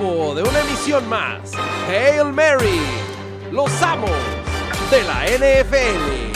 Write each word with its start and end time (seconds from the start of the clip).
tiempo 0.00 0.34
de 0.34 0.42
una 0.42 0.60
emisión 0.60 1.08
más. 1.08 1.52
Hail 1.88 2.32
Mary, 2.32 2.80
los 3.52 3.70
amos 3.82 4.10
de 4.90 5.02
la 5.04 5.26
NFL. 5.26 6.30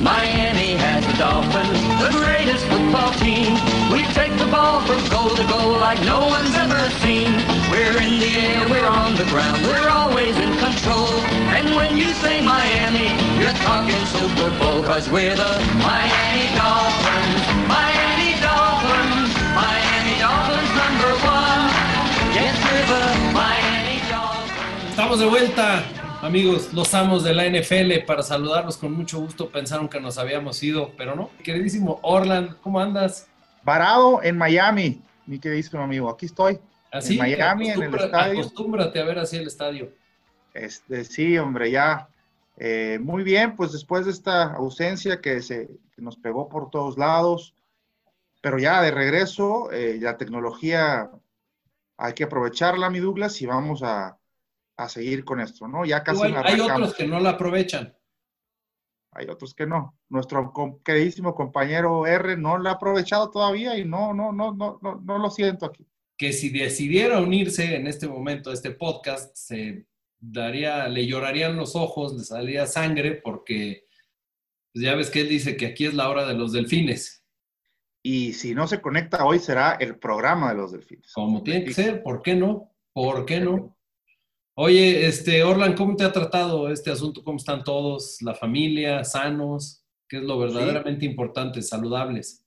Miami 0.00 0.76
has 0.76 1.04
the 1.06 1.18
Dolphins, 1.18 1.80
the 2.00 2.10
greatest 2.18 2.64
football 2.66 3.12
team. 3.14 3.54
We 3.90 4.04
take 4.14 4.36
the 4.38 4.46
ball 4.50 4.80
from 4.82 5.02
goal 5.08 5.30
to 5.34 5.44
goal 5.46 5.78
like 5.80 6.00
no 6.04 6.26
one's 6.26 6.54
ever 6.54 6.90
seen. 7.02 7.55
We're 7.76 8.00
in 8.00 8.18
the 8.18 8.32
air, 8.40 8.66
we're 8.70 8.88
on 8.88 9.14
the 9.16 9.24
ground, 9.24 9.60
we're 9.66 9.90
always 9.90 10.34
in 10.38 10.56
control. 10.56 11.12
And 11.52 11.76
when 11.76 11.98
you 11.98 12.08
say 12.24 12.40
Miami, 12.40 13.12
you're 13.38 13.52
talking 13.68 14.00
Super 14.06 14.48
Bowl, 14.58 14.82
cause 14.82 15.10
we're 15.10 15.36
the 15.36 15.60
Miami 15.84 16.48
Dolphins. 16.56 17.42
Miami 17.68 18.32
Dolphins, 18.40 19.28
Miami 19.52 20.16
Dolphins 20.24 20.70
number 20.72 21.12
one. 21.28 21.68
Yes, 22.32 22.56
we're 22.64 22.86
the 22.88 23.04
Miami 23.36 24.00
Dolphins. 24.08 24.88
Estamos 24.88 25.18
de 25.18 25.26
vuelta, 25.26 25.84
amigos, 26.22 26.72
los 26.72 26.94
amos 26.94 27.24
de 27.24 27.34
la 27.34 27.44
NFL, 27.44 28.06
para 28.06 28.22
saludarlos 28.22 28.78
con 28.78 28.94
mucho 28.94 29.20
gusto. 29.20 29.50
Pensaron 29.50 29.90
que 29.90 30.00
nos 30.00 30.16
habíamos 30.16 30.62
ido, 30.62 30.92
pero 30.96 31.14
no. 31.14 31.28
Queridísimo 31.44 32.00
Orland, 32.00 32.56
¿cómo 32.62 32.80
andas? 32.80 33.28
Varado 33.64 34.22
en 34.22 34.38
Miami, 34.38 35.02
mi 35.26 35.38
queridísimo 35.38 35.82
amigo. 35.82 36.08
Aquí 36.08 36.24
estoy. 36.24 36.58
Así, 36.96 37.14
en 37.14 37.18
Miami, 37.20 37.70
en 37.70 37.82
el 37.82 37.94
estadio. 37.94 38.40
Acostúmbrate 38.40 39.00
a 39.00 39.04
ver 39.04 39.18
así 39.18 39.36
el 39.36 39.46
estadio. 39.46 39.92
Este, 40.54 41.04
sí, 41.04 41.36
hombre, 41.38 41.70
ya. 41.70 42.08
eh, 42.56 42.98
muy 43.02 43.22
bien, 43.22 43.54
pues 43.56 43.72
después 43.72 44.06
de 44.06 44.12
esta 44.12 44.54
ausencia 44.54 45.20
que, 45.20 45.42
se, 45.42 45.68
que 45.94 46.02
nos 46.02 46.16
pegó 46.16 46.48
por 46.48 46.70
todos 46.70 46.96
lados, 46.96 47.54
pero 48.40 48.58
ya 48.58 48.80
de 48.80 48.90
regreso, 48.90 49.70
eh, 49.72 49.98
la 50.00 50.16
tecnología 50.16 51.10
hay 51.98 52.12
que 52.14 52.24
aprovecharla, 52.24 52.90
mi 52.90 53.00
Douglas, 53.00 53.40
y 53.42 53.46
vamos 53.46 53.82
a, 53.82 54.18
a 54.76 54.88
seguir 54.88 55.24
con 55.24 55.40
esto, 55.40 55.66
¿no? 55.68 55.84
Ya 55.84 56.02
casi 56.02 56.16
Igual, 56.18 56.32
la 56.32 56.40
hay 56.42 56.60
otros 56.60 56.94
que 56.94 57.06
no 57.06 57.20
la 57.20 57.30
aprovechan. 57.30 57.94
Hay 59.12 59.28
otros 59.28 59.54
que 59.54 59.66
no. 59.66 59.96
Nuestro 60.10 60.52
queridísimo 60.84 61.34
compañero 61.34 62.06
R 62.06 62.36
no 62.36 62.58
la 62.58 62.70
ha 62.70 62.72
aprovechado 62.74 63.30
todavía 63.30 63.78
y 63.78 63.84
no, 63.84 64.12
no, 64.12 64.30
no, 64.30 64.52
no, 64.52 64.78
no, 64.82 65.00
no 65.02 65.18
lo 65.18 65.30
siento 65.30 65.64
aquí. 65.64 65.86
Que 66.16 66.32
si 66.32 66.48
decidiera 66.48 67.20
unirse 67.20 67.76
en 67.76 67.86
este 67.86 68.08
momento 68.08 68.50
a 68.50 68.54
este 68.54 68.70
podcast, 68.70 69.36
se 69.36 69.86
daría, 70.18 70.88
le 70.88 71.06
llorarían 71.06 71.56
los 71.56 71.76
ojos, 71.76 72.14
le 72.14 72.24
saldría 72.24 72.66
sangre, 72.66 73.12
porque 73.16 73.86
pues 74.72 74.84
ya 74.84 74.94
ves 74.94 75.10
que 75.10 75.22
él 75.22 75.28
dice 75.28 75.56
que 75.56 75.66
aquí 75.66 75.86
es 75.86 75.94
la 75.94 76.08
hora 76.08 76.26
de 76.26 76.34
los 76.34 76.52
delfines. 76.52 77.24
Y 78.02 78.34
si 78.34 78.54
no 78.54 78.66
se 78.66 78.80
conecta 78.80 79.24
hoy, 79.24 79.38
será 79.38 79.72
el 79.80 79.98
programa 79.98 80.50
de 80.50 80.56
los 80.56 80.72
delfines. 80.72 81.12
Como 81.12 81.42
tiene 81.42 81.64
que 81.64 81.74
ser, 81.74 82.02
¿por 82.02 82.22
qué 82.22 82.36
no? 82.36 82.72
¿Por 82.92 83.26
qué 83.26 83.40
no? 83.40 83.76
Oye, 84.54 85.06
este, 85.06 85.42
Orlan, 85.42 85.74
¿cómo 85.74 85.96
te 85.96 86.04
ha 86.04 86.12
tratado 86.12 86.70
este 86.70 86.90
asunto? 86.90 87.22
¿Cómo 87.22 87.36
están 87.36 87.64
todos? 87.64 88.22
¿La 88.22 88.34
familia? 88.34 89.04
¿Sanos? 89.04 89.84
¿Qué 90.08 90.18
es 90.18 90.22
lo 90.22 90.38
verdaderamente 90.38 91.04
importante? 91.04 91.62
¿Saludables? 91.62 92.46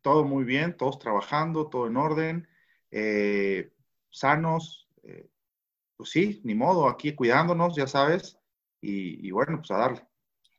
Todo 0.00 0.24
muy 0.24 0.44
bien, 0.44 0.76
todos 0.76 0.98
trabajando, 0.98 1.68
todo 1.68 1.88
en 1.88 1.96
orden, 1.96 2.48
eh, 2.90 3.70
sanos. 4.10 4.88
eh, 5.02 5.28
pues 5.96 6.10
sí, 6.10 6.40
ni 6.44 6.54
modo, 6.54 6.88
aquí 6.88 7.14
cuidándonos, 7.14 7.76
ya 7.76 7.86
sabes. 7.86 8.38
Y, 8.80 9.26
y 9.26 9.30
bueno, 9.32 9.58
pues 9.58 9.70
a 9.72 9.78
darle. 9.78 10.02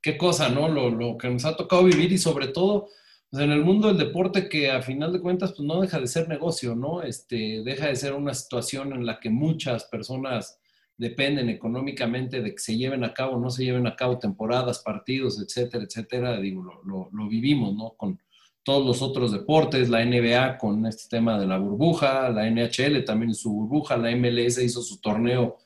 Qué 0.01 0.17
cosa, 0.17 0.49
¿no? 0.49 0.67
Lo, 0.67 0.89
lo 0.89 1.17
que 1.17 1.29
nos 1.29 1.45
ha 1.45 1.55
tocado 1.55 1.83
vivir 1.83 2.11
y 2.11 2.17
sobre 2.17 2.47
todo 2.47 2.87
pues, 3.29 3.43
en 3.43 3.51
el 3.51 3.63
mundo 3.63 3.87
del 3.87 3.97
deporte 3.97 4.49
que 4.49 4.69
a 4.71 4.81
final 4.81 5.13
de 5.13 5.21
cuentas 5.21 5.51
pues 5.53 5.61
no 5.67 5.81
deja 5.81 5.99
de 5.99 6.07
ser 6.07 6.27
negocio, 6.29 6.75
¿no? 6.75 7.01
Este, 7.03 7.61
deja 7.63 7.87
de 7.87 7.95
ser 7.95 8.13
una 8.13 8.33
situación 8.33 8.93
en 8.93 9.05
la 9.05 9.19
que 9.19 9.29
muchas 9.29 9.85
personas 9.85 10.59
dependen 10.97 11.49
económicamente 11.49 12.41
de 12.41 12.51
que 12.51 12.59
se 12.59 12.77
lleven 12.77 13.03
a 13.03 13.13
cabo, 13.13 13.39
no 13.39 13.49
se 13.49 13.63
lleven 13.63 13.87
a 13.87 13.95
cabo 13.95 14.19
temporadas, 14.19 14.79
partidos, 14.79 15.41
etcétera, 15.41 15.83
etcétera. 15.83 16.39
Digo, 16.39 16.63
lo, 16.63 16.83
lo- 16.83 17.09
lo 17.11 17.27
vivimos, 17.27 17.73
¿no? 17.75 17.93
Con 17.97 18.19
todos 18.63 18.85
los 18.85 19.01
otros 19.01 19.31
deportes, 19.31 19.89
la 19.89 20.05
NBA 20.05 20.57
con 20.57 20.85
este 20.85 21.09
tema 21.09 21.39
de 21.39 21.47
la 21.47 21.57
burbuja, 21.57 22.29
la 22.29 22.49
NHL 22.49 23.03
también 23.05 23.33
su 23.33 23.51
burbuja, 23.51 23.97
la 23.97 24.15
MLS 24.15 24.59
hizo 24.59 24.81
su 24.81 24.99
torneo 25.01 25.57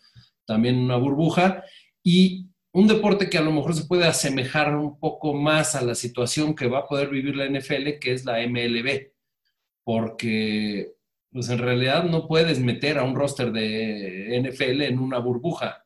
también 0.46 0.78
una 0.78 0.98
burbuja. 0.98 1.64
Y 2.04 2.48
un 2.72 2.88
deporte 2.88 3.30
que 3.30 3.38
a 3.38 3.42
lo 3.42 3.52
mejor 3.52 3.74
se 3.74 3.86
puede 3.86 4.06
asemejar 4.06 4.76
un 4.76 5.00
poco 5.00 5.34
más 5.34 5.76
a 5.76 5.82
la 5.82 5.96
situación 5.96 6.56
que 6.56 6.68
va 6.68 6.80
a 6.80 6.88
poder 6.88 7.10
vivir 7.10 7.36
la 7.36 7.48
NFL, 7.48 8.00
que 8.00 8.14
es 8.14 8.26
la 8.26 8.46
MLB, 8.46 9.12
porque 9.84 10.94
pues 11.32 11.50
en 11.50 11.58
realidad 11.58 12.04
no 12.06 12.28
puedes 12.28 12.60
meter 12.60 12.98
a 12.98 13.04
un 13.04 13.16
roster 13.16 13.52
de 13.52 14.42
NFL 14.42 14.84
en 14.84 15.00
una 15.00 15.20
burbuja. 15.20 15.86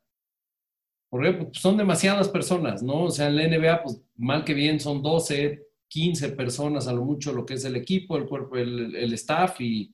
Porque 1.10 1.34
pues, 1.34 1.60
son 1.60 1.78
demasiadas 1.78 2.30
personas, 2.30 2.84
¿no? 2.84 3.06
O 3.06 3.12
sea, 3.12 3.28
en 3.28 3.36
la 3.36 3.48
NBA, 3.48 3.84
pues 3.84 4.02
mal 4.16 4.44
que 4.44 4.54
bien 4.54 4.80
son 4.80 5.02
12, 5.02 5.69
15 5.90 6.30
personas 6.30 6.88
a 6.88 6.94
lo 6.94 7.04
mucho 7.04 7.34
lo 7.34 7.46
que 7.46 7.56
es 7.56 7.66
el 7.66 7.76
equipo, 7.76 8.16
el 8.16 8.28
cuerpo, 8.28 8.58
el, 8.58 9.12
staff 9.14 9.60
y, 9.60 9.94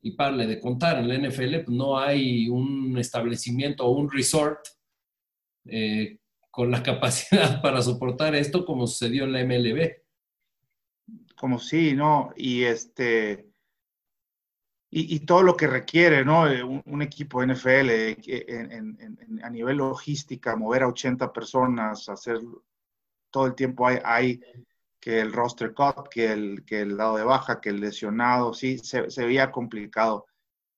y 0.00 0.12
parle 0.12 0.46
de 0.46 0.58
contar. 0.58 0.98
En 0.98 1.08
la 1.08 1.18
NFL 1.18 1.64
pues, 1.64 1.76
no 1.76 1.98
hay 1.98 2.48
un 2.48 2.96
establecimiento 2.98 3.84
o 3.84 3.90
un 3.90 4.10
resort 4.10 4.66
eh, 5.66 6.18
con 6.50 6.70
la 6.70 6.82
capacidad 6.82 7.60
para 7.62 7.82
soportar 7.82 8.34
esto 8.34 8.64
como 8.64 8.86
sucedió 8.86 9.24
en 9.24 9.32
la 9.32 9.44
MLB. 9.44 9.92
Como 11.36 11.58
sí, 11.58 11.92
¿no? 11.94 12.32
Y 12.36 12.64
este. 12.64 13.50
Y, 14.90 15.16
y 15.16 15.20
todo 15.20 15.42
lo 15.42 15.56
que 15.56 15.66
requiere, 15.66 16.24
¿no? 16.24 16.48
Eh, 16.48 16.62
Un, 16.62 17.02
equipo 17.02 17.44
NFL 17.44 17.90
eh, 17.90 18.46
a 19.42 19.50
nivel 19.50 19.76
logística, 19.78 20.56
mover 20.56 20.84
a 20.84 20.88
80 20.88 21.32
personas, 21.32 22.08
hacer 22.08 22.38
todo 23.30 23.46
el 23.46 23.54
tiempo 23.56 23.88
hay, 23.88 23.98
hay 24.04 24.40
que 25.04 25.20
el 25.20 25.32
roster 25.32 25.74
cut, 25.74 26.08
que 26.10 26.32
el, 26.32 26.64
que 26.66 26.80
el 26.80 26.96
lado 26.96 27.16
de 27.18 27.24
baja, 27.24 27.60
que 27.60 27.70
el 27.70 27.80
lesionado, 27.80 28.54
sí, 28.54 28.78
se, 28.78 29.10
se 29.10 29.26
veía 29.26 29.52
complicado. 29.52 30.26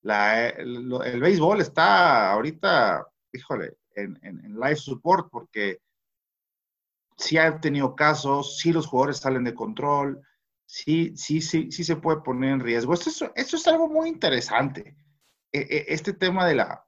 La, 0.03 0.49
el, 0.49 0.93
el 1.05 1.21
béisbol 1.21 1.61
está 1.61 2.33
ahorita, 2.33 3.07
híjole, 3.33 3.77
en, 3.95 4.19
en- 4.23 4.45
en 4.45 4.55
live 4.55 4.77
support 4.77 5.29
porque 5.31 5.81
sí 7.17 7.39
ha 7.39 7.61
tenido 7.61 7.95
casos, 7.97 8.59
sí 8.59 8.73
los 8.73 8.87
jugadores 8.87 9.19
salen 9.19 9.45
de 9.45 9.55
control, 9.55 10.21
sí, 10.67 11.13
sí, 11.17 11.41
sí, 11.41 11.71
sí 11.73 11.85
se 11.85 11.97
puede 11.97 12.21
poner 12.21 12.51
en 12.53 12.61
riesgo. 12.61 12.95
Esto 12.95 13.11
es, 13.11 13.25
esto 13.35 13.57
es 13.57 13.67
algo 13.67 13.89
muy 13.89 14.09
interesante. 14.09 14.97
E- 15.53 15.61
e- 15.71 15.85
Este 15.89 16.13
tema 16.13 16.47
de 16.47 16.55
la, 16.57 16.85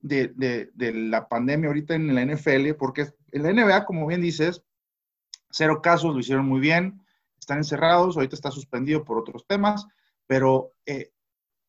de, 0.00 0.28
de- 0.36 0.70
de 0.74 0.92
la 0.92 1.28
pandemia 1.28 1.68
ahorita 1.68 1.94
en 1.94 2.14
la 2.14 2.22
NFL, 2.22 2.74
porque 2.74 3.06
en 3.32 3.42
la 3.42 3.50
NBA, 3.50 3.84
como 3.84 4.06
bien 4.06 4.20
dices, 4.20 4.62
cero 5.50 5.80
casos, 5.82 6.12
lo 6.14 6.20
hicieron 6.20 6.46
muy 6.46 6.60
bien, 6.60 7.02
están 7.38 7.58
encerrados, 7.58 8.16
ahorita 8.16 8.34
está 8.34 8.50
suspendido 8.50 9.04
por 9.04 9.18
otros 9.18 9.46
temas, 9.46 9.86
pero 10.26 10.72
eh, 10.86 11.12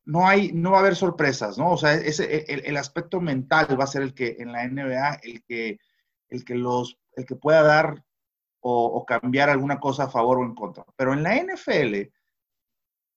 no 0.04 0.26
hay, 0.26 0.52
no 0.52 0.72
va 0.72 0.78
a 0.78 0.80
haber 0.80 0.96
sorpresas, 0.96 1.58
¿no? 1.58 1.72
O 1.72 1.76
sea, 1.76 1.94
ese, 1.94 2.44
el, 2.52 2.64
el 2.64 2.76
aspecto 2.76 3.20
mental 3.20 3.78
va 3.78 3.84
a 3.84 3.88
ser 3.88 4.02
el 4.02 4.14
que 4.14 4.36
en 4.38 4.52
la 4.52 4.66
NBA, 4.66 5.20
el 5.22 5.42
que, 5.44 5.78
el 6.28 6.44
que 6.44 6.54
los, 6.54 6.98
el 7.14 7.26
que 7.26 7.36
pueda 7.36 7.62
dar 7.62 8.04
o, 8.60 8.86
o 8.86 9.04
cambiar 9.04 9.50
alguna 9.50 9.78
cosa 9.78 10.04
a 10.04 10.10
favor 10.10 10.38
o 10.38 10.44
en 10.44 10.54
contra. 10.54 10.84
Pero 10.96 11.12
en 11.12 11.22
la 11.22 11.36
NFL, 11.36 12.10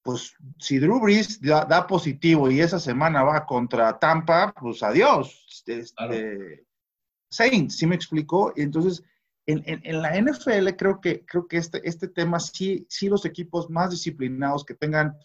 pues 0.04 0.36
si 0.60 0.80
Drew 0.80 1.00
Brees 1.00 1.42
da, 1.42 1.66
da 1.66 1.88
positivo 1.88 2.50
y 2.50 2.60
esa 2.60 2.80
semana 2.80 3.24
va 3.24 3.46
contra 3.46 3.98
Tampa, 4.00 4.54
pues 4.60 4.84
adiós. 4.84 5.46
Este, 5.50 5.84
Claro. 5.96 6.16
Saints, 7.30 7.78
¿sí 7.78 7.88
me 7.88 7.96
explicó? 7.96 8.52
Y 8.56 8.62
entonces, 8.64 9.04
en, 9.52 9.82
en- 9.84 10.02
la 10.02 10.16
NFL 10.18 10.76
creo 10.78 11.02
que, 11.02 11.26
creo 11.26 11.48
que 11.48 11.58
este, 11.58 11.88
este 11.88 12.08
tema 12.08 12.40
sí, 12.40 12.86
sí 12.90 13.10
los 13.10 13.26
equipos 13.26 13.70
más 13.70 13.90
disciplinados 13.92 14.66
que 14.66 14.74
tengan 14.76 15.18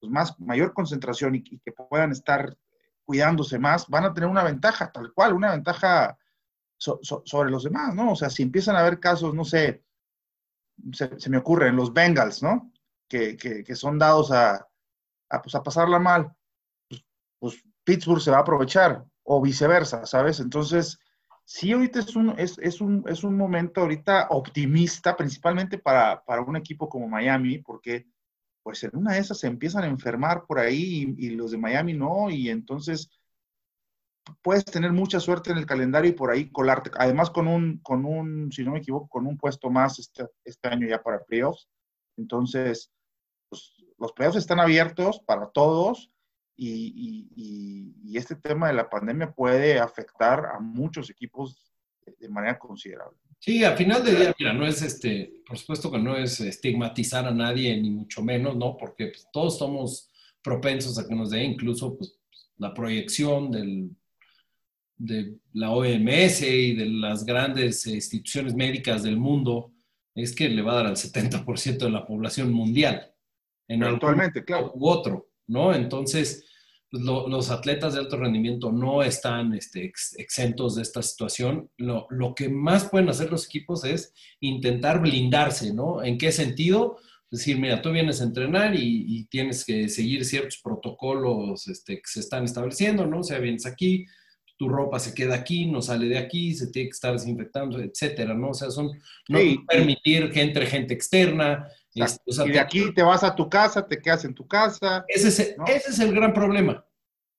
pues, 0.00 0.12
más, 0.12 0.38
mayor 0.40 0.72
concentración 0.74 1.34
y, 1.36 1.42
que 1.42 1.72
puedan 1.72 2.12
estar 2.12 2.56
cuidándose 3.04 3.58
más, 3.58 3.88
van 3.88 4.04
a 4.04 4.14
tener 4.14 4.28
una 4.30 4.44
ventaja, 4.44 4.90
tal 4.92 5.12
cual, 5.12 5.34
una 5.34 5.52
ventaja 5.52 6.18
so- 6.78 7.00
so- 7.02 7.22
sobre 7.26 7.50
los 7.50 7.64
demás, 7.64 7.94
¿no? 7.94 8.12
O 8.12 8.16
sea, 8.16 8.30
si 8.30 8.42
empiezan 8.42 8.76
a 8.76 8.80
haber 8.80 9.00
casos, 9.00 9.34
no 9.34 9.44
sé, 9.44 9.84
se, 10.92 11.18
se 11.20 11.30
me 11.30 11.38
ocurren 11.38 11.76
los 11.76 11.92
Bengals, 11.92 12.42
¿no? 12.42 12.72
Que, 13.08 13.36
que- 13.36 13.62
que 13.64 13.76
son 13.76 13.98
dados 13.98 14.30
a, 14.32 14.66
a, 15.30 15.42
pues, 15.42 15.54
a 15.54 15.62
pasarla 15.62 15.98
mal, 15.98 16.34
pues, 16.88 17.04
pues 17.38 17.62
Pittsburgh 17.84 18.20
se 18.20 18.30
va 18.30 18.38
a 18.38 18.40
aprovechar, 18.40 19.04
o 19.24 19.40
viceversa, 19.40 20.06
¿sabes? 20.06 20.40
Entonces, 20.40 20.98
sí, 21.44 21.72
ahorita 21.72 22.00
es 22.00 22.16
un, 22.16 22.30
es, 22.38 22.58
es 22.58 22.80
un, 22.80 23.04
es 23.08 23.24
un 23.24 23.36
momento 23.36 23.82
ahorita 23.82 24.28
optimista, 24.30 25.16
principalmente 25.16 25.78
para, 25.78 26.24
para 26.24 26.42
un 26.42 26.56
equipo 26.56 26.88
como 26.88 27.08
Miami, 27.08 27.58
porque 27.58 28.06
pues 28.62 28.82
en 28.82 28.90
una 28.94 29.12
de 29.12 29.18
esas 29.20 29.38
se 29.38 29.46
empiezan 29.46 29.84
a 29.84 29.88
enfermar 29.88 30.46
por 30.46 30.58
ahí 30.58 31.14
y, 31.18 31.30
los 31.30 31.50
de 31.50 31.58
Miami 31.58 31.92
no, 31.92 32.30
y 32.30 32.48
entonces 32.48 33.10
puedes 34.40 34.64
tener 34.64 34.90
mucha 34.92 35.20
suerte 35.20 35.52
en 35.52 35.58
el 35.58 35.66
calendario 35.66 36.10
y 36.10 36.14
por 36.14 36.30
ahí 36.30 36.50
colarte. 36.50 36.90
Además, 36.98 37.30
con 37.30 37.46
un, 37.46 37.78
con 37.78 38.06
un 38.06 38.50
si 38.50 38.64
no 38.64 38.72
me 38.72 38.78
equivoco, 38.78 39.06
con 39.08 39.26
un 39.26 39.36
puesto 39.36 39.68
más 39.68 39.98
este, 39.98 40.26
este 40.44 40.68
año 40.68 40.88
ya 40.88 41.02
para 41.02 41.22
playoffs. 41.22 41.68
Entonces, 42.16 42.90
pues, 43.50 43.74
los 43.98 44.12
playoffs 44.12 44.38
están 44.38 44.60
abiertos 44.60 45.20
para 45.26 45.50
todos 45.50 46.10
y, 46.56 47.28
y, 47.34 48.16
este 48.16 48.36
tema 48.36 48.68
de 48.68 48.74
la 48.74 48.88
pandemia 48.88 49.32
puede 49.32 49.78
afectar 49.78 50.46
a 50.46 50.60
muchos 50.60 51.10
equipos 51.10 51.72
de 52.18 52.28
manera 52.28 52.58
considerable. 52.58 53.18
Sí, 53.38 53.62
al 53.64 53.76
final 53.76 54.04
del 54.04 54.16
día, 54.16 54.34
mira, 54.38 54.52
no 54.52 54.66
es 54.66 54.80
este, 54.80 55.42
por 55.46 55.58
supuesto 55.58 55.90
que 55.90 55.98
no 55.98 56.16
es 56.16 56.40
estigmatizar 56.40 57.26
a 57.26 57.34
nadie, 57.34 57.76
ni 57.76 57.90
mucho 57.90 58.22
menos, 58.22 58.56
¿no? 58.56 58.76
Porque 58.76 59.08
pues, 59.08 59.26
todos 59.32 59.58
somos 59.58 60.10
propensos 60.42 60.98
a 60.98 61.06
que 61.06 61.14
nos 61.14 61.30
dé 61.30 61.42
incluso 61.42 61.96
pues, 61.96 62.18
la 62.56 62.72
proyección 62.72 63.50
del, 63.50 63.90
de 64.96 65.34
la 65.52 65.72
OMS 65.72 66.42
y 66.42 66.74
de 66.74 66.86
las 66.86 67.24
grandes 67.24 67.86
instituciones 67.86 68.54
médicas 68.54 69.02
del 69.02 69.18
mundo, 69.18 69.72
es 70.14 70.34
que 70.34 70.48
le 70.48 70.62
va 70.62 70.72
a 70.72 70.76
dar 70.76 70.86
al 70.86 70.96
70% 70.96 71.78
de 71.78 71.90
la 71.90 72.06
población 72.06 72.52
mundial. 72.52 73.12
En 73.66 73.82
Actualmente, 73.82 74.44
claro. 74.44 74.72
U 74.74 74.88
otro, 74.88 75.28
¿no? 75.46 75.74
Entonces, 75.74 76.44
los 76.90 77.50
atletas 77.50 77.94
de 77.94 78.00
alto 78.00 78.16
rendimiento 78.16 78.70
no 78.70 79.02
están 79.02 79.52
este, 79.54 79.92
exentos 80.16 80.76
de 80.76 80.82
esta 80.82 81.02
situación. 81.02 81.68
Lo, 81.76 82.34
que 82.36 82.48
más 82.48 82.88
pueden 82.88 83.08
hacer 83.08 83.30
los 83.30 83.46
equipos 83.46 83.84
es 83.84 84.12
intentar 84.40 85.00
blindarse, 85.00 85.74
¿no? 85.74 86.04
¿En 86.04 86.18
qué 86.18 86.30
sentido? 86.30 86.98
Es 87.30 87.40
decir, 87.40 87.58
mira, 87.58 87.82
tú 87.82 87.90
vienes 87.90 88.20
a 88.20 88.24
entrenar 88.24 88.76
y, 88.76 89.24
tienes 89.26 89.64
que 89.64 89.88
seguir 89.88 90.24
ciertos 90.24 90.60
protocolos 90.62 91.66
este, 91.66 91.96
que 91.96 92.06
se 92.06 92.20
están 92.20 92.44
estableciendo, 92.44 93.06
¿no? 93.06 93.20
O 93.20 93.24
sea, 93.24 93.40
vienes 93.40 93.66
aquí, 93.66 94.06
tu 94.56 94.68
ropa 94.68 95.00
se 95.00 95.14
queda 95.14 95.34
aquí, 95.34 95.66
no 95.66 95.82
sale 95.82 96.06
de 96.06 96.18
aquí, 96.18 96.54
se 96.54 96.68
tiene 96.68 96.88
que 96.88 96.94
estar 96.94 97.12
desinfectando, 97.12 97.80
etcétera, 97.80 98.34
¿no? 98.34 98.50
O 98.50 98.54
sea, 98.54 98.70
son 98.70 98.92
no 99.28 99.38
permitir 99.66 100.30
que 100.30 100.42
entre 100.42 100.66
gente 100.66 100.94
externa, 100.94 101.66
y 101.94 102.52
de 102.52 102.60
aquí 102.60 102.92
te 102.92 103.02
vas 103.02 103.22
a 103.22 103.34
tu 103.34 103.48
casa, 103.48 103.86
te 103.86 104.00
quedas 104.02 104.24
en 104.24 104.34
tu 104.34 104.46
casa. 104.46 105.04
Ese 105.08 105.28
es, 105.28 105.38
ese 105.38 105.90
es 105.90 105.98
el 106.00 106.12
gran 106.12 106.32
problema. 106.32 106.84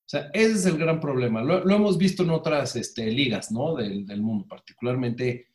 O 0.06 0.08
sea, 0.08 0.30
ese 0.34 0.54
es 0.54 0.66
el 0.66 0.78
gran 0.78 1.00
problema. 1.00 1.44
Lo, 1.44 1.70
hemos 1.70 1.98
visto 1.98 2.24
en 2.24 2.30
otras 2.30 2.76
este, 2.76 3.08
ligas, 3.12 3.52
¿no? 3.52 3.76
Del, 3.76 4.06
del 4.06 4.22
mundo, 4.22 4.46
particularmente 4.48 5.48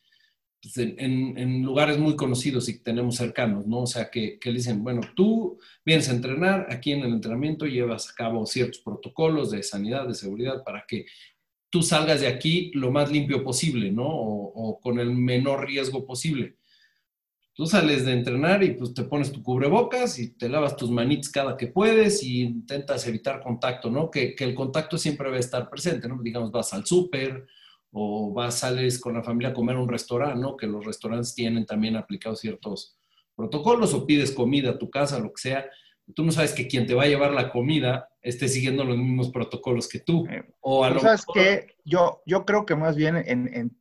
pues, 0.61 0.77
en, 0.77 1.37
en, 1.37 1.63
lugares 1.63 1.97
muy 1.97 2.15
conocidos 2.15 2.69
y 2.69 2.73
que 2.73 2.83
tenemos 2.83 3.15
cercanos, 3.15 3.65
¿no? 3.65 3.83
O 3.83 3.87
sea, 3.87 4.11
que, 4.11 4.37
que, 4.37 4.51
dicen, 4.51 4.83
bueno, 4.83 5.01
tú 5.15 5.57
vienes 5.85 6.09
a 6.09 6.13
entrenar, 6.13 6.67
aquí 6.69 6.91
en 6.91 6.99
el 7.03 7.13
entrenamiento 7.13 7.65
llevas 7.65 8.09
a 8.09 8.13
cabo 8.13 8.45
ciertos 8.45 8.79
protocolos 8.79 9.51
de 9.51 9.63
sanidad, 9.63 10.07
de 10.07 10.15
seguridad, 10.15 10.63
para 10.63 10.85
que 10.85 11.05
tú 11.69 11.81
salgas 11.81 12.19
de 12.19 12.27
aquí 12.27 12.71
lo 12.75 12.91
más 12.91 13.09
limpio 13.09 13.43
posible, 13.43 13.91
¿no? 13.91 14.05
O, 14.05 14.51
o 14.53 14.79
con 14.81 14.99
el 14.99 15.11
menor 15.11 15.65
riesgo 15.65 16.05
posible. 16.05 16.57
Tú 17.53 17.65
sales 17.65 18.05
de 18.05 18.13
entrenar 18.13 18.63
y 18.63 18.71
pues 18.71 18.93
te 18.93 19.03
pones 19.03 19.31
tu 19.31 19.43
cubrebocas 19.43 20.17
y 20.19 20.35
te 20.35 20.47
lavas 20.47 20.77
tus 20.77 20.89
manitas 20.89 21.29
cada 21.29 21.57
que 21.57 21.67
puedes 21.67 22.23
y 22.23 22.41
intentas 22.41 23.05
evitar 23.07 23.41
contacto, 23.41 23.91
¿no? 23.91 24.09
Que, 24.09 24.35
el 24.39 24.55
contacto 24.55 24.97
siempre 24.97 25.29
va 25.29 25.35
a 25.35 25.39
estar 25.39 25.69
presente, 25.69 26.07
¿no? 26.07 26.21
Digamos, 26.21 26.51
vas 26.51 26.73
al 26.73 26.85
súper 26.85 27.45
o 27.91 28.31
vas, 28.31 28.59
sales 28.59 28.97
con 28.99 29.15
la 29.15 29.23
familia 29.23 29.49
a 29.49 29.53
comer 29.53 29.75
a 29.75 29.81
un 29.81 29.89
restaurante, 29.89 30.39
¿no? 30.39 30.55
Que 30.55 30.65
los 30.65 30.85
restaurantes 30.85 31.35
tienen 31.35 31.65
también 31.65 31.97
aplicados 31.97 32.39
ciertos 32.39 32.97
protocolos 33.35 33.93
o 33.93 34.05
pides 34.05 34.31
comida 34.31 34.71
a 34.71 34.77
tu 34.77 34.89
casa, 34.89 35.19
lo 35.19 35.33
que 35.33 35.41
sea. 35.41 35.69
Tú 36.15 36.23
no 36.23 36.31
sabes 36.31 36.53
que 36.53 36.67
quien 36.67 36.87
te 36.87 36.93
va 36.93 37.03
a 37.03 37.07
llevar 37.07 37.33
la 37.33 37.51
comida 37.51 38.09
esté 38.21 38.47
siguiendo 38.47 38.85
los 38.85 38.97
mismos 38.97 39.29
protocolos 39.29 39.89
que 39.89 39.99
tú. 39.99 40.25
Eh, 40.29 40.43
o 40.61 40.85
a 40.85 40.89
lo 40.89 41.01
sabes 41.01 41.25
que 41.33 41.75
yo, 41.83 42.21
yo 42.25 42.45
creo 42.45 42.65
que 42.65 42.75
más 42.75 42.95
bien 42.95 43.17
en, 43.17 43.53
en 43.53 43.77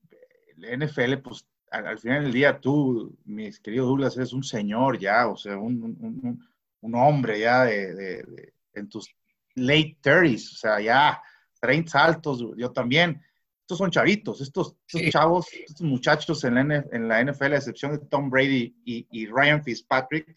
el 0.62 0.86
NFL, 0.86 1.18
pues 1.22 1.46
al, 1.70 1.98
final 1.98 2.24
del 2.24 2.32
día 2.32 2.60
tú, 2.60 3.16
mi 3.24 3.50
querido 3.52 3.86
Douglas, 3.86 4.16
eres 4.16 4.32
un 4.32 4.42
señor 4.42 4.98
ya, 4.98 5.28
o 5.28 5.36
sea, 5.36 5.56
un, 5.56 6.46
hombre 6.94 7.40
ya 7.40 7.64
de, 7.64 8.52
en 8.74 8.88
tus 8.88 9.14
late 9.54 9.96
30s, 10.02 10.52
o 10.52 10.56
sea, 10.56 10.80
ya 10.80 11.22
30 11.60 12.04
altos, 12.04 12.44
yo 12.56 12.72
también. 12.72 13.22
Estos 13.60 13.78
son 13.78 13.90
chavitos, 13.92 14.40
estos, 14.40 14.74
chavos, 15.10 15.46
estos 15.52 15.86
muchachos 15.86 16.42
en 16.42 16.54
la, 16.54 16.84
en 16.90 17.06
la, 17.06 17.22
NFL, 17.22 17.52
a 17.52 17.56
excepción 17.56 17.92
de 17.92 17.98
Tom 17.98 18.28
Brady 18.28 18.74
y, 18.84 19.26
Ryan 19.26 19.62
Fitzpatrick, 19.62 20.36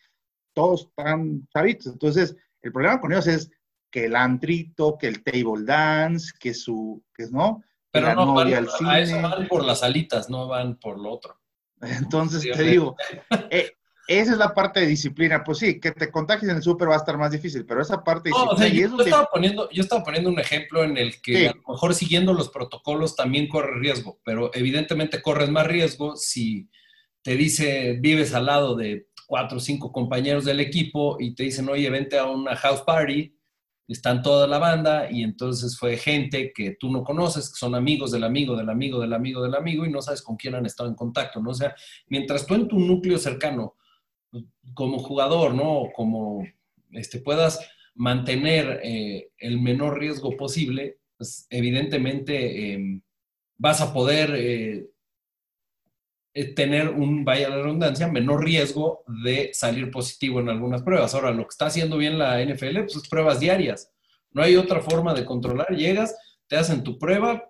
todos 0.53 0.81
están 0.81 1.47
chavitos. 1.51 1.93
Entonces, 1.93 2.35
el 2.61 2.71
problema 2.71 3.01
con 3.01 3.11
ellos 3.11 3.25
es 3.25 3.49
que 3.89 4.05
el 4.05 4.15
antrito, 4.15 4.99
que 4.99 5.07
el 5.07 5.23
table 5.23 5.65
dance, 5.65 6.31
que 6.39 6.53
su, 6.53 7.03
que 7.15 7.25
no, 7.31 7.63
pero 7.93 8.15
no 8.15 8.33
van, 8.33 8.51
a 8.51 8.99
eso 8.99 9.21
van 9.21 9.47
por 9.47 9.63
las 9.63 9.83
alitas, 9.83 10.27
no 10.27 10.47
van 10.47 10.77
por 10.77 10.99
lo 10.99 11.11
otro. 11.11 11.39
Entonces 11.79 12.41
te 12.41 12.63
digo, 12.63 12.95
eh, 13.51 13.73
esa 14.07 14.31
es 14.31 14.37
la 14.39 14.55
parte 14.55 14.79
de 14.79 14.87
disciplina. 14.87 15.43
Pues 15.43 15.59
sí, 15.59 15.79
que 15.79 15.91
te 15.91 16.09
contagies 16.09 16.49
en 16.49 16.57
el 16.57 16.63
súper 16.63 16.89
va 16.89 16.95
a 16.95 16.97
estar 16.97 17.19
más 17.19 17.31
difícil, 17.31 17.67
pero 17.67 17.83
esa 17.83 18.03
parte 18.03 18.29
de 18.29 18.35
disciplina. 18.35 18.97
yo, 18.97 19.03
estaba 19.03 19.29
poniendo, 19.31 19.69
yo 19.69 19.83
estaba 19.83 20.03
poniendo 20.03 20.31
un 20.31 20.39
ejemplo 20.39 20.83
en 20.83 20.97
el 20.97 21.21
que 21.21 21.49
a 21.49 21.53
lo 21.53 21.73
mejor 21.73 21.93
siguiendo 21.93 22.33
los 22.33 22.49
protocolos 22.49 23.15
también 23.15 23.47
corre 23.47 23.79
riesgo, 23.79 24.19
pero 24.25 24.49
evidentemente 24.55 25.21
corres 25.21 25.49
más 25.49 25.67
riesgo 25.67 26.15
si 26.15 26.67
te 27.21 27.35
dice, 27.35 27.97
vives 28.01 28.33
al 28.33 28.47
lado 28.47 28.75
de 28.75 29.07
cuatro 29.27 29.59
o 29.59 29.61
cinco 29.61 29.91
compañeros 29.91 30.45
del 30.45 30.61
equipo 30.61 31.17
y 31.19 31.35
te 31.35 31.43
dicen, 31.43 31.69
oye, 31.69 31.91
vente 31.91 32.17
a 32.17 32.25
una 32.25 32.55
house 32.55 32.81
party 32.81 33.37
están 33.93 34.21
toda 34.21 34.47
la 34.47 34.59
banda 34.59 35.09
y 35.09 35.23
entonces 35.23 35.77
fue 35.77 35.97
gente 35.97 36.51
que 36.53 36.75
tú 36.79 36.91
no 36.91 37.03
conoces, 37.03 37.49
que 37.49 37.55
son 37.55 37.75
amigos 37.75 38.11
del 38.11 38.23
amigo, 38.23 38.55
del 38.55 38.69
amigo, 38.69 38.99
del 38.99 39.13
amigo, 39.13 39.41
del 39.41 39.55
amigo 39.55 39.85
y 39.85 39.91
no 39.91 40.01
sabes 40.01 40.21
con 40.21 40.35
quién 40.35 40.55
han 40.55 40.65
estado 40.65 40.89
en 40.89 40.95
contacto, 40.95 41.41
¿no? 41.41 41.51
O 41.51 41.53
sea, 41.53 41.75
mientras 42.07 42.45
tú 42.45 42.55
en 42.55 42.67
tu 42.67 42.79
núcleo 42.79 43.17
cercano, 43.17 43.75
como 44.73 44.99
jugador, 44.99 45.53
¿no? 45.53 45.89
Como 45.95 46.45
este, 46.91 47.19
puedas 47.19 47.59
mantener 47.95 48.79
eh, 48.83 49.29
el 49.37 49.61
menor 49.61 49.99
riesgo 49.99 50.35
posible, 50.35 50.97
pues 51.17 51.47
evidentemente 51.49 52.73
em, 52.73 53.01
vas 53.57 53.81
a 53.81 53.93
poder 53.93 54.33
eh, 54.35 54.87
tener 56.55 56.89
un, 56.89 57.23
vaya 57.23 57.49
la 57.49 57.57
redundancia, 57.57 58.07
menor 58.07 58.43
riesgo 58.43 59.03
de 59.23 59.51
salir 59.53 59.91
positivo 59.91 60.39
en 60.39 60.49
algunas 60.49 60.81
pruebas. 60.81 61.13
Ahora, 61.13 61.31
lo 61.31 61.43
que 61.43 61.49
está 61.51 61.67
haciendo 61.67 61.97
bien 61.97 62.17
la 62.17 62.43
NFL, 62.43 62.79
pues 62.79 62.95
es 62.95 63.07
pruebas 63.07 63.39
diarias. 63.39 63.91
No 64.31 64.41
hay 64.41 64.55
otra 64.55 64.81
forma 64.81 65.13
de 65.13 65.25
controlar. 65.25 65.75
Llegas, 65.75 66.15
te 66.47 66.55
hacen 66.55 66.83
tu 66.83 66.97
prueba, 66.97 67.47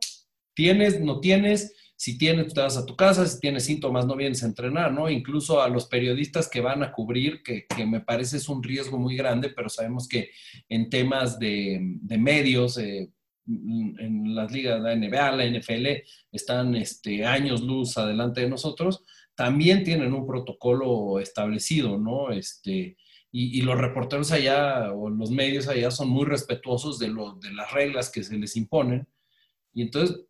tienes, 0.54 1.00
no 1.00 1.22
tienes, 1.22 1.74
si 1.96 2.18
tienes, 2.18 2.54
te 2.54 2.60
vas 2.60 2.76
a 2.76 2.86
tu 2.86 2.98
casa, 2.98 3.26
si 3.26 3.40
tienes 3.40 3.64
síntomas, 3.64 4.06
no 4.06 4.18
vienes 4.18 4.44
a 4.44 4.48
entrenar, 4.48 4.92
¿no? 4.92 5.10
Incluso 5.10 5.62
a 5.62 5.70
los 5.70 5.86
periodistas 5.86 6.50
que 6.50 6.60
van 6.60 6.84
a 6.84 6.92
cubrir, 6.92 7.42
que, 7.42 7.66
me 7.86 8.02
parece 8.02 8.36
es 8.36 8.50
un 8.50 8.62
riesgo 8.62 9.00
muy 9.00 9.16
grande, 9.16 9.50
pero 9.50 9.70
sabemos 9.70 10.10
que 10.10 10.32
en 10.68 10.90
temas 10.90 11.40
de, 11.40 11.80
medios, 12.20 12.78
eh, 12.78 13.10
en 13.46 14.36
las 14.36 14.52
ligas, 14.52 14.80
la 14.82 14.96
NBA, 14.96 15.32
la 15.32 15.46
NFL, 15.46 15.88
están 16.32 16.76
este, 16.76 17.26
años 17.26 17.62
luz 17.62 17.98
adelante 17.98 18.42
de 18.42 18.50
nosotros, 18.50 19.04
también 19.36 19.84
tienen 19.84 20.14
un 20.14 20.26
protocolo 20.26 21.20
establecido, 21.20 21.98
¿no? 21.98 22.32
Este, 22.32 22.98
y, 23.32 23.62
los 23.64 23.80
reporteros 23.80 24.32
allá 24.32 24.92
o 24.94 25.10
los 25.10 25.32
medios 25.32 25.68
allá 25.68 25.90
son 25.90 26.10
muy 26.10 26.26
respetuosos 26.26 27.00
de, 27.00 27.08
lo, 27.08 27.34
de 27.34 27.52
las 27.52 27.72
reglas 27.72 28.12
que 28.12 28.24
se 28.24 28.38
les 28.38 28.56
imponen 28.56 29.08
y 29.74 29.82
entonces 29.82 30.22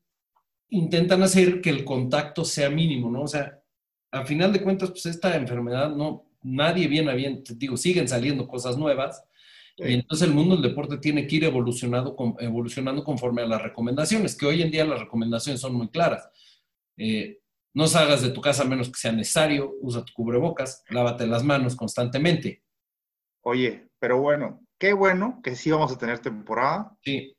intentan 0.69 1.21
hacer 1.21 1.59
que 1.61 1.69
el 1.69 1.83
contacto 1.83 2.45
sea 2.45 2.69
mínimo, 2.69 3.11
¿no? 3.11 3.23
O 3.23 3.27
sea, 3.27 3.59
a 4.11 4.25
final 4.25 4.53
de 4.53 4.61
cuentas, 4.61 4.89
pues 4.89 5.05
esta 5.05 5.35
enfermedad 5.35 5.93
no, 5.93 6.25
nadie 6.41 6.87
viene 6.87 7.11
a 7.11 7.15
bien, 7.15 7.43
te 7.43 7.55
digo, 7.55 7.75
siguen 7.75 8.07
saliendo 8.07 8.47
cosas 8.47 8.77
nuevas, 8.77 9.23
y 9.77 9.93
entonces 9.93 10.27
el 10.27 10.33
mundo 10.33 10.55
del 10.55 10.69
deporte 10.69 10.97
tiene 10.97 11.25
que 11.25 11.37
ir 11.37 11.43
evolucionando, 11.45 12.15
evolucionando 12.39 13.03
conforme 13.03 13.41
a 13.41 13.47
las 13.47 13.61
recomendaciones, 13.61 14.37
que 14.37 14.45
hoy 14.45 14.61
en 14.61 14.71
día 14.71 14.85
las 14.85 14.99
recomendaciones 14.99 15.61
son 15.61 15.73
muy 15.75 15.89
claras. 15.89 16.29
Eh, 16.97 17.39
no 17.73 17.87
salgas 17.87 18.21
de 18.21 18.29
tu 18.29 18.39
casa 18.39 18.63
a 18.63 18.67
menos 18.67 18.89
que 18.89 18.99
sea 18.99 19.11
necesario, 19.11 19.73
usa 19.81 20.05
tu 20.05 20.13
cubrebocas, 20.13 20.83
lávate 20.89 21.25
las 21.25 21.43
manos 21.43 21.75
constantemente. 21.75 22.63
Oye, 23.41 23.89
pero 23.99 24.19
bueno, 24.21 24.61
qué 24.77 24.93
bueno 24.93 25.39
que 25.43 25.55
sí 25.55 25.71
vamos 25.71 25.91
a 25.91 25.97
tener 25.97 26.19
temporada. 26.19 26.95
Sí. 27.03 27.35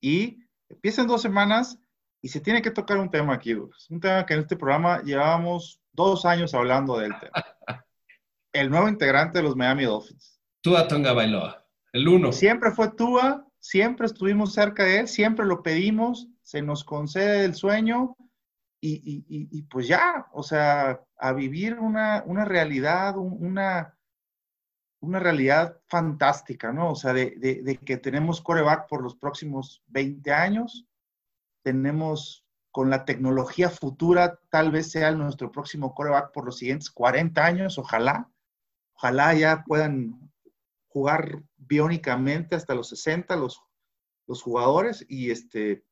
Y 0.00 0.38
empiezan 0.68 1.06
dos 1.06 1.20
semanas 1.20 1.78
y 2.22 2.28
se 2.28 2.40
tiene 2.40 2.62
que 2.62 2.70
tocar 2.70 2.96
un 2.98 3.10
tema 3.10 3.34
aquí, 3.34 3.52
Un 3.52 4.00
tema 4.00 4.24
que 4.24 4.32
en 4.32 4.40
este 4.40 4.56
programa 4.56 5.02
llevábamos 5.02 5.80
dos 5.92 6.24
años 6.24 6.54
hablando 6.54 6.98
del 6.98 7.12
tema. 7.18 7.32
El 8.52 8.70
nuevo 8.70 8.88
integrante 8.88 9.38
de 9.38 9.44
los 9.44 9.56
Miami 9.56 9.84
Dolphins. 9.84 10.33
Tua 10.64 10.88
Tonga 10.88 11.12
Bailoa, 11.12 11.62
el 11.92 12.08
uno. 12.08 12.32
Siempre 12.32 12.70
fue 12.70 12.90
Tua, 12.92 13.46
siempre 13.58 14.06
estuvimos 14.06 14.54
cerca 14.54 14.82
de 14.82 15.00
él, 15.00 15.08
siempre 15.08 15.44
lo 15.44 15.62
pedimos, 15.62 16.30
se 16.40 16.62
nos 16.62 16.84
concede 16.84 17.44
el 17.44 17.54
sueño 17.54 18.16
y, 18.80 19.62
pues 19.64 19.86
ya, 19.86 20.26
o 20.32 20.42
sea, 20.42 21.02
a 21.18 21.32
vivir 21.34 21.78
una, 21.78 22.22
realidad, 22.46 23.14
una, 23.18 23.98
una 25.00 25.18
realidad 25.18 25.78
fantástica, 25.86 26.72
¿no? 26.72 26.92
O 26.92 26.96
sea, 26.96 27.12
de, 27.12 27.78
que 27.84 27.98
tenemos 27.98 28.40
coreback 28.40 28.88
por 28.88 29.02
los 29.02 29.16
próximos 29.16 29.82
20 29.88 30.32
años, 30.32 30.86
tenemos 31.62 32.46
con 32.70 32.88
la 32.88 33.04
tecnología 33.04 33.68
futura, 33.68 34.40
tal 34.48 34.70
vez 34.70 34.90
sea 34.90 35.10
nuestro 35.10 35.52
próximo 35.52 35.94
coreback 35.94 36.32
por 36.32 36.46
los 36.46 36.56
siguientes 36.56 36.90
40 36.90 37.44
años, 37.44 37.76
ojalá. 37.76 38.30
Ojalá 38.94 39.34
ya 39.34 39.64
puedan 39.66 40.24
jugar 40.94 41.42
biónicamente 41.56 42.54
hasta 42.54 42.72
los 42.72 42.88
60 42.90 43.34
los, 43.34 43.60
los 44.28 44.40
jugadores 44.40 45.04
y 45.08 45.32
este, 45.32 45.84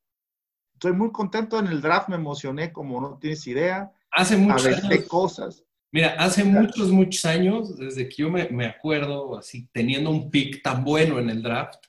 estoy 0.75 0.93
muy 0.93 1.11
contento 1.11 1.59
en 1.59 1.67
el 1.67 1.81
draft, 1.81 2.07
me 2.07 2.15
emocioné 2.15 2.71
como 2.71 3.01
no 3.01 3.19
tienes 3.19 3.45
idea. 3.45 3.91
Hace 4.09 4.37
muchos 4.37 4.65
años, 4.65 5.05
cosas. 5.09 5.65
Mira, 5.91 6.15
hace 6.17 6.45
muchos, 6.45 6.89
muchos 6.89 7.25
años, 7.25 7.77
desde 7.77 8.07
que 8.07 8.15
yo 8.15 8.31
me, 8.31 8.47
me, 8.47 8.65
acuerdo, 8.65 9.37
así, 9.37 9.67
teniendo 9.73 10.09
un 10.09 10.31
pick 10.31 10.63
tan 10.63 10.85
bueno 10.85 11.19
en 11.19 11.29
el 11.29 11.43
draft, 11.43 11.83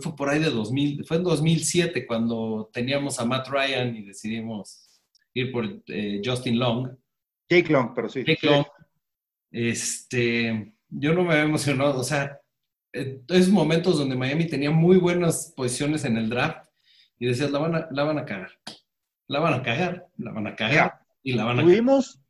fue 0.00 0.16
por 0.16 0.30
ahí 0.30 0.40
de 0.40 0.48
2000, 0.48 1.04
fue 1.04 1.18
en 1.18 1.24
2007 1.24 2.06
cuando 2.06 2.70
teníamos 2.72 3.20
a 3.20 3.26
Matt 3.26 3.48
Ryan 3.48 3.94
y 3.94 4.04
decidimos 4.04 5.02
ir 5.34 5.52
por 5.52 5.66
eh, 5.86 6.22
Justin 6.24 6.58
Long. 6.58 6.96
Jake 7.50 7.70
Long, 7.70 7.92
pero 7.94 8.08
sí. 8.08 8.24
Jake 8.24 8.46
Long. 8.46 8.64
Este, 9.50 10.71
yo 10.92 11.14
no 11.14 11.24
me 11.24 11.32
había 11.32 11.44
emocionado, 11.44 11.98
o 11.98 12.04
sea, 12.04 12.38
esos 12.92 13.48
momentos 13.48 13.98
donde 13.98 14.16
Miami 14.16 14.46
tenía 14.46 14.70
muy 14.70 14.98
buenas 14.98 15.52
posiciones 15.56 16.04
en 16.04 16.18
el 16.18 16.28
draft 16.28 16.66
y 17.18 17.26
decías, 17.26 17.50
la 17.50 17.58
van 17.58 17.74
a, 17.74 17.88
la 17.90 18.04
van 18.04 18.18
a 18.18 18.24
cagar, 18.24 18.50
la 19.28 19.40
van 19.40 19.54
a 19.54 19.62
cagar, 19.62 20.06
la 20.18 20.32
van 20.32 20.46
a 20.46 20.56
cagar 20.56 21.00
y 21.22 21.32
la 21.32 21.44
van 21.44 21.60
a 21.60 21.62
Tuvimos 21.62 22.20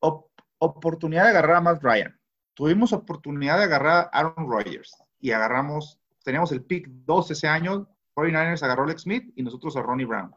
op 0.00 0.30
oportunidad 0.58 1.24
de 1.24 1.30
agarrar 1.30 1.56
a 1.56 1.60
Matt 1.62 1.82
Ryan, 1.82 2.20
tuvimos 2.52 2.92
oportunidad 2.92 3.56
de 3.56 3.64
agarrar 3.64 4.10
a 4.12 4.18
Aaron 4.18 4.50
Rodgers 4.50 4.94
y 5.18 5.30
agarramos, 5.30 5.98
teníamos 6.22 6.52
el 6.52 6.62
pick 6.62 6.86
2 6.88 7.30
ese 7.30 7.48
año, 7.48 7.88
49ers 8.14 8.62
agarró 8.62 8.82
a 8.82 8.86
Alex 8.86 9.02
Smith 9.02 9.32
y 9.36 9.42
nosotros 9.42 9.76
a 9.76 9.82
Ronnie 9.82 10.04
Brown. 10.04 10.34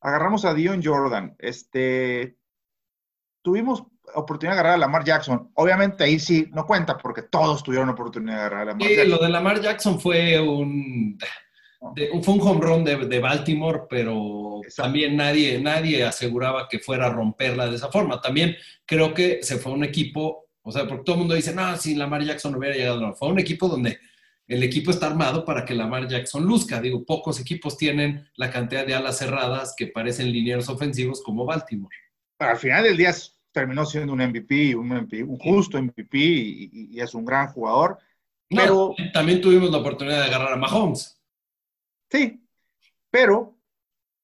Agarramos 0.00 0.44
a 0.44 0.54
Dion 0.54 0.82
Jordan, 0.82 1.36
este, 1.38 2.36
tuvimos 3.42 3.84
oportunidad 4.14 4.54
de 4.54 4.60
agarrar 4.60 4.74
a 4.74 4.78
Lamar 4.78 5.04
Jackson. 5.04 5.50
Obviamente 5.54 6.04
ahí 6.04 6.18
sí 6.18 6.48
no 6.52 6.66
cuenta 6.66 6.96
porque 6.98 7.22
todos 7.22 7.62
tuvieron 7.62 7.88
oportunidad 7.88 8.36
de 8.36 8.40
agarrar 8.40 8.60
a 8.60 8.64
Lamar 8.66 8.88
sí, 8.88 8.96
Jackson. 8.96 9.10
lo 9.10 9.18
de 9.18 9.28
Lamar 9.28 9.60
Jackson 9.60 10.00
fue 10.00 10.40
un, 10.40 11.18
de, 11.94 12.10
fue 12.22 12.34
un 12.34 12.40
home 12.40 12.60
run 12.60 12.84
de, 12.84 12.96
de 13.06 13.18
Baltimore, 13.18 13.82
pero 13.88 14.60
Exacto. 14.62 14.82
también 14.82 15.16
nadie, 15.16 15.60
nadie 15.60 16.04
aseguraba 16.04 16.68
que 16.68 16.78
fuera 16.78 17.06
a 17.06 17.10
romperla 17.10 17.68
de 17.68 17.76
esa 17.76 17.90
forma. 17.90 18.20
También 18.20 18.56
creo 18.86 19.14
que 19.14 19.42
se 19.42 19.58
fue 19.58 19.72
un 19.72 19.84
equipo, 19.84 20.46
o 20.62 20.72
sea, 20.72 20.86
porque 20.86 21.04
todo 21.04 21.16
el 21.16 21.20
mundo 21.20 21.34
dice, 21.34 21.54
no, 21.54 21.76
si 21.76 21.94
Lamar 21.94 22.22
Jackson 22.22 22.52
no 22.52 22.58
hubiera 22.58 22.76
llegado, 22.76 23.00
no. 23.00 23.14
Fue 23.14 23.28
un 23.28 23.38
equipo 23.38 23.68
donde 23.68 23.98
el 24.46 24.62
equipo 24.62 24.90
está 24.90 25.06
armado 25.06 25.44
para 25.44 25.64
que 25.64 25.74
Lamar 25.74 26.06
Jackson 26.06 26.44
luzca. 26.44 26.80
Digo, 26.80 27.04
pocos 27.04 27.40
equipos 27.40 27.76
tienen 27.76 28.28
la 28.36 28.50
cantidad 28.50 28.86
de 28.86 28.94
alas 28.94 29.18
cerradas 29.18 29.74
que 29.76 29.86
parecen 29.86 30.30
linieros 30.30 30.68
ofensivos 30.68 31.22
como 31.22 31.44
Baltimore. 31.44 31.96
Al 32.38 32.58
final 32.58 32.84
del 32.84 32.96
día 32.96 33.14
terminó 33.54 33.86
siendo 33.86 34.12
un 34.12 34.18
MVP, 34.18 34.74
un, 34.74 34.88
MVP, 34.88 35.22
un 35.22 35.38
justo 35.38 35.80
MVP 35.80 36.18
y, 36.18 36.70
y, 36.90 37.00
es 37.00 37.14
un 37.14 37.24
gran 37.24 37.46
jugador. 37.46 37.98
Pero 38.48 38.94
no, 38.98 39.12
también 39.12 39.40
tuvimos 39.40 39.70
la 39.70 39.78
oportunidad 39.78 40.18
de 40.18 40.24
agarrar 40.24 40.52
a 40.52 40.56
Mahomes. 40.56 41.18
Sí, 42.10 42.44
pero 43.10 43.56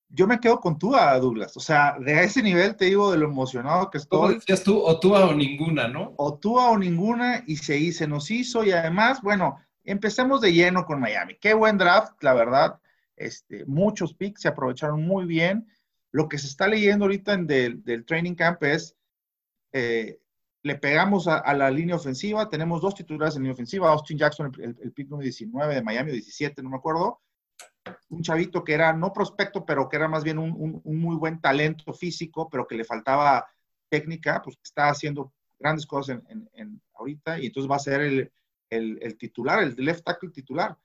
yo 0.09 0.27
me 0.27 0.41
quedo 0.41 0.61
con 0.61 0.77
Tua, 0.77 1.17
Douglas. 1.21 1.57
O 1.57 1.61
sea, 1.61 1.97
de 2.01 2.25
ese 2.25 2.43
nivel 2.43 2.75
te 2.75 2.87
digo 2.87 3.13
de 3.13 3.19
lo 3.19 3.27
emocionado 3.27 3.89
que 3.89 3.99
estoy. 3.99 4.19
¿Cómo 4.19 4.33
decías 4.33 4.65
tú? 4.65 4.81
O 4.81 4.99
Tua 4.99 5.27
o 5.27 5.35
ninguna, 5.35 5.87
¿no? 5.87 6.13
O 6.17 6.35
Tua 6.37 6.71
o 6.71 6.77
ninguna 6.77 7.45
y 7.47 7.57
se, 7.57 7.93
se 7.93 8.09
nos 8.09 8.33
hizo 8.33 8.65
y 8.65 8.73
además, 8.73 9.23
bueno, 9.23 9.59
empecemos 9.85 10.41
de 10.41 10.53
lleno 10.53 10.85
con 10.85 10.99
Miami. 10.99 11.37
Qué 11.41 11.55
buen 11.55 11.79
draft, 11.79 12.21
la 12.21 12.35
verdad. 12.35 12.81
Este, 13.15 13.65
muchos 13.67 14.13
picks 14.13 14.43
se 14.43 14.49
aprovecharon 14.49 15.07
muy 15.07 15.25
bien. 15.25 15.69
Lo 16.11 16.29
que 16.29 16.39
se 16.39 16.49
está 16.49 16.67
leyendo 16.67 17.05
ahorita 17.05 17.35
en 17.35 17.47
del, 17.47 17.85
del 17.85 18.05
training 18.05 18.35
camp 18.35 18.65
es 18.65 18.97
eh, 19.73 20.21
le 20.63 20.75
pegamos 20.77 21.27
a, 21.27 21.39
a, 21.39 21.55
la 21.55 21.71
línea 21.71 21.97
ofensiva, 21.97 22.49
tenemos 22.49 22.83
dos 22.83 22.95
titulares 22.95 23.37
en 23.37 23.43
línea 23.43 23.55
ofensiva, 23.55 23.91
Austin 23.91 24.19
Jackson, 24.19 24.53
el, 24.59 24.77
el, 24.81 24.93
pick 24.93 25.09
número 25.09 25.25
19 25.25 25.75
de 25.75 25.83
Miami, 25.83 26.13
17, 26.13 26.63
no 26.63 26.71
me 26.71 26.77
acuerdo, 26.77 27.21
un 28.11 28.23
chavito 28.23 28.63
que 28.63 28.75
era 28.75 28.93
no 28.93 29.13
prospecto, 29.13 29.65
pero 29.65 29.89
que 29.89 29.97
era 29.97 30.09
más 30.09 30.23
bien 30.23 30.39
un, 30.39 30.51
un, 30.51 30.81
un 30.85 30.99
muy 30.99 31.17
buen 31.17 31.41
talento 31.41 31.93
físico, 31.93 32.49
pero 32.51 32.67
que 32.67 32.75
le 32.75 32.85
faltaba 32.85 33.47
técnica, 33.89 34.43
pues 34.43 34.59
está 34.63 34.91
haciendo 34.91 35.33
grandes 35.59 35.87
cosas 35.87 36.19
en, 36.19 36.27
en, 36.29 36.51
en 36.55 36.83
ahorita 36.95 37.39
y 37.39 37.47
entonces 37.47 37.71
va 37.71 37.77
a 37.77 37.81
ser 37.81 38.01
el, 38.01 38.31
el 38.69 39.17
titular, 39.19 39.63
el 39.63 39.75
left 39.77 40.05
tackle 40.05 40.31
titular 40.31 40.77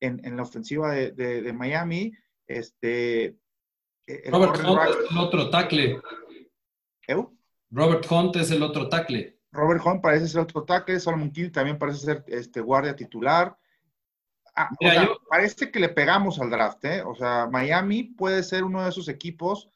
en, 0.00 0.36
la 0.36 0.42
ofensiva 0.42 0.92
de, 0.92 1.12
de, 1.12 1.42
de 1.42 1.52
Miami. 1.52 2.12
Este, 2.46 3.36
Robert 4.26 4.56
Hunt 4.56 4.80
es 4.88 5.10
el 5.10 5.18
otro 5.18 5.50
tackle. 5.50 6.00
¿Eu? 7.06 7.36
Robert 7.70 8.04
Hunt 8.10 8.36
es 8.36 8.50
el 8.50 8.62
otro 8.62 8.88
tackle. 8.88 9.38
Robert 9.52 9.84
Hunt 9.84 10.02
parece 10.02 10.28
ser 10.28 10.40
otro 10.40 10.64
tackle. 10.64 11.00
Solomon 11.00 11.30
Kill 11.30 11.52
también 11.52 11.78
parece 11.78 12.00
ser 12.00 12.24
este, 12.26 12.60
guardia 12.60 12.94
titular. 12.94 13.56
Ah, 14.54 14.70
Mira, 14.80 14.92
o 14.92 14.94
sea, 14.94 15.04
yo... 15.04 15.18
Parece 15.28 15.70
que 15.70 15.80
le 15.80 15.88
pegamos 15.88 16.40
al 16.40 16.50
draft, 16.50 16.84
¿eh? 16.84 17.02
O 17.02 17.14
sea, 17.14 17.48
Miami 17.50 18.04
puede 18.04 18.42
ser 18.42 18.64
uno 18.64 18.82
de 18.82 18.90
esos 18.90 19.08
equipos 19.08 19.70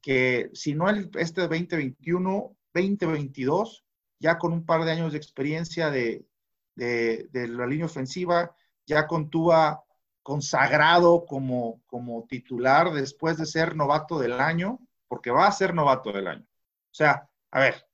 que, 0.00 0.50
si 0.52 0.74
no 0.74 0.88
el, 0.88 1.10
este 1.14 1.42
2021, 1.42 2.56
2022, 2.74 3.84
ya 4.18 4.38
con 4.38 4.52
un 4.52 4.64
par 4.64 4.84
de 4.84 4.92
años 4.92 5.12
de 5.12 5.18
experiencia 5.18 5.90
de, 5.90 6.26
de, 6.74 7.28
de 7.32 7.48
la 7.48 7.66
línea 7.66 7.86
ofensiva, 7.86 8.54
ya 8.86 9.06
con 9.06 9.30
Tua 9.30 9.84
consagrado 10.22 11.24
como, 11.24 11.80
como 11.86 12.26
titular 12.26 12.92
después 12.92 13.38
de 13.38 13.46
ser 13.46 13.74
novato 13.74 14.18
del 14.18 14.32
año, 14.32 14.78
porque 15.06 15.30
va 15.30 15.46
a 15.46 15.52
ser 15.52 15.74
novato 15.74 16.12
del 16.12 16.26
año. 16.26 16.44
O 16.44 16.94
sea, 16.94 17.28
a 17.50 17.60
ver, 17.60 17.86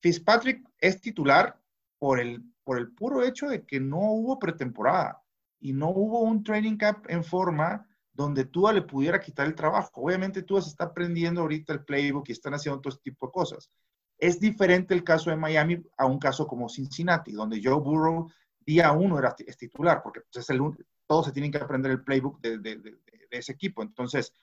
Fitzpatrick 0.00 0.68
es 0.78 1.00
titular 1.00 1.60
por 1.98 2.20
el, 2.20 2.42
por 2.64 2.78
el 2.78 2.92
puro 2.92 3.22
hecho 3.22 3.48
de 3.48 3.64
que 3.64 3.80
no 3.80 3.98
hubo 3.98 4.38
pretemporada 4.38 5.22
y 5.60 5.72
no 5.72 5.90
hubo 5.90 6.20
un 6.20 6.42
training 6.42 6.76
camp 6.76 7.06
en 7.08 7.22
forma 7.22 7.86
donde 8.12 8.44
Tua 8.44 8.72
le 8.72 8.82
pudiera 8.82 9.20
quitar 9.20 9.46
el 9.46 9.54
trabajo. 9.54 10.02
Obviamente 10.02 10.42
Tua 10.42 10.62
se 10.62 10.70
está 10.70 10.84
aprendiendo 10.84 11.42
ahorita 11.42 11.72
el 11.72 11.84
playbook 11.84 12.28
y 12.28 12.32
están 12.32 12.54
haciendo 12.54 12.80
todo 12.80 12.92
este 12.92 13.10
tipo 13.10 13.26
de 13.26 13.32
cosas. 13.32 13.70
Es 14.18 14.38
diferente 14.38 14.92
el 14.94 15.04
caso 15.04 15.30
de 15.30 15.36
Miami 15.36 15.82
a 15.96 16.06
un 16.06 16.18
caso 16.18 16.46
como 16.46 16.68
Cincinnati, 16.68 17.32
donde 17.32 17.60
Joe 17.62 17.80
Burrow 17.80 18.30
día 18.58 18.92
uno 18.92 19.18
era 19.18 19.34
es 19.38 19.56
titular, 19.56 20.02
porque 20.02 20.20
pues, 20.20 20.44
es 20.44 20.50
el, 20.50 20.60
todos 21.06 21.26
se 21.26 21.32
tienen 21.32 21.50
que 21.50 21.58
aprender 21.58 21.90
el 21.92 22.04
playbook 22.04 22.40
de, 22.40 22.98
ese 23.30 23.52
equipo. 23.52 23.82
Entonces, 23.82 24.34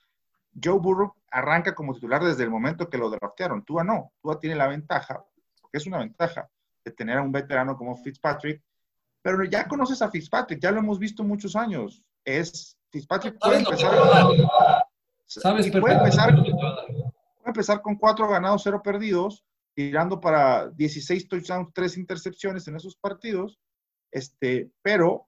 Joe 0.62 0.80
Burrow 0.80 1.14
arranca 1.30 1.76
como 1.76 1.94
titular 1.94 2.24
desde 2.24 2.44
el 2.44 2.50
momento 2.50 2.90
que 2.90 2.98
lo 2.98 3.10
draftearon. 3.10 3.64
Tua 3.64 3.84
no. 3.84 4.12
Tua 4.22 4.40
tiene 4.40 4.56
la 4.56 4.68
ventaja, 4.68 5.24
porque 5.62 5.78
es 5.78 5.86
una 5.88 6.00
ventaja, 6.00 6.50
de 6.84 6.92
tener 6.92 7.18
a 7.18 7.22
un 7.22 7.32
veterano 7.32 7.78
como 7.78 7.96
Fitzpatrick. 7.98 8.62
Pero 9.22 9.44
ya 9.44 9.68
conoces 9.68 10.02
a 10.02 10.10
Fitzpatrick, 10.10 10.62
ya 10.62 10.72
lo 10.72 10.80
hemos 10.80 11.00
visto 11.00 11.24
muchos 11.24 11.56
años. 11.56 12.02
Es 12.24 12.78
Fitzpatrick 12.90 13.38
puede 13.40 13.60
empezar. 13.60 13.92
¿Sabes? 15.26 15.70
Puede 15.70 15.96
empezar, 15.96 16.34
puede 16.36 17.12
empezar 17.46 17.82
con 17.82 17.96
cuatro 17.96 18.30
ganados, 18.30 18.64
cero 18.64 18.82
perdidos, 18.82 19.44
tirando 19.74 20.20
para 20.20 20.70
16 20.70 21.28
touchdowns, 21.28 21.74
tres 21.74 21.98
intercepciones 21.98 22.68
en 22.68 22.78
esos 22.78 22.96
partidos. 22.96 23.60
Este, 24.10 24.72
pero 24.82 25.28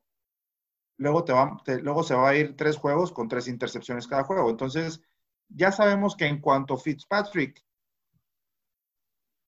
luego, 0.98 1.26
te 1.26 1.34
va, 1.34 1.62
te, 1.66 1.82
luego 1.82 2.04
se 2.04 2.16
va 2.16 2.30
a 2.30 2.36
ir 2.36 2.56
tres 2.56 2.78
juegos 2.78 3.12
con 3.12 3.28
tres 3.28 3.48
intercepciones 3.48 4.08
cada 4.08 4.24
juego. 4.24 4.50
Entonces, 4.50 5.02
ya 5.50 5.72
sabemos 5.72 6.16
que 6.16 6.26
en 6.26 6.40
cuanto 6.40 6.78
Fitzpatrick 6.78 7.64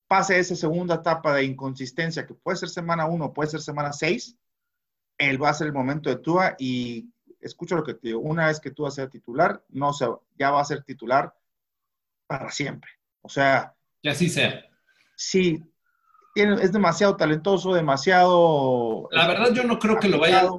pase 0.08 0.39
esa 0.39 0.55
segunda 0.55 0.96
etapa 0.96 1.34
de 1.36 1.46
inconsistencia, 1.46 2.25
que 2.25 2.34
puede 2.34 2.58
ser 2.58 2.70
semana 2.70 3.05
uno, 3.05 3.31
puede 3.31 3.50
ser 3.50 3.62
semana 3.62 3.93
seis, 3.93 4.38
él 5.17 5.41
va 5.41 5.50
a 5.50 5.53
ser 5.53 5.67
el 5.67 5.74
momento 5.74 6.10
de 6.10 6.17
Tua 6.17 6.55
y 6.60 7.10
escucho 7.39 7.75
lo 7.75 7.84
que 7.84 7.93
te 7.93 8.10
digo, 8.10 8.20
una 8.20 8.48
vez 8.48 8.60
que 8.60 8.72
Tua 8.72 8.91
sea 8.91 9.08
titular, 9.08 9.63
no 9.70 9.93
se, 9.93 10.05
ya 10.38 10.51
va 10.51 10.62
a 10.62 10.65
ser 10.65 10.84
titular 10.84 11.34
para 12.27 12.51
siempre. 12.51 12.91
O 13.22 13.29
sea... 13.29 13.74
Que 14.01 14.10
así 14.10 14.29
sea. 14.29 14.65
Sí, 15.15 15.63
es 16.36 16.72
demasiado 16.72 17.15
talentoso, 17.15 17.74
demasiado... 17.74 19.08
La 19.12 19.27
verdad 19.27 19.53
yo 19.53 19.63
no 19.63 19.79
creo 19.79 20.00
que 20.00 20.10
lo 20.10 20.20
vaya... 20.20 20.50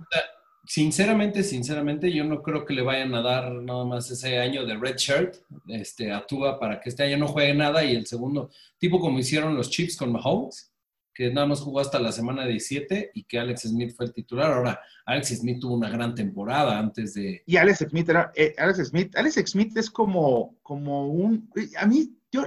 Sinceramente, 0.64 1.42
sinceramente, 1.42 2.12
yo 2.12 2.24
no 2.24 2.40
creo 2.40 2.64
que 2.64 2.72
le 2.72 2.82
vayan 2.82 3.14
a 3.14 3.22
dar 3.22 3.52
nada 3.52 3.84
más 3.84 4.10
ese 4.10 4.38
año 4.38 4.64
de 4.64 4.76
red 4.76 4.96
shirt 4.96 5.36
este, 5.66 6.12
a 6.12 6.24
Tua 6.24 6.58
para 6.60 6.80
que 6.80 6.88
este 6.88 7.02
año 7.02 7.18
no 7.18 7.28
juegue 7.28 7.52
nada 7.52 7.84
y 7.84 7.96
el 7.96 8.06
segundo, 8.06 8.50
tipo 8.78 9.00
como 9.00 9.18
hicieron 9.18 9.56
los 9.56 9.70
Chiefs 9.70 9.96
con 9.96 10.12
Mahomes, 10.12 10.72
que 11.12 11.30
nada 11.30 11.46
más 11.46 11.60
jugó 11.60 11.80
hasta 11.80 11.98
la 11.98 12.12
semana 12.12 12.46
17 12.46 13.10
y 13.12 13.24
que 13.24 13.38
Alex 13.38 13.62
Smith 13.62 13.94
fue 13.94 14.06
el 14.06 14.12
titular. 14.12 14.52
Ahora, 14.52 14.80
Alex 15.04 15.28
Smith 15.40 15.60
tuvo 15.60 15.74
una 15.74 15.90
gran 15.90 16.14
temporada 16.14 16.78
antes 16.78 17.14
de... 17.14 17.42
Y 17.44 17.56
Alex 17.56 17.86
Smith 17.90 18.08
era, 18.08 18.32
eh, 18.34 18.54
Alex 18.56 18.88
Smith, 18.88 19.16
Alex 19.16 19.34
Smith 19.46 19.76
es 19.76 19.90
como, 19.90 20.56
como 20.62 21.08
un, 21.08 21.50
a 21.76 21.86
mí, 21.86 22.16
yo, 22.30 22.46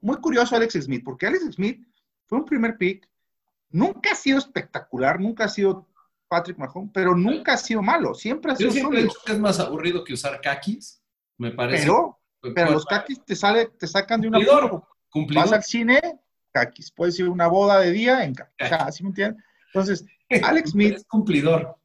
muy 0.00 0.16
curioso 0.16 0.56
Alex 0.56 0.74
Smith, 0.82 1.02
porque 1.04 1.26
Alex 1.26 1.54
Smith 1.54 1.86
fue 2.26 2.38
un 2.38 2.44
primer 2.46 2.76
pick, 2.78 3.08
nunca 3.70 4.12
ha 4.12 4.14
sido 4.14 4.38
espectacular, 4.38 5.20
nunca 5.20 5.44
ha 5.44 5.48
sido 5.48 5.86
Patrick 6.34 6.58
Mahomes, 6.58 6.90
pero 6.92 7.14
nunca 7.14 7.52
ha 7.52 7.56
sido 7.56 7.80
malo, 7.80 8.12
siempre 8.12 8.50
ha 8.50 8.56
sido 8.56 8.70
Yo 8.70 8.74
siempre 8.74 8.98
he 8.98 9.02
dicho 9.04 9.18
que 9.24 9.32
es 9.32 9.38
más 9.38 9.60
aburrido 9.60 10.02
que 10.02 10.14
usar 10.14 10.40
kakis. 10.40 11.00
me 11.38 11.52
parece. 11.52 11.84
Pero, 11.84 12.18
pero 12.52 12.72
los 12.72 12.84
caquis 12.84 13.24
te, 13.24 13.36
sale, 13.36 13.66
te 13.66 13.86
sacan 13.86 14.20
de 14.20 14.28
una 14.28 14.38
Cumplidor. 15.10 15.44
Vas 15.44 15.52
al 15.52 15.62
cine, 15.62 16.00
caquis. 16.50 16.90
Puedes 16.90 17.16
ir 17.20 17.26
a 17.26 17.30
una 17.30 17.46
boda 17.46 17.78
de 17.78 17.92
día 17.92 18.24
en 18.24 18.34
caquis. 18.34 18.68
Caquis. 18.68 18.96
¿Sí 18.96 19.02
me 19.04 19.10
entiendes? 19.10 19.44
Entonces, 19.68 20.04
Alex 20.42 20.70
Smith, 20.70 20.94
Es 20.94 21.04
cumplidor. 21.04 21.78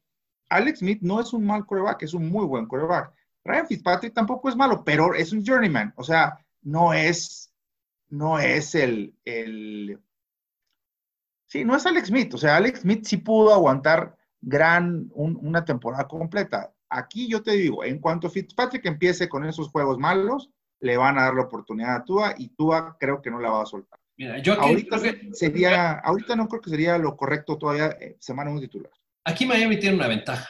Alex 0.48 0.80
Smith 0.80 0.98
no 1.00 1.20
es 1.20 1.32
un 1.32 1.46
mal 1.46 1.64
coreback, 1.64 2.02
es 2.02 2.12
un 2.12 2.28
muy 2.28 2.44
buen 2.44 2.66
coreback. 2.66 3.12
Ryan 3.44 3.68
Fitzpatrick 3.68 4.14
tampoco 4.14 4.48
es 4.48 4.56
malo, 4.56 4.82
pero 4.84 5.14
es 5.14 5.32
un 5.32 5.44
journeyman. 5.46 5.94
O 5.96 6.02
sea, 6.02 6.44
no 6.62 6.92
es, 6.92 7.52
no 8.08 8.40
es 8.40 8.74
el, 8.74 9.14
el... 9.24 10.00
Sí, 11.46 11.64
no 11.64 11.76
es 11.76 11.86
Alex 11.86 12.08
Smith. 12.08 12.34
O 12.34 12.38
sea, 12.38 12.56
Alex 12.56 12.80
Smith 12.80 13.04
sí 13.04 13.16
pudo 13.18 13.54
aguantar 13.54 14.16
gran, 14.40 15.10
un- 15.14 15.38
una 15.42 15.64
temporada 15.64 16.06
completa. 16.08 16.72
Aquí 16.88 17.28
yo 17.28 17.42
te 17.42 17.52
digo, 17.52 17.84
en 17.84 17.98
cuanto 17.98 18.30
Fitzpatrick 18.30 18.84
empiece 18.86 19.28
con 19.28 19.44
esos 19.44 19.68
juegos 19.68 19.98
malos, 19.98 20.50
le 20.80 20.96
van 20.96 21.18
a 21.18 21.24
dar 21.24 21.34
la 21.34 21.42
oportunidad 21.42 21.96
a 21.96 22.04
Tua 22.04 22.34
y 22.38 22.48
Tua 22.48 22.96
creo 22.98 23.20
que 23.20 23.30
no 23.30 23.38
la 23.38 23.50
va 23.50 23.62
a 23.62 23.66
soltar. 23.66 23.98
Mira, 24.16 24.38
yo 24.38 24.54
aquí 24.54 24.62
Ahorita 24.68 24.98
creo 24.98 25.12
que- 25.14 25.34
sería, 25.34 25.92
ahorita 25.92 26.36
no 26.36 26.48
creo 26.48 26.60
que 26.60 26.70
sería 26.70 26.98
lo 26.98 27.16
correcto 27.16 27.56
todavía 27.58 27.88
eh, 28.00 28.16
semana 28.18 28.50
un 28.50 28.60
titular. 28.60 28.90
aquí 29.24 29.46
Miami 29.46 29.78
tiene 29.78 29.96
una 29.96 30.08
ventaja 30.08 30.48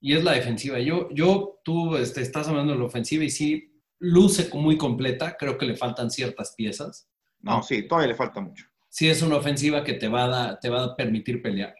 y 0.00 0.14
es 0.14 0.24
la 0.24 0.32
defensiva. 0.32 0.78
Yo, 0.78 1.08
yo 1.10 1.60
tú 1.64 1.96
este, 1.96 2.22
estás 2.22 2.48
hablando 2.48 2.72
de 2.72 2.78
la 2.78 2.84
ofensiva 2.86 3.24
y 3.24 3.30
sí 3.30 3.74
luce 3.98 4.48
muy 4.54 4.76
completa. 4.78 5.36
Creo 5.38 5.56
que 5.58 5.66
le 5.66 5.76
faltan 5.76 6.10
ciertas 6.10 6.54
piezas. 6.56 7.08
No, 7.40 7.62
sí, 7.62 7.86
todavía 7.86 8.08
le 8.08 8.14
falta 8.14 8.40
mucho. 8.40 8.66
Sí 8.88 9.08
es 9.08 9.22
una 9.22 9.36
ofensiva 9.36 9.84
que 9.84 9.94
te 9.94 10.08
va 10.08 10.50
a, 10.50 10.58
te 10.58 10.68
va 10.70 10.84
a 10.84 10.96
permitir 10.96 11.40
pelear. 11.42 11.74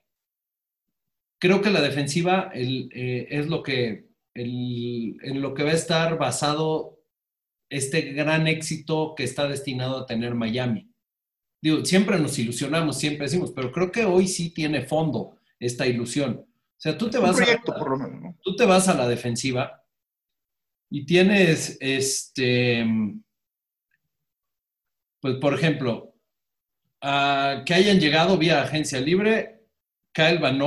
Creo 1.39 1.61
que 1.63 1.71
la 1.71 1.81
defensiva 1.81 2.51
el, 2.53 2.91
eh, 2.93 3.27
es 3.31 3.47
lo 3.49 3.63
que, 3.63 4.09
el- 4.35 5.17
en 5.23 5.41
lo 5.41 5.55
que 5.55 5.63
va 5.65 5.71
a 5.71 5.75
estar 5.75 6.19
basado 6.19 6.99
este 7.71 8.13
gran 8.13 8.47
éxito 8.47 9.15
que 9.17 9.25
está 9.25 9.47
destinado 9.49 9.99
a 9.99 10.07
tener 10.07 10.35
Miami. 10.35 10.91
Digo, 11.61 11.85
siempre 11.85 12.19
nos 12.19 12.39
ilusionamos, 12.39 12.99
siempre 12.99 13.27
decimos, 13.27 13.53
pero 13.55 13.71
creo 13.73 13.91
que 13.93 14.05
hoy 14.05 14.27
sí 14.29 14.51
tiene 14.51 14.83
fondo 14.83 15.39
esta 15.59 15.87
ilusión. 15.87 16.45
O 16.47 16.81
sea, 16.81 16.97
tú 16.97 17.11
te 17.11 17.19
vas 17.19 17.33
a, 17.41 17.43
proyecto, 17.45 17.75
por 17.77 17.91
lo 17.91 17.97
menos, 17.99 18.23
¿no? 18.23 18.39
tú 18.43 18.55
te 18.57 18.65
vas 18.65 18.89
a 18.89 18.95
la 18.95 19.09
defensiva 19.09 19.85
y 20.91 21.05
tienes, 21.05 21.77
este, 21.81 22.87
pues 25.21 25.35
por 25.37 25.55
ejemplo, 25.55 26.15
a- 27.01 27.63
que 27.67 27.75
hayan 27.75 28.01
llegado 28.01 28.39
vía 28.39 28.63
agencia 28.63 29.01
libre, 29.01 29.65
Kyle 30.13 30.39
Van 30.39 30.59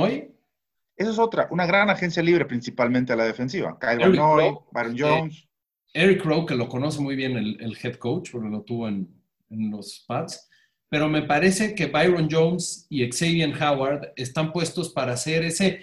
Esa 0.96 1.10
es 1.10 1.18
otra, 1.18 1.48
una 1.50 1.66
gran 1.66 1.90
agencia 1.90 2.22
libre 2.22 2.44
principalmente 2.44 3.12
a 3.12 3.16
la 3.16 3.24
defensiva. 3.24 3.78
Kyle 3.80 4.02
Eric 4.02 4.20
Baron 4.72 4.96
eh, 4.96 4.98
Jones. 4.98 5.48
Eric 5.94 6.24
Rowe, 6.24 6.46
que 6.46 6.54
lo 6.54 6.68
conoce 6.68 7.00
muy 7.00 7.16
bien 7.16 7.36
el, 7.36 7.60
el 7.60 7.76
head 7.82 7.96
coach, 7.96 8.30
porque 8.32 8.48
lo 8.48 8.62
tuvo 8.62 8.88
en, 8.88 9.08
en 9.50 9.70
los 9.70 10.04
Pats, 10.06 10.48
pero 10.88 11.08
me 11.08 11.22
parece 11.22 11.74
que 11.74 11.86
Byron 11.86 12.28
Jones 12.30 12.86
y 12.88 13.06
Xavier 13.10 13.54
Howard 13.62 14.12
están 14.16 14.52
puestos 14.52 14.90
para 14.90 15.12
hacer 15.12 15.44
ese, 15.44 15.82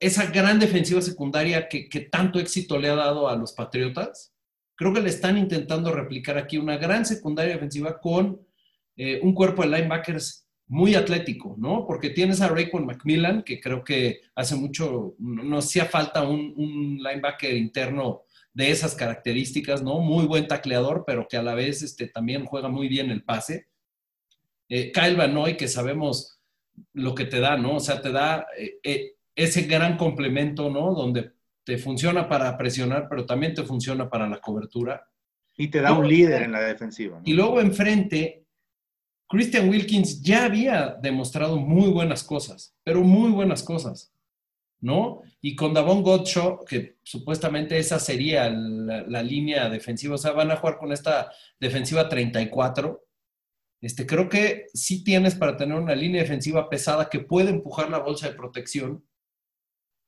esa 0.00 0.26
gran 0.26 0.58
defensiva 0.58 1.00
secundaria 1.00 1.68
que, 1.68 1.88
que 1.88 2.00
tanto 2.00 2.38
éxito 2.38 2.78
le 2.78 2.88
ha 2.88 2.94
dado 2.94 3.28
a 3.28 3.36
los 3.36 3.52
Patriotas. 3.52 4.34
Creo 4.76 4.92
que 4.92 5.00
le 5.00 5.10
están 5.10 5.38
intentando 5.38 5.92
replicar 5.92 6.36
aquí 6.36 6.58
una 6.58 6.76
gran 6.76 7.04
secundaria 7.06 7.54
defensiva 7.54 8.00
con 8.00 8.40
eh, 8.96 9.20
un 9.22 9.34
cuerpo 9.34 9.62
de 9.62 9.68
linebackers 9.68 10.43
muy 10.66 10.94
atlético, 10.94 11.54
¿no? 11.58 11.86
Porque 11.86 12.10
tienes 12.10 12.40
a 12.40 12.48
Raekwon 12.48 12.86
McMillan, 12.86 13.42
que 13.42 13.60
creo 13.60 13.84
que 13.84 14.22
hace 14.34 14.56
mucho, 14.56 15.14
no 15.18 15.42
no 15.44 15.58
hacía 15.58 15.84
falta 15.84 16.22
un, 16.22 16.54
un 16.56 16.98
linebacker 17.02 17.54
interno 17.54 18.22
de 18.54 18.70
esas 18.70 18.94
características, 18.94 19.82
¿no? 19.82 19.98
Muy 19.98 20.26
buen 20.26 20.46
tacleador, 20.46 21.04
pero 21.06 21.26
que 21.28 21.36
a 21.36 21.42
la 21.42 21.54
vez 21.54 21.82
este, 21.82 22.06
también 22.06 22.44
juega 22.44 22.68
muy 22.68 22.88
bien 22.88 23.10
el 23.10 23.24
pase. 23.24 23.66
Eh, 24.68 24.92
Kyle 24.92 25.16
Van 25.16 25.34
Noy, 25.34 25.56
que 25.56 25.68
sabemos 25.68 26.40
lo 26.92 27.14
que 27.14 27.24
te 27.24 27.40
da, 27.40 27.56
¿no? 27.56 27.76
O 27.76 27.80
sea, 27.80 28.00
te 28.00 28.12
da 28.12 28.46
eh, 28.56 28.78
eh, 28.82 29.16
ese 29.34 29.62
gran 29.62 29.96
complemento, 29.96 30.70
¿no? 30.70 30.94
Donde 30.94 31.32
te 31.64 31.78
funciona 31.78 32.28
para 32.28 32.56
presionar, 32.56 33.08
pero 33.08 33.26
también 33.26 33.54
te 33.54 33.64
funciona 33.64 34.08
para 34.08 34.28
la 34.28 34.40
cobertura. 34.40 35.04
Y 35.56 35.68
te 35.68 35.80
da 35.80 35.92
un 35.92 36.08
líder 36.08 36.42
en 36.42 36.52
la 36.52 36.60
defensiva. 36.60 37.18
¿no? 37.18 37.22
Y 37.24 37.32
luego 37.32 37.60
enfrente, 37.60 38.43
Christian 39.34 39.68
Wilkins 39.68 40.22
ya 40.22 40.44
había 40.44 40.96
demostrado 41.02 41.56
muy 41.56 41.90
buenas 41.90 42.22
cosas, 42.22 42.74
pero 42.84 43.02
muy 43.02 43.30
buenas 43.30 43.62
cosas, 43.62 44.12
¿no? 44.80 45.22
Y 45.40 45.56
con 45.56 45.74
Davon 45.74 46.02
Godshaw, 46.02 46.64
que 46.64 46.98
supuestamente 47.02 47.76
esa 47.78 47.98
sería 47.98 48.48
la, 48.48 49.22
línea 49.22 49.68
defensiva, 49.68 50.14
o 50.14 50.18
sea, 50.18 50.32
van 50.32 50.50
a 50.50 50.56
jugar 50.56 50.78
con 50.78 50.92
esta 50.92 51.30
defensiva 51.58 52.08
34. 52.08 53.04
Este, 53.80 54.06
creo 54.06 54.28
que 54.28 54.66
sí 54.72 55.04
tienes 55.04 55.34
para 55.34 55.56
tener 55.56 55.76
una 55.76 55.94
línea 55.94 56.22
defensiva 56.22 56.70
pesada 56.70 57.10
que 57.10 57.20
puede 57.20 57.50
empujar 57.50 57.90
la 57.90 57.98
bolsa 57.98 58.28
de 58.28 58.36
protección 58.36 59.04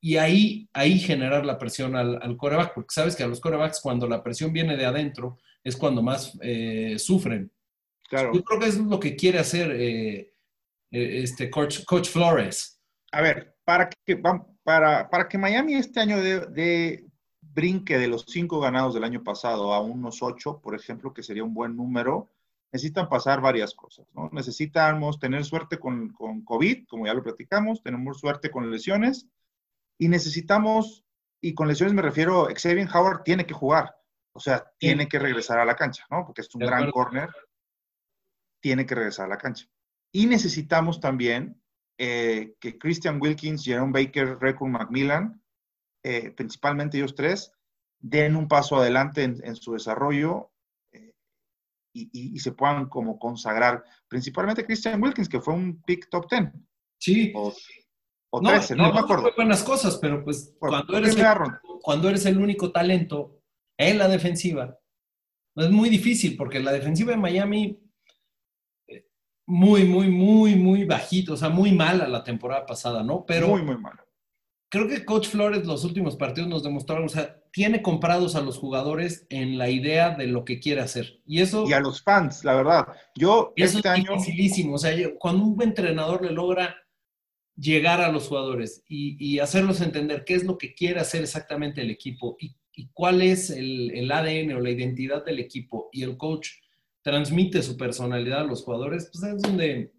y 0.00 0.16
ahí, 0.16 0.68
ahí 0.72 0.98
generar 0.98 1.44
la 1.44 1.58
presión 1.58 1.96
al, 1.96 2.22
al 2.22 2.36
coreback, 2.36 2.74
porque 2.74 2.94
sabes 2.94 3.16
que 3.16 3.24
a 3.24 3.26
los 3.26 3.40
corebacks 3.40 3.80
cuando 3.80 4.06
la 4.06 4.22
presión 4.22 4.52
viene 4.52 4.76
de 4.76 4.86
adentro 4.86 5.38
es 5.64 5.76
cuando 5.76 6.00
más 6.00 6.38
eh, 6.42 6.96
sufren. 6.96 7.50
Claro. 8.08 8.32
Yo 8.32 8.42
creo 8.42 8.60
que 8.60 8.66
eso 8.66 8.80
es 8.80 8.86
lo 8.86 9.00
que 9.00 9.16
quiere 9.16 9.38
hacer 9.38 9.70
eh, 9.72 10.32
eh, 10.90 11.20
este 11.22 11.50
coach, 11.50 11.84
coach 11.84 12.08
Flores. 12.08 12.80
A 13.12 13.20
ver, 13.22 13.56
para 13.64 13.88
que, 13.88 14.16
para, 14.62 15.08
para 15.08 15.28
que 15.28 15.38
Miami 15.38 15.74
este 15.74 16.00
año 16.00 16.20
de, 16.20 16.40
de 16.46 17.06
brinque 17.40 17.98
de 17.98 18.08
los 18.08 18.24
cinco 18.28 18.60
ganados 18.60 18.94
del 18.94 19.04
año 19.04 19.24
pasado 19.24 19.72
a 19.72 19.80
unos 19.80 20.22
ocho, 20.22 20.60
por 20.60 20.74
ejemplo, 20.74 21.12
que 21.12 21.22
sería 21.22 21.42
un 21.44 21.54
buen 21.54 21.74
número, 21.74 22.30
necesitan 22.72 23.08
pasar 23.08 23.40
varias 23.40 23.74
cosas, 23.74 24.06
¿no? 24.12 24.28
Necesitamos 24.32 25.18
tener 25.18 25.44
suerte 25.44 25.78
con, 25.78 26.10
con 26.10 26.44
COVID, 26.44 26.86
como 26.86 27.06
ya 27.06 27.14
lo 27.14 27.22
platicamos, 27.22 27.82
tenemos 27.82 28.20
suerte 28.20 28.50
con 28.50 28.70
lesiones 28.70 29.26
y 29.98 30.08
necesitamos, 30.08 31.04
y 31.40 31.54
con 31.54 31.68
lesiones 31.68 31.94
me 31.94 32.02
refiero, 32.02 32.48
Xavier 32.54 32.88
Howard 32.92 33.22
tiene 33.22 33.46
que 33.46 33.54
jugar, 33.54 33.96
o 34.32 34.40
sea, 34.40 34.70
tiene 34.78 35.08
que 35.08 35.18
regresar 35.18 35.58
a 35.58 35.64
la 35.64 35.76
cancha, 35.76 36.04
¿no? 36.10 36.26
Porque 36.26 36.42
es 36.42 36.54
un 36.54 36.60
De 36.60 36.66
gran 36.66 36.84
acuerdo. 36.88 36.92
corner, 36.92 37.30
tiene 38.60 38.86
que 38.86 38.94
regresar 38.94 39.26
a 39.26 39.28
la 39.30 39.38
cancha. 39.38 39.66
Y 40.12 40.26
necesitamos 40.26 41.00
también 41.00 41.60
eh, 41.98 42.54
que 42.60 42.78
Christian 42.78 43.20
Wilkins, 43.20 43.64
Jerome 43.64 43.92
Baker, 43.92 44.38
Recon 44.40 44.70
Macmillan, 44.72 45.42
eh, 46.04 46.30
principalmente 46.30 46.98
ellos 46.98 47.14
tres, 47.14 47.52
den 47.98 48.36
un 48.36 48.48
paso 48.48 48.76
adelante 48.76 49.22
en, 49.24 49.40
en 49.44 49.56
su 49.56 49.72
desarrollo 49.72 50.52
eh, 50.92 51.12
y, 51.94 52.02
y- 52.12 52.34
y 52.36 52.38
se 52.38 52.52
puedan 52.52 52.88
como 52.88 53.18
consagrar, 53.18 53.82
principalmente 54.08 54.64
Christian 54.64 55.02
Wilkins, 55.02 55.28
que 55.28 55.40
fue 55.40 55.54
un 55.54 55.80
pick 55.82 56.08
top 56.10 56.28
10 56.30 56.52
Sí. 57.00 57.32
o, 57.34 57.54
o 58.30 58.40
No, 58.42 58.50
13, 58.50 58.74
y 58.74 58.76
no, 58.76 58.92
me 58.92 59.00
acuerdo. 59.00 59.22
fue 59.22 59.32
buenas 59.36 59.62
cosas, 59.62 59.98
pero 59.98 60.22
pues 60.24 60.54
cuando 60.58 60.96
eres, 60.96 61.10
el, 61.10 61.14
primera 61.14 61.34
ronda. 61.34 61.60
cuando 61.82 62.08
eres 62.08 62.24
el 62.26 62.38
único 62.38 62.72
talento 62.72 63.40
en 63.78 63.98
la 63.98 64.08
defensiva, 64.08 64.78
es 65.56 65.70
muy 65.70 65.88
difícil 65.88 66.36
porque 66.36 66.60
la 66.60 66.72
defensiva 66.72 67.12
de 67.12 67.18
Miami 67.18 67.80
muy, 69.46 69.84
muy, 69.84 70.08
muy, 70.08 70.56
muy 70.56 70.84
bajito, 70.84 71.34
o 71.34 71.36
sea, 71.36 71.48
muy 71.48 71.72
mala 71.72 72.08
la 72.08 72.24
temporada 72.24 72.66
pasada, 72.66 73.02
¿no? 73.02 73.24
Pero 73.26 73.48
muy, 73.48 73.62
muy 73.62 73.78
malo. 73.78 74.02
creo 74.68 74.88
que 74.88 75.04
Coach 75.04 75.28
Flores 75.28 75.64
los 75.64 75.84
últimos 75.84 76.16
partidos 76.16 76.48
nos 76.48 76.62
demostraron, 76.64 77.04
o 77.06 77.08
sea, 77.08 77.40
tiene 77.52 77.80
comprados 77.80 78.34
a 78.36 78.42
los 78.42 78.58
jugadores 78.58 79.26
en 79.30 79.56
la 79.56 79.70
idea 79.70 80.10
de 80.10 80.26
lo 80.26 80.44
que 80.44 80.60
quiere 80.60 80.80
hacer. 80.82 81.20
Y 81.24 81.40
eso, 81.40 81.64
Y 81.68 81.72
a 81.72 81.80
los 81.80 82.02
fans, 82.02 82.44
la 82.44 82.54
verdad. 82.54 82.86
Yo 83.14 83.52
eso 83.56 83.78
este 83.78 83.88
es 83.88 83.94
año, 83.94 84.12
dificilísimo. 84.12 84.74
O 84.74 84.78
sea, 84.78 84.92
cuando 85.18 85.44
un 85.44 85.56
buen 85.56 85.70
entrenador 85.70 86.22
le 86.24 86.32
logra 86.32 86.76
llegar 87.56 88.02
a 88.02 88.12
los 88.12 88.28
jugadores 88.28 88.82
y, 88.88 89.16
y 89.24 89.38
hacerlos 89.38 89.80
entender 89.80 90.24
qué 90.24 90.34
es 90.34 90.44
lo 90.44 90.58
que 90.58 90.74
quiere 90.74 91.00
hacer 91.00 91.22
exactamente 91.22 91.80
el 91.80 91.90
equipo 91.90 92.36
y, 92.38 92.54
y 92.74 92.90
cuál 92.92 93.22
es 93.22 93.48
el, 93.48 93.90
el 93.94 94.12
ADN 94.12 94.52
o 94.52 94.60
la 94.60 94.70
identidad 94.70 95.24
del 95.24 95.38
equipo 95.38 95.88
y 95.92 96.02
el 96.02 96.18
coach 96.18 96.48
transmite 97.06 97.62
su 97.62 97.76
personalidad 97.76 98.40
a 98.40 98.44
los 98.50 98.64
jugadores, 98.64 99.08
pues 99.12 99.22
es 99.32 99.40
donde, 99.40 99.92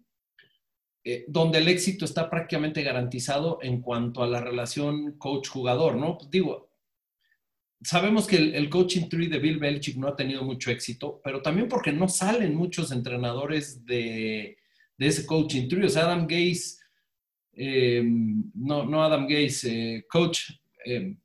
eh, 1.04 1.24
donde 1.26 1.56
el 1.56 1.68
éxito 1.68 2.04
está 2.04 2.28
prácticamente 2.28 2.82
garantizado 2.82 3.58
en 3.62 3.80
cuanto 3.80 4.22
a 4.22 4.26
la 4.26 4.42
relación 4.42 5.16
coach-jugador, 5.16 5.96
¿no? 5.96 6.18
Pues 6.18 6.30
digo, 6.30 6.70
sabemos 7.82 8.26
que 8.26 8.36
el, 8.36 8.54
el 8.54 8.68
coaching 8.68 9.08
tree 9.08 9.28
de 9.28 9.38
Bill 9.38 9.58
Belichick 9.58 9.96
no 9.96 10.08
ha 10.08 10.16
tenido 10.16 10.42
mucho 10.44 10.70
éxito, 10.70 11.18
pero 11.24 11.40
también 11.40 11.66
porque 11.66 11.92
no 11.92 12.08
salen 12.08 12.54
muchos 12.54 12.92
entrenadores 12.92 13.86
de, 13.86 14.58
de 14.98 15.06
ese 15.06 15.24
coaching 15.24 15.66
tree. 15.66 15.86
O 15.86 15.88
sea, 15.88 16.02
Adam 16.04 16.26
Gaze, 16.26 16.76
eh, 17.54 18.02
no, 18.04 18.84
no 18.84 19.02
Adam 19.02 19.26
Gaze, 19.26 19.62
eh, 19.96 20.04
coach, 20.10 20.50
eh, 20.84 21.16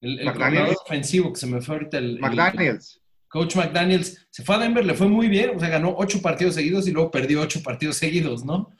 el, 0.00 0.20
el 0.20 0.32
coordinador 0.32 0.76
ofensivo 0.84 1.32
que 1.32 1.40
se 1.40 1.46
me 1.48 1.60
fue 1.60 1.74
ahorita 1.74 1.98
el, 1.98 2.10
el- 2.10 2.20
McDaniels. 2.20 3.02
Coach 3.36 3.56
McDaniels 3.56 4.26
se 4.30 4.42
fue 4.42 4.54
a 4.54 4.58
Denver, 4.60 4.82
le 4.82 4.94
fue 4.94 5.08
muy 5.08 5.28
bien, 5.28 5.54
o 5.54 5.60
sea, 5.60 5.68
ganó 5.68 5.94
ocho 5.98 6.22
partidos 6.22 6.54
seguidos 6.54 6.88
y 6.88 6.90
luego 6.90 7.10
perdió 7.10 7.42
ocho 7.42 7.62
partidos 7.62 7.96
seguidos, 7.96 8.46
¿no? 8.46 8.70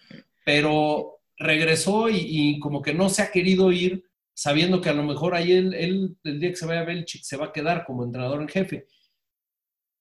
Pero 0.47 1.19
regresó 1.37 2.09
y, 2.09 2.17
y 2.21 2.59
como 2.59 2.81
que 2.81 2.95
no 2.95 3.11
se 3.11 3.21
ha 3.21 3.31
querido 3.31 3.71
ir 3.71 4.07
sabiendo 4.33 4.81
que 4.81 4.89
a 4.89 4.95
lo 4.95 5.03
mejor 5.03 5.35
ahí 5.35 5.53
él, 5.53 5.75
él, 5.75 6.17
el 6.25 6.41
día 6.41 6.49
que 6.49 6.57
se 6.57 6.65
vaya 6.65 6.81
a 6.81 6.85
Belichick 6.85 7.23
se 7.23 7.37
va 7.37 7.47
a 7.47 7.53
quedar 7.53 7.85
como 7.85 8.03
entrenador 8.03 8.41
en 8.41 8.49
jefe. 8.49 8.87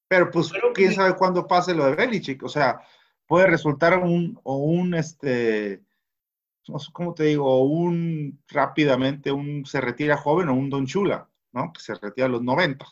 Pero 0.07 0.31
pues, 0.31 0.53
quién 0.73 0.93
sabe 0.93 1.17
cuándo 1.17 1.45
pase 1.45 1.75
lo 1.75 1.85
de 1.85 1.95
Belichick. 1.95 2.41
O 2.43 2.47
sea, 2.47 2.79
puede 3.25 3.47
resultar 3.47 3.97
un, 3.97 4.39
o 4.43 4.55
un, 4.55 4.93
este, 4.93 5.83
no 6.69 6.79
sé 6.79 6.93
cómo 6.93 7.13
te 7.13 7.23
digo, 7.25 7.61
un 7.61 8.41
rápidamente, 8.47 9.33
un 9.33 9.65
se 9.65 9.81
retira 9.81 10.15
joven 10.15 10.47
o 10.47 10.53
un 10.53 10.69
Don 10.69 10.85
Chula, 10.85 11.27
¿no? 11.51 11.73
Que 11.73 11.81
se 11.81 11.95
retira 11.95 12.27
a 12.27 12.29
los 12.29 12.41
90. 12.41 12.85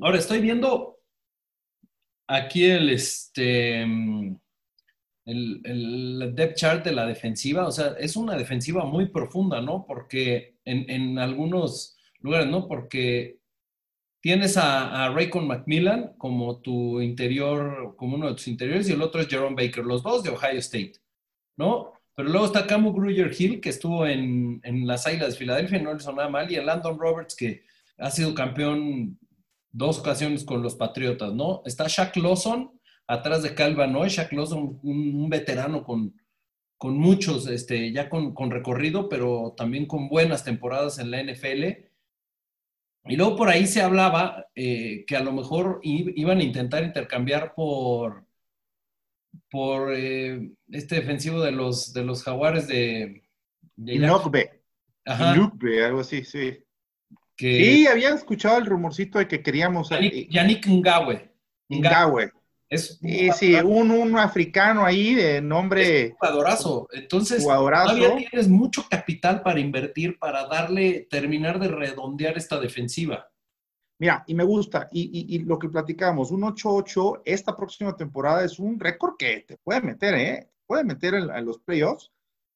Ahora 0.00 0.18
estoy 0.18 0.40
viendo 0.40 0.98
aquí 2.26 2.64
el, 2.64 2.90
este, 2.90 3.82
el, 3.82 5.60
el, 5.64 6.32
depth 6.34 6.56
chart 6.56 6.84
de 6.84 6.92
la 6.92 7.06
defensiva. 7.06 7.66
O 7.66 7.70
sea, 7.70 7.94
es 7.98 8.16
una 8.16 8.36
defensiva 8.36 8.84
muy 8.84 9.06
profunda, 9.06 9.60
¿no? 9.60 9.84
Porque 9.86 10.56
en, 10.64 10.90
en 10.90 11.18
algunos 11.18 11.96
lugares, 12.20 12.48
¿no? 12.48 12.66
Porque 12.66 13.38
tienes 14.20 14.56
a, 14.56 15.04
a 15.04 15.10
Raycon 15.10 15.46
Macmillan 15.46 16.14
como 16.16 16.60
tu 16.60 17.00
interior, 17.00 17.94
como 17.96 18.16
uno 18.16 18.28
de 18.28 18.34
tus 18.34 18.48
interiores, 18.48 18.88
y 18.88 18.92
el 18.92 19.02
otro 19.02 19.20
es 19.20 19.28
Jerome 19.28 19.54
Baker, 19.54 19.84
los 19.84 20.02
dos 20.02 20.22
de 20.22 20.30
Ohio 20.30 20.58
State, 20.58 20.94
¿no? 21.56 21.92
Pero 22.16 22.30
luego 22.30 22.46
está 22.46 22.66
Camu 22.66 22.92
Gruyer 22.92 23.30
Hill, 23.36 23.60
que 23.60 23.68
estuvo 23.68 24.06
en, 24.06 24.60
en 24.64 24.86
las 24.86 25.06
Águilas 25.06 25.32
de 25.32 25.38
Filadelfia, 25.38 25.78
no 25.80 25.92
le 25.92 26.00
hizo 26.00 26.12
nada 26.12 26.28
mal, 26.28 26.50
y 26.50 26.54
el 26.54 26.64
Landon 26.64 26.98
Roberts, 26.98 27.36
que 27.36 27.64
ha 27.98 28.10
sido 28.10 28.34
campeón 28.34 29.18
dos 29.74 29.98
ocasiones 29.98 30.44
con 30.44 30.62
los 30.62 30.76
Patriotas, 30.76 31.34
¿no? 31.34 31.62
Está 31.66 31.86
Shaq 31.88 32.16
Lawson, 32.16 32.80
atrás 33.06 33.42
de 33.42 33.54
Calva 33.54 33.86
¿no? 33.86 34.06
Shaq 34.06 34.32
Lawson, 34.32 34.78
un, 34.82 35.28
veterano 35.28 35.82
con, 35.82 36.14
con 36.78 36.96
muchos, 36.96 37.48
este, 37.48 37.92
ya 37.92 38.08
con, 38.08 38.32
con, 38.34 38.50
recorrido, 38.50 39.08
pero 39.08 39.52
también 39.56 39.86
con 39.86 40.08
buenas 40.08 40.44
temporadas 40.44 40.98
en 40.98 41.10
la 41.10 41.22
NFL. 41.22 41.64
Y 43.06 43.16
luego 43.16 43.36
por 43.36 43.48
ahí 43.48 43.66
se 43.66 43.82
hablaba 43.82 44.46
eh, 44.54 45.04
que 45.06 45.16
a 45.16 45.22
lo 45.22 45.32
mejor 45.32 45.80
iban 45.82 46.38
a 46.38 46.44
intentar 46.44 46.84
intercambiar 46.84 47.52
por 47.54 48.24
por 49.50 49.92
eh, 49.92 50.50
este 50.70 50.96
defensivo 50.96 51.40
de 51.40 51.52
los, 51.52 51.92
de 51.92 52.04
los 52.04 52.22
jaguares 52.22 52.68
de... 52.68 53.22
de 53.76 53.94
Inokbe. 53.94 54.62
algo 55.84 56.00
así, 56.00 56.24
sí. 56.24 56.63
Sí, 57.36 57.86
habían 57.86 58.14
escuchado 58.14 58.58
el 58.58 58.66
rumorcito 58.66 59.18
de 59.18 59.28
que 59.28 59.42
queríamos... 59.42 59.90
Yannick, 59.90 60.66
Ngawe. 60.66 61.30
Ngawe. 61.68 62.32
Es 62.68 62.98
sí, 63.00 63.30
sí, 63.32 63.54
un, 63.54 63.90
un, 63.90 64.18
africano 64.18 64.84
ahí 64.84 65.14
de 65.14 65.40
nombre... 65.40 66.06
Es 66.06 66.12
jugadorazo. 66.18 66.88
Entonces, 66.92 67.44
todavía 67.44 68.16
tienes 68.16 68.48
mucho 68.48 68.86
capital 68.88 69.42
para 69.42 69.60
invertir, 69.60 70.18
para 70.18 70.46
darle, 70.46 71.06
terminar 71.10 71.58
de 71.58 71.68
redondear 71.68 72.36
esta 72.36 72.58
defensiva. 72.58 73.28
Mira, 73.98 74.24
y 74.26 74.34
me 74.34 74.44
gusta, 74.44 74.88
y, 74.92 75.38
lo 75.40 75.58
que 75.58 75.68
platicamos, 75.68 76.30
un 76.30 76.42
8-8 76.42 77.22
esta 77.24 77.56
próxima 77.56 77.96
temporada 77.96 78.44
es 78.44 78.58
un 78.58 78.78
récord 78.78 79.16
que 79.16 79.44
te 79.46 79.56
puede 79.56 79.82
meter, 79.82 80.14
¿eh? 80.14 80.50
Puede 80.66 80.84
meter 80.84 81.14
en, 81.14 81.44
los 81.44 81.58
playoffs. 81.60 82.10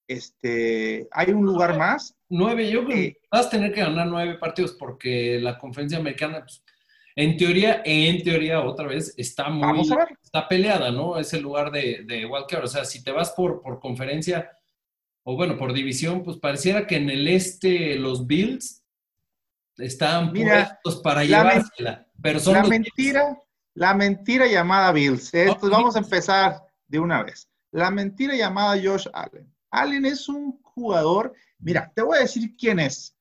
Este, 0.08 1.06
hay 1.12 1.30
un 1.32 1.44
lugar 1.44 1.76
más. 1.76 2.16
Nueve, 2.30 2.70
yo 2.70 2.84
creo 2.84 2.96
que 2.96 3.04
eh, 3.04 3.20
vas 3.30 3.46
a 3.46 3.50
tener 3.50 3.72
que 3.72 3.82
ganar 3.82 4.06
nueve 4.06 4.38
partidos 4.38 4.72
porque 4.72 5.38
la 5.40 5.58
conferencia 5.58 5.98
americana, 5.98 6.40
pues, 6.40 6.64
en 7.14 7.36
teoría, 7.36 7.82
en 7.84 8.22
teoría, 8.22 8.60
otra 8.60 8.86
vez, 8.86 9.12
está 9.18 9.50
muy, 9.50 9.86
está 10.22 10.48
peleada, 10.48 10.90
¿no? 10.90 11.18
Es 11.18 11.32
el 11.34 11.42
lugar 11.42 11.70
de, 11.70 12.04
de 12.06 12.24
Walker. 12.24 12.60
O 12.60 12.66
sea, 12.66 12.84
si 12.84 13.04
te 13.04 13.10
vas 13.10 13.32
por, 13.32 13.60
por 13.60 13.80
conferencia, 13.80 14.50
o 15.24 15.36
bueno, 15.36 15.58
por 15.58 15.74
división, 15.74 16.22
pues 16.22 16.38
pareciera 16.38 16.86
que 16.86 16.96
en 16.96 17.10
el 17.10 17.28
este 17.28 17.96
los 17.96 18.26
Bills 18.26 18.82
están 19.76 20.32
puestos 20.32 21.02
para 21.02 21.24
llevársela. 21.24 22.06
Pero 22.22 22.40
son 22.40 22.54
la 22.54 22.62
mentira, 22.64 23.38
la 23.74 23.94
mentira 23.94 24.46
llamada 24.46 24.90
Bills. 24.92 25.34
Esto, 25.34 25.68
vamos 25.68 25.96
a 25.96 25.98
empezar 25.98 26.62
de 26.86 26.98
una 26.98 27.22
vez. 27.24 27.46
La 27.72 27.90
mentira 27.90 28.34
llamada 28.36 28.80
Josh 28.82 29.06
Allen. 29.12 29.52
Allen 29.70 30.04
es 30.06 30.28
un 30.28 30.60
jugador. 30.62 31.34
Mira, 31.58 31.92
te 31.94 32.02
voy 32.02 32.18
a 32.18 32.22
decir 32.22 32.54
quién 32.56 32.78
es. 32.78 33.16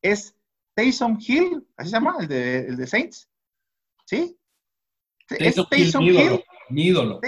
Es 0.00 0.34
Taysom 0.74 1.18
Hill, 1.20 1.66
así 1.76 1.90
se 1.90 1.96
llama, 1.96 2.16
el 2.20 2.28
de, 2.28 2.58
el 2.66 2.76
de 2.76 2.86
Saints. 2.86 3.28
¿Sí? 4.04 4.36
es 5.28 5.56
Taysom 5.70 6.04
Hill. 6.04 6.44
Mi 6.68 6.86
ídolo. 6.86 7.20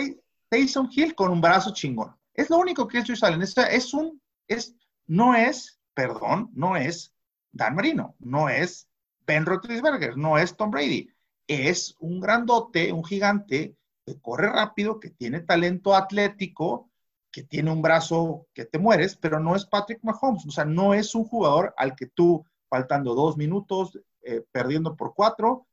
Taysom 0.48 0.88
Hill 0.90 1.14
con 1.14 1.30
un 1.30 1.40
brazo 1.40 1.72
chingón. 1.72 2.14
Es 2.32 2.50
lo 2.50 2.58
único 2.58 2.88
que 2.88 2.98
es 2.98 3.06
Josh 3.06 3.24
Allen. 3.24 3.42
Es, 3.42 3.56
es 3.56 3.94
un, 3.94 4.20
es, 4.48 4.74
no 5.06 5.34
es, 5.34 5.78
perdón, 5.94 6.50
no 6.54 6.76
es 6.76 7.14
Dan 7.52 7.76
Marino, 7.76 8.16
no 8.18 8.48
es 8.48 8.88
Ben 9.26 9.46
Roethlisberger, 9.46 10.16
no 10.16 10.36
es 10.36 10.56
Tom 10.56 10.70
Brady, 10.70 11.08
es 11.46 11.94
un 12.00 12.20
grandote, 12.20 12.92
un 12.92 13.04
gigante 13.04 13.76
que 14.04 14.20
corre 14.20 14.48
rápido, 14.50 15.00
que 15.00 15.10
tiene 15.10 15.40
talento 15.40 15.94
atlético, 15.94 16.90
que 17.35 17.42
tiene 17.42 17.73
un 17.73 17.83
brazo 17.83 18.47
que 18.55 18.64
te 18.64 18.79
mueres, 18.79 19.16
pero 19.16 19.40
no 19.40 19.57
es 19.57 19.66
Patrick 19.66 19.99
Mahomes, 20.05 20.47
o 20.47 20.53
sea, 20.53 20.64
no 20.64 20.94
es 20.94 21.16
un 21.16 21.25
jugador 21.25 21.75
al 21.77 21.97
que 21.97 22.07
tú, 22.07 22.47
faltando 22.68 23.12
dos 23.16 23.37
minutos, 23.37 23.99
eh, 24.23 24.44
perdiendo 24.53 24.94
por 24.94 25.14
cuatro, 25.14 25.66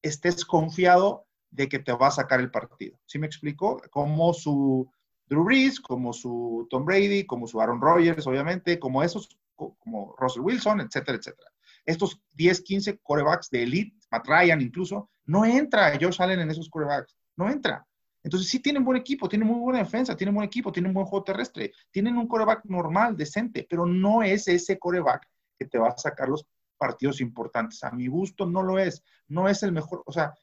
estés 0.00 0.44
confiado 0.44 1.26
de 1.50 1.68
que 1.68 1.80
te 1.80 1.90
va 1.92 2.06
a 2.06 2.12
sacar 2.12 2.38
el 2.38 2.52
partido. 2.52 3.00
¿Sí 3.04 3.18
me 3.18 3.26
explico? 3.26 3.82
Como 3.90 4.32
su 4.32 4.88
Drew 5.26 5.42
Brees, 5.42 5.80
como 5.80 6.12
su 6.12 6.68
Tom 6.70 6.84
Brady, 6.84 7.26
como 7.26 7.48
su 7.48 7.60
Aaron 7.60 7.80
Rodgers, 7.80 8.24
obviamente, 8.28 8.78
como 8.78 9.02
esos 9.02 9.28
como 9.56 10.14
Russell 10.18 10.42
Wilson, 10.42 10.82
etcétera, 10.82 11.18
etcétera. 11.18 11.50
Estos 11.84 12.20
10, 12.34 12.60
15 12.60 12.98
corebacks 12.98 13.50
de 13.50 13.64
elite, 13.64 13.96
Matt 14.08 14.28
Ryan 14.28 14.60
incluso, 14.60 15.10
no 15.24 15.44
entra 15.44 15.98
Josh 16.00 16.22
Allen 16.22 16.38
en 16.38 16.50
esos 16.52 16.70
corebacks, 16.70 17.16
no 17.34 17.50
entra. 17.50 17.84
Entonces 18.22 18.48
sí 18.48 18.60
tienen 18.60 18.84
buen 18.84 18.96
equipo, 18.96 19.28
tienen 19.28 19.48
muy 19.48 19.58
buena 19.58 19.80
defensa, 19.80 20.16
tienen 20.16 20.34
buen 20.34 20.46
equipo, 20.46 20.70
tienen 20.70 20.94
buen 20.94 21.06
juego 21.06 21.24
terrestre, 21.24 21.72
tienen 21.90 22.16
un 22.16 22.28
coreback 22.28 22.64
normal, 22.66 23.16
decente, 23.16 23.66
pero 23.68 23.84
no 23.84 24.22
es 24.22 24.46
ese 24.48 24.78
coreback 24.78 25.28
que 25.58 25.66
te 25.66 25.78
va 25.78 25.88
a 25.88 25.98
sacar 25.98 26.28
los 26.28 26.46
partidos 26.76 27.20
importantes. 27.20 27.82
A 27.84 27.90
mi 27.90 28.06
gusto 28.06 28.46
no 28.46 28.62
lo 28.62 28.78
es, 28.78 29.02
no 29.28 29.48
es 29.48 29.62
el 29.62 29.72
mejor, 29.72 30.02
o 30.06 30.12
sea, 30.12 30.34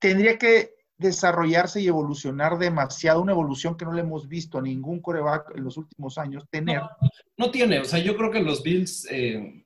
tendría 0.00 0.36
que 0.36 0.74
desarrollarse 0.96 1.80
y 1.80 1.88
evolucionar 1.88 2.58
demasiado, 2.58 3.20
una 3.20 3.32
evolución 3.32 3.76
que 3.76 3.84
no 3.84 3.92
le 3.92 4.02
hemos 4.02 4.28
visto 4.28 4.58
a 4.58 4.62
ningún 4.62 5.00
coreback 5.00 5.56
en 5.56 5.64
los 5.64 5.76
últimos 5.76 6.18
años 6.18 6.44
tener. 6.50 6.82
No, 7.36 7.50
tiene, 7.50 7.80
o 7.80 7.84
sea, 7.84 7.98
yo 7.98 8.16
creo 8.16 8.30
que 8.30 8.40
los 8.40 8.62
Bills, 8.62 9.06
eh, 9.10 9.64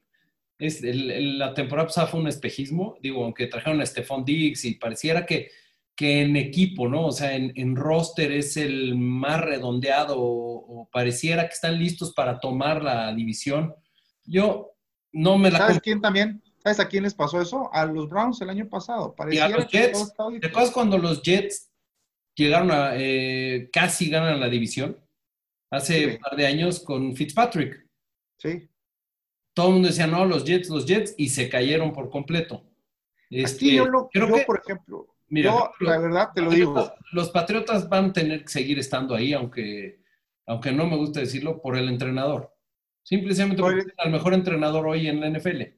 la 0.59 1.53
temporada 1.55 1.89
pasada 1.89 2.07
fue 2.07 2.21
un 2.21 2.29
espejismo, 2.29 2.97
digo, 3.03 3.25
aunque 3.25 3.47
trajeron 3.47 3.81
a 3.81 3.87
Stephon 3.87 4.25
Diggs 4.25 4.65
y 4.65 4.75
pareciera 4.75 5.25
que, 5.27 5.51
que 5.97 6.21
en 6.21 6.37
equipo, 6.37 6.89
¿no? 6.89 7.07
O 7.07 7.13
sea, 7.13 7.35
en, 7.35 7.53
en 7.57 7.75
roster 7.75 8.31
es 8.31 8.59
el 8.59 8.97
más 8.97 9.41
redondeado 9.41 10.17
o, 10.19 10.89
pareciera 10.93 11.49
que 11.49 11.55
están 11.55 11.79
listos 11.79 12.13
para 12.13 12.39
tomar 12.39 12.83
la 12.83 13.13
división. 13.15 13.75
Yo 14.25 14.73
no 15.13 15.39
me 15.39 15.51
la... 15.51 15.59
¿Sabes 15.59 15.81
quién 15.81 16.01
también? 16.01 16.43
¿Sabes 16.63 16.81
a 16.81 16.89
quién 16.89 17.05
les 17.05 17.15
pasó 17.15 17.41
eso? 17.41 17.73
A 17.73 17.87
los 17.87 18.09
Browns 18.09 18.41
el 18.43 18.51
año 18.51 18.69
pasado. 18.69 19.15
y 19.31 19.39
a 19.39 19.49
los 19.49 19.69
Jets. 19.69 20.15
¿Te 20.41 20.47
acuerdas 20.49 20.71
cuando 20.71 20.99
los 20.99 21.23
Jets 21.23 21.71
llegaron 22.35 22.71
a 22.71 22.93
eh, 22.95 23.71
casi 23.73 24.11
ganan 24.11 24.39
la 24.39 24.49
división? 24.49 24.99
Hace 25.71 26.07
un 26.07 26.19
par 26.19 26.37
de 26.37 26.47
años 26.47 26.81
con 26.81 27.15
Fitzpatrick. 27.17 27.87
Sí. 28.39 28.69
Todo 29.55 29.69
el 29.69 29.73
mundo 29.75 29.89
decía, 29.89 30.07
no, 30.07 30.25
los 30.27 30.45
Jets, 30.45 30.69
los 30.69 30.87
Jets, 30.87 31.15
y 31.17 31.31
se 31.31 31.49
cayeron 31.49 31.93
por 31.93 32.11
completo. 32.11 32.65
Este, 33.31 33.75
yo, 33.75 34.09
creo 34.13 34.33
que, 34.33 34.43
por 34.43 34.61
ejemplo, 34.63 35.16
yo, 35.29 35.71
la 35.81 35.99
verdad 35.99 36.31
te 36.35 36.43
lo 36.43 36.51
digo. 36.51 36.93
Los 37.13 37.31
Patriotas 37.31 37.89
van 37.89 38.07
a 38.07 38.13
tener 38.13 38.43
que 38.43 38.49
seguir 38.49 38.79
estando 38.79 39.15
ahí, 39.15 39.33
aunque, 39.33 40.01
aunque 40.47 40.73
no 40.73 40.87
me 40.87 40.97
gusta 40.97 41.21
decirlo, 41.21 41.61
por 41.61 41.77
el 41.77 41.89
entrenador. 41.89 42.53
Simplemente 43.03 43.63
porque 43.63 43.81
es 43.81 43.87
el 44.05 44.11
mejor 44.11 44.35
entrenador 44.35 44.87
hoy 44.87 45.09
en 45.09 45.21
la 45.21 45.31
NFL 45.31 45.77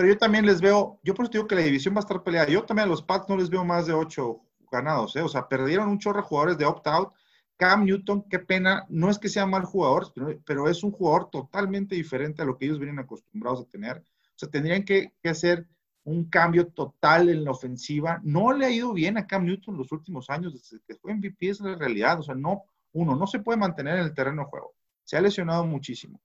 pero 0.00 0.14
yo 0.14 0.18
también 0.18 0.46
les 0.46 0.62
veo, 0.62 0.98
yo 1.02 1.14
por 1.14 1.24
eso 1.24 1.32
digo 1.32 1.46
que 1.46 1.54
la 1.54 1.60
división 1.60 1.94
va 1.94 1.98
a 1.98 2.00
estar 2.00 2.22
peleada. 2.22 2.48
Yo 2.48 2.64
también 2.64 2.86
a 2.86 2.90
los 2.90 3.02
Pats 3.02 3.28
no 3.28 3.36
les 3.36 3.50
veo 3.50 3.64
más 3.64 3.86
de 3.86 3.92
ocho 3.92 4.40
ganados, 4.72 5.14
¿eh? 5.16 5.20
O 5.20 5.28
sea, 5.28 5.46
perdieron 5.46 5.88
un 5.88 5.98
chorro 5.98 6.22
de 6.22 6.26
jugadores 6.26 6.56
de 6.56 6.64
opt-out. 6.64 7.12
Cam 7.58 7.84
Newton, 7.84 8.26
qué 8.30 8.38
pena, 8.38 8.86
no 8.88 9.10
es 9.10 9.18
que 9.18 9.28
sea 9.28 9.44
mal 9.44 9.64
jugador, 9.64 10.10
pero, 10.46 10.70
es 10.70 10.82
un 10.82 10.92
jugador 10.92 11.28
totalmente 11.28 11.94
diferente 11.94 12.40
a 12.40 12.46
lo 12.46 12.56
que 12.56 12.64
ellos 12.64 12.78
vienen 12.78 12.98
acostumbrados 12.98 13.60
a 13.60 13.68
tener. 13.68 13.98
O 13.98 14.36
sea, 14.36 14.48
tendrían 14.48 14.84
que, 14.84 15.12
hacer 15.24 15.68
un 16.04 16.28
cambio 16.30 16.68
total 16.68 17.28
en 17.28 17.44
la 17.44 17.50
ofensiva. 17.50 18.20
No 18.22 18.52
le 18.52 18.66
ha 18.66 18.70
ido 18.70 18.92
bien 18.92 19.18
a 19.18 19.26
Cam 19.26 19.44
Newton 19.44 19.76
los 19.76 19.92
últimos 19.92 20.30
años, 20.30 20.52
desde 20.54 20.82
que 20.86 20.94
fue 20.94 21.14
MVP 21.14 21.48
es 21.50 21.60
la 21.60 21.74
realidad. 21.76 22.18
O 22.18 22.22
sea, 22.22 22.34
no, 22.34 22.64
uno, 22.92 23.14
no 23.16 23.26
se 23.26 23.38
puede 23.40 23.58
mantener 23.58 23.98
en 23.98 24.04
el 24.04 24.14
terreno 24.14 24.42
de 24.42 24.48
juego. 24.48 24.74
Se 25.04 25.16
ha 25.16 25.20
lesionado 25.20 25.64
muchísimo. 25.66 26.20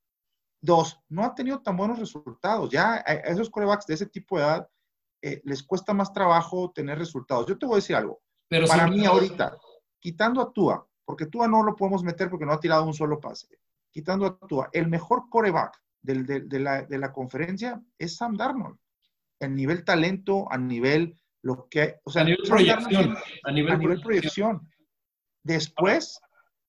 Dos, 0.62 1.00
no 1.10 1.24
ha 1.24 1.36
tenido 1.36 1.62
tan 1.62 1.78
buenos 1.78 2.00
resultados. 2.00 2.70
Ya 2.72 2.96
a 3.06 3.14
esos 3.14 3.50
corebacks 3.50 3.86
de 3.86 3.94
ese 3.96 4.06
tipo 4.08 4.38
de 4.38 4.44
edad 4.46 4.70
eh, 5.22 5.42
les 5.44 5.62
cuesta 5.64 5.94
más 5.94 6.12
trabajo 6.14 6.72
tener 6.72 6.98
resultados. 6.98 7.46
Yo 7.48 7.58
te 7.58 7.66
voy 7.66 7.76
a 7.76 7.78
decir 7.78 7.96
algo. 7.96 8.22
Pero 8.48 8.68
Para 8.68 8.88
mí 8.88 9.06
ahorita, 9.06 9.58
quitando 10.00 10.42
a 10.42 10.52
Tua, 10.54 10.88
porque 11.04 11.26
Tua 11.28 11.48
no 11.48 11.64
lo 11.64 11.76
podemos 11.76 12.04
meter 12.04 12.30
porque 12.30 12.46
no 12.46 12.54
ha 12.54 12.60
tirado 12.60 12.86
un 12.86 12.94
solo 12.94 13.20
pase. 13.20 13.48
quitando 13.92 14.26
a 14.26 14.38
Tua, 14.48 14.70
el 14.74 14.88
mejor 14.88 15.30
coreback 15.30 15.82
del- 16.02 16.26
de, 16.26 16.42
de 16.42 16.60
la, 16.60 16.84
de 16.84 16.98
la 16.98 17.12
conferencia 17.14 17.82
es 17.98 18.16
Sam 18.18 18.36
Darnold. 18.36 18.78
A 19.42 19.48
nivel 19.48 19.84
talento, 19.84 20.52
a 20.52 20.58
nivel 20.58 21.16
lo 21.42 21.68
que... 21.70 21.96
O 22.04 22.12
sea, 22.12 22.24
a 22.24 22.26
nivel 22.26 22.42
proyección. 22.48 23.18
A 23.44 23.52
nivel, 23.52 23.74
a 23.74 23.78
nivel 23.78 24.02
proyección. 24.02 24.70
Después, 25.44 26.20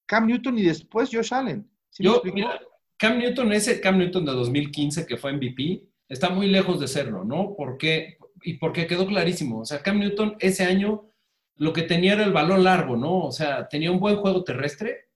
Cam 0.07 0.27
Newton 0.27 0.59
y 0.59 0.63
después 0.63 1.11
Josh 1.13 1.33
Allen. 1.33 1.71
¿Sí 1.91 2.03
me 2.03 2.11
Yo, 2.11 2.23
mira, 2.25 2.61
Cam 2.97 3.19
Newton, 3.19 3.53
ese 3.53 3.81
Cam 3.81 3.99
Newton 3.99 4.25
de 4.25 4.33
2015 4.33 5.07
que 5.07 5.17
fue 5.17 5.33
MVP, 5.33 5.85
está 6.09 6.31
muy 6.31 6.49
lejos 6.49 6.81
de 6.81 6.89
serlo, 6.89 7.25
¿no? 7.25 7.55
Porque, 7.57 8.19
y 8.43 8.55
porque 8.55 8.87
quedó 8.87 9.07
clarísimo. 9.07 9.61
O 9.61 9.65
sea, 9.65 9.83
Cam 9.83 9.99
Newton 9.99 10.37
ese 10.41 10.65
año 10.65 11.11
lo 11.57 11.73
que 11.73 11.83
tenía 11.83 12.15
era 12.15 12.25
el 12.25 12.33
balón 12.33 12.65
largo, 12.65 12.97
¿no? 12.97 13.25
O 13.25 13.33
sea, 13.33 13.69
tenía 13.69 13.91
un 13.91 14.01
buen 14.01 14.17
juego 14.17 14.45
terrestre, 14.45 15.09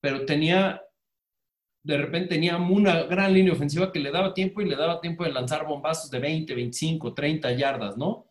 pero 0.00 0.26
tenía, 0.26 0.82
de 1.84 1.98
repente 1.98 2.34
tenía 2.34 2.56
una 2.56 3.02
gran 3.04 3.32
línea 3.32 3.52
ofensiva 3.52 3.92
que 3.92 4.00
le 4.00 4.10
daba 4.10 4.34
tiempo 4.34 4.60
y 4.62 4.68
le 4.68 4.74
daba 4.74 5.00
tiempo 5.00 5.22
de 5.24 5.30
lanzar 5.32 5.66
bombazos 5.66 6.10
de 6.10 6.18
20, 6.18 6.54
25, 6.54 7.14
30 7.14 7.52
yardas, 7.52 7.96
¿no? 7.96 8.26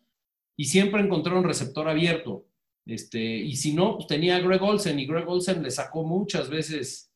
Y 0.56 0.66
siempre 0.66 1.00
encontró 1.00 1.38
un 1.38 1.44
receptor 1.44 1.88
abierto. 1.88 2.46
Este, 2.86 3.18
y 3.20 3.56
si 3.56 3.72
no, 3.72 3.94
pues 3.96 4.06
tenía 4.08 4.36
a 4.36 4.40
Greg 4.40 4.62
Olsen 4.62 4.98
y 4.98 5.06
Greg 5.06 5.26
Olsen 5.28 5.62
le 5.62 5.70
sacó 5.70 6.02
muchas 6.04 6.50
veces 6.50 7.10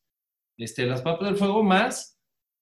este, 0.57 0.85
las 0.87 1.01
papas 1.01 1.27
del 1.29 1.37
fuego, 1.37 1.61
más 1.61 2.17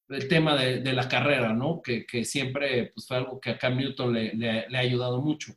el 0.09 0.27
tema 0.27 0.55
de, 0.55 0.79
de 0.81 0.93
la 0.93 1.07
carrera, 1.07 1.53
¿no? 1.53 1.81
Que, 1.81 2.05
que 2.05 2.25
siempre 2.25 2.91
pues, 2.93 3.07
fue 3.07 3.17
algo 3.17 3.39
que 3.39 3.51
a 3.51 3.57
Cam 3.57 3.77
Newton 3.77 4.13
le, 4.13 4.33
le- 4.33 4.67
le 4.69 4.77
ha 4.77 4.81
ayudado 4.81 5.21
mucho. 5.21 5.53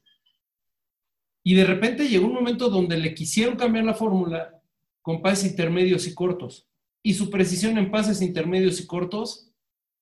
Y 1.42 1.54
de 1.54 1.64
repente 1.64 2.08
llegó 2.08 2.26
un 2.26 2.34
momento 2.34 2.68
donde 2.68 2.98
le 2.98 3.14
quisieron 3.14 3.56
cambiar 3.56 3.84
la 3.84 3.94
fórmula 3.94 4.60
con 5.02 5.22
pases 5.22 5.50
intermedios 5.50 6.06
y 6.06 6.14
cortos. 6.14 6.69
Y 7.02 7.14
su 7.14 7.30
precisión 7.30 7.78
en 7.78 7.90
pases 7.90 8.22
intermedios 8.22 8.80
y 8.80 8.86
cortos 8.86 9.50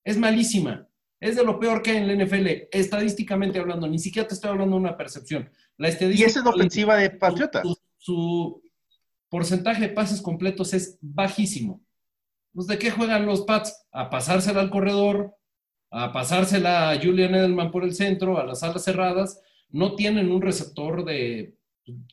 es 0.05 0.17
malísima. 0.17 0.89
Es 1.21 1.37
de 1.37 1.45
lo 1.45 1.59
peor 1.59 1.83
que 1.83 1.91
hay 1.91 1.97
en 1.99 2.07
la 2.07 2.25
NFL, 2.25 2.69
estadísticamente 2.71 3.59
hablando. 3.59 3.89
Ni 3.89 3.99
siquiera 3.99 4.29
te 4.29 4.35
estoy 4.35 4.51
hablando 4.51 4.77
de 4.77 4.83
una 4.83 4.97
percepción. 4.97 5.51
La 5.77 5.89
Y 5.89 5.93
estadística 5.93 6.29
esa 6.29 6.39
es 6.41 6.45
la 6.45 6.51
ofensiva 6.51 6.97
de 6.97 7.11
Patriotas. 7.11 7.63
su, 7.65 7.79
su 7.99 8.63
porcentaje 9.29 9.83
de 9.83 9.95
pases 9.95 10.23
completos 10.23 10.75
es 10.75 10.99
bajísimo. 11.01 11.83
Pues, 12.53 12.67
¿De 12.67 12.79
qué 12.79 12.91
juegan 12.91 13.27
los 13.27 13.43
Pats? 13.43 13.87
A 13.93 14.11
pasársela 14.11 14.61
al 14.61 14.71
corredor, 14.71 15.37
a 15.91 16.13
pasársela 16.13 16.91
a 16.91 16.97
Julian 17.01 17.35
Edelman 17.35 17.71
por 17.71 17.85
el 17.85 17.95
centro, 17.95 18.39
a 18.39 18.45
las 18.45 18.63
alas 18.63 18.85
cerradas. 18.85 19.41
No 19.71 19.95
tienen 19.95 20.31
un 20.31 20.43
receptor 20.43 21.05
de 21.05 21.58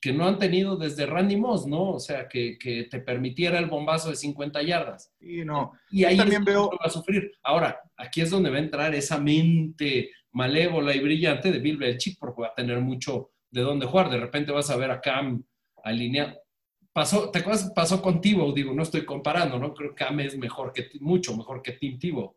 que 0.02 0.14
no 0.14 0.26
han 0.28 0.38
tenido 0.40 0.76
desde 0.78 1.06
Randy 1.06 1.36
Moss, 1.38 1.68
¿no? 1.68 1.92
O 1.94 2.00
sea, 2.00 2.28
que, 2.28 2.58
que 2.58 2.86
te 2.86 3.00
permitiera 3.00 3.60
el 3.60 3.66
bombazo 3.68 4.10
de 4.10 4.16
50 4.16 4.62
yardas. 4.64 5.14
Y 5.20 5.44
no. 5.46 5.74
Y 5.92 6.04
ahí 6.04 6.18
también 6.18 6.42
es 6.42 6.46
veo- 6.46 6.70
va 6.72 6.86
a 6.86 6.90
sufrir. 6.90 7.32
Ahora, 7.44 7.80
aquí 7.98 8.22
es 8.22 8.30
donde 8.30 8.50
va 8.50 8.58
a 8.58 8.60
entrar 8.60 8.94
esa 8.96 9.20
mente 9.20 10.12
malévola 10.32 10.96
y 10.96 11.00
brillante 11.00 11.52
de 11.52 11.60
Bill 11.60 11.78
Belichick, 11.78 12.18
porque 12.20 12.42
va 12.42 12.48
a 12.50 12.54
tener 12.56 12.80
mucho 12.82 13.32
de 13.52 13.62
dónde 13.62 13.86
jugar. 13.86 14.10
De 14.10 14.18
repente 14.20 14.52
vas 14.52 14.70
a 14.70 14.78
ver 14.78 14.92
a 14.92 15.02
Cam 15.02 15.44
alineado. 15.84 16.38
Pasó, 16.94 17.30
¿te 17.30 17.40
acuerdas? 17.40 17.72
Pasó 17.76 18.02
con 18.02 18.22
Tebow, 18.22 18.54
digo, 18.54 18.74
no 18.74 18.84
estoy 18.84 19.04
comparando, 19.06 19.60
¿no? 19.60 19.74
Creo 19.74 19.90
que 19.94 20.04
Cam 20.06 20.20
es 20.22 20.38
mejor 20.38 20.72
que, 20.74 20.90
mucho 21.02 21.36
mejor 21.36 21.62
que 21.62 21.74
Tim 21.74 22.00
Tebow. 22.00 22.36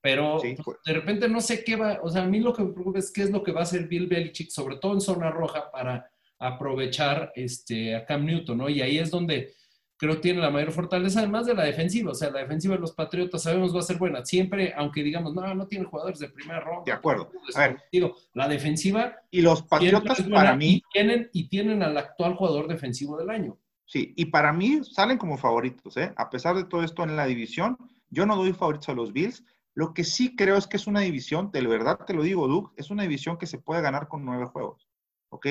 Pero 0.00 0.38
Sí, 0.40 0.54
pues, 0.54 0.64
pues. 0.64 0.78
de 0.84 0.92
repente 0.92 1.28
no 1.28 1.40
sé 1.40 1.64
qué 1.64 1.76
va, 1.76 1.98
o 2.02 2.08
sea, 2.08 2.22
a 2.22 2.26
mí 2.26 2.38
lo 2.40 2.52
que 2.54 2.62
me 2.62 2.72
preocupa 2.72 2.98
es 2.98 3.12
qué 3.12 3.22
es 3.22 3.30
lo 3.30 3.42
que 3.42 3.52
va 3.52 3.60
a 3.60 3.64
hacer 3.64 3.88
Bill 3.88 4.06
Belichick, 4.06 4.50
sobre 4.50 4.76
todo 4.76 4.92
en 4.94 5.00
zona 5.00 5.30
roja, 5.30 5.70
para 5.70 6.08
aprovechar 6.38 7.32
este, 7.34 7.94
a 7.96 8.04
Cam 8.04 8.24
Newton, 8.24 8.58
¿no? 8.58 8.68
Y 8.68 8.80
ahí 8.82 8.98
es 8.98 9.10
donde 9.10 9.54
creo 9.98 10.16
que 10.16 10.20
tiene 10.20 10.40
la 10.40 10.50
mayor 10.50 10.72
fortaleza, 10.72 11.20
además 11.20 11.46
de 11.46 11.54
la 11.54 11.64
defensiva. 11.64 12.10
O 12.10 12.14
sea, 12.14 12.30
la 12.30 12.40
defensiva 12.40 12.74
de 12.74 12.80
los 12.80 12.92
Patriotas 12.92 13.42
sabemos 13.42 13.74
va 13.74 13.80
a 13.80 13.82
ser 13.82 13.96
buena. 13.96 14.24
Siempre, 14.24 14.74
aunque 14.76 15.02
digamos, 15.02 15.34
no, 15.34 15.54
no 15.54 15.66
tiene 15.66 15.86
jugadores 15.86 16.18
de 16.18 16.28
primera 16.28 16.60
ronda. 16.60 16.82
De 16.84 16.92
acuerdo. 16.92 17.30
A 17.54 17.60
ver. 17.60 17.82
Digo, 17.90 18.14
la 18.34 18.46
defensiva 18.48 19.16
Y 19.30 19.40
los 19.40 19.62
Patriotas, 19.62 20.22
para 20.22 20.54
mí, 20.54 20.74
Y 20.74 20.82
tienen, 20.92 21.30
y 21.32 21.48
tienen 21.48 21.82
al 21.82 21.96
actual 21.96 22.34
jugador 22.34 22.68
defensivo 22.68 23.16
del 23.16 23.30
año. 23.30 23.58
sí, 23.86 24.12
y 24.16 24.26
para 24.26 24.52
mí 24.52 24.80
salen 24.84 25.16
como 25.16 25.38
favoritos, 25.38 25.96
¿eh? 25.96 26.12
A 26.16 26.28
pesar 26.28 26.56
de 26.56 26.64
todo 26.64 26.82
esto 26.82 27.02
en 27.02 27.16
la 27.16 27.24
división, 27.26 27.78
yo 28.10 28.26
no 28.26 28.36
doy 28.36 28.52
favoritos 28.52 28.90
a 28.90 28.94
los 28.94 29.12
Bills. 29.12 29.44
Lo 29.74 29.94
que 29.94 30.04
sí 30.04 30.36
creo 30.36 30.56
es 30.56 30.66
que 30.66 30.76
es 30.76 30.86
una 30.86 31.00
división, 31.00 31.50
de 31.52 31.66
verdad 31.66 32.00
te 32.06 32.14
lo 32.14 32.22
digo, 32.22 32.48
Duke, 32.48 32.72
es 32.76 32.90
una 32.90 33.02
división 33.02 33.36
que 33.38 33.46
se 33.46 33.58
puede 33.58 33.82
ganar 33.82 34.08
con 34.08 34.24
nueve 34.24 34.46
juegos, 34.46 34.88
¿ok? 35.30 35.46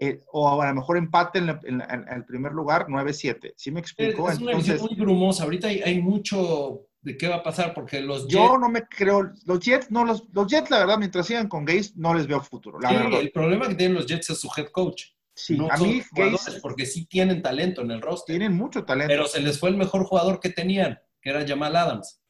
Eh, 0.00 0.22
o 0.32 0.60
a 0.62 0.66
lo 0.68 0.74
mejor 0.74 0.96
empate 0.96 1.38
en, 1.40 1.46
la- 1.46 1.60
en 1.64 1.78
la- 1.78 1.84
en 1.86 2.08
el 2.08 2.24
primer 2.24 2.52
lugar, 2.52 2.86
9-7. 2.88 3.52
¿Sí 3.56 3.70
me 3.72 3.80
explico? 3.80 4.30
es 4.30 4.38
una 4.38 4.52
Entonces, 4.52 4.80
muy 4.80 4.94
brumosa. 4.94 5.42
Ahorita 5.44 5.66
hay, 5.68 5.80
hay 5.82 6.00
mucho 6.00 6.86
de 7.00 7.16
qué 7.16 7.26
va 7.28 7.36
a 7.36 7.42
pasar 7.42 7.74
porque 7.74 8.00
los 8.00 8.22
Jets, 8.28 8.32
yo 8.34 8.58
no 8.58 8.68
me 8.68 8.82
creo, 8.86 9.32
los 9.44 9.58
Jets, 9.60 9.90
no, 9.90 10.04
los, 10.04 10.24
los 10.32 10.46
Jets, 10.46 10.70
la 10.70 10.78
verdad, 10.80 10.98
mientras 10.98 11.26
sigan 11.26 11.48
con 11.48 11.64
Gaze, 11.64 11.92
no 11.96 12.14
les 12.14 12.26
veo 12.28 12.40
futuro, 12.40 12.78
la 12.78 12.90
sí, 12.90 12.94
verdad. 12.96 13.20
el 13.20 13.30
problema 13.32 13.68
que 13.68 13.74
tienen 13.74 13.96
los 13.96 14.06
Jets 14.06 14.30
es 14.30 14.40
su 14.40 14.48
head 14.56 14.68
coach. 14.70 15.04
Sí, 15.34 15.56
no 15.56 15.70
a 15.70 15.76
son 15.76 15.88
mí 15.88 16.02
Gaze 16.12 16.60
porque 16.60 16.84
sí 16.86 17.06
tienen 17.06 17.40
talento 17.42 17.82
en 17.82 17.92
el 17.92 18.00
roster. 18.02 18.34
tienen 18.36 18.56
mucho 18.56 18.84
talento. 18.84 19.08
Pero 19.12 19.26
se 19.26 19.40
les 19.40 19.58
fue 19.58 19.70
el 19.70 19.76
mejor 19.76 20.04
jugador 20.04 20.38
que 20.40 20.50
tenían, 20.50 20.98
que 21.20 21.30
era 21.30 21.46
Jamal 21.46 21.74
Adams. 21.76 22.20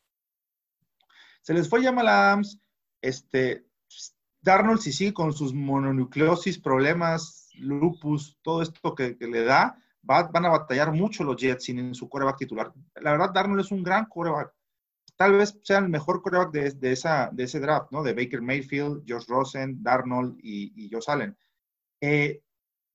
Se 1.42 1.54
les 1.54 1.68
fue 1.68 1.82
Jamal 1.82 2.08
Adams, 2.08 2.60
este, 3.00 3.64
Darnold 4.42 4.80
si 4.80 4.92
sigue 4.92 5.14
con 5.14 5.32
sus 5.32 5.54
mononucleosis, 5.54 6.58
problemas, 6.58 7.37
lupus, 7.60 8.38
todo 8.42 8.62
esto 8.62 8.94
que, 8.94 9.16
que 9.16 9.26
le 9.26 9.42
da, 9.44 9.76
va- 10.08 10.28
van 10.32 10.46
a 10.46 10.50
batallar 10.50 10.92
mucho 10.92 11.24
los 11.24 11.36
Jets 11.36 11.64
sin 11.64 11.94
su 11.94 12.08
coreback 12.08 12.38
titular. 12.38 12.72
La 12.96 13.12
verdad, 13.12 13.30
Darnold 13.32 13.60
es 13.60 13.70
un 13.70 13.82
gran 13.82 14.06
coreback. 14.06 14.52
Tal 15.16 15.32
vez 15.32 15.58
sea 15.64 15.78
el 15.78 15.88
mejor 15.88 16.22
coreback 16.22 16.52
de, 16.52 16.70
de 16.70 16.92
esa, 16.92 17.28
de 17.32 17.44
ese 17.44 17.58
draft, 17.60 17.90
¿no? 17.90 18.02
De 18.02 18.14
Baker 18.14 18.40
Mayfield, 18.40 19.02
Josh 19.08 19.26
Rosen, 19.26 19.82
Darnold 19.82 20.38
y, 20.42 20.72
y 20.84 20.90
Josh 20.92 21.08
Allen. 21.10 21.36
Eh, 22.00 22.40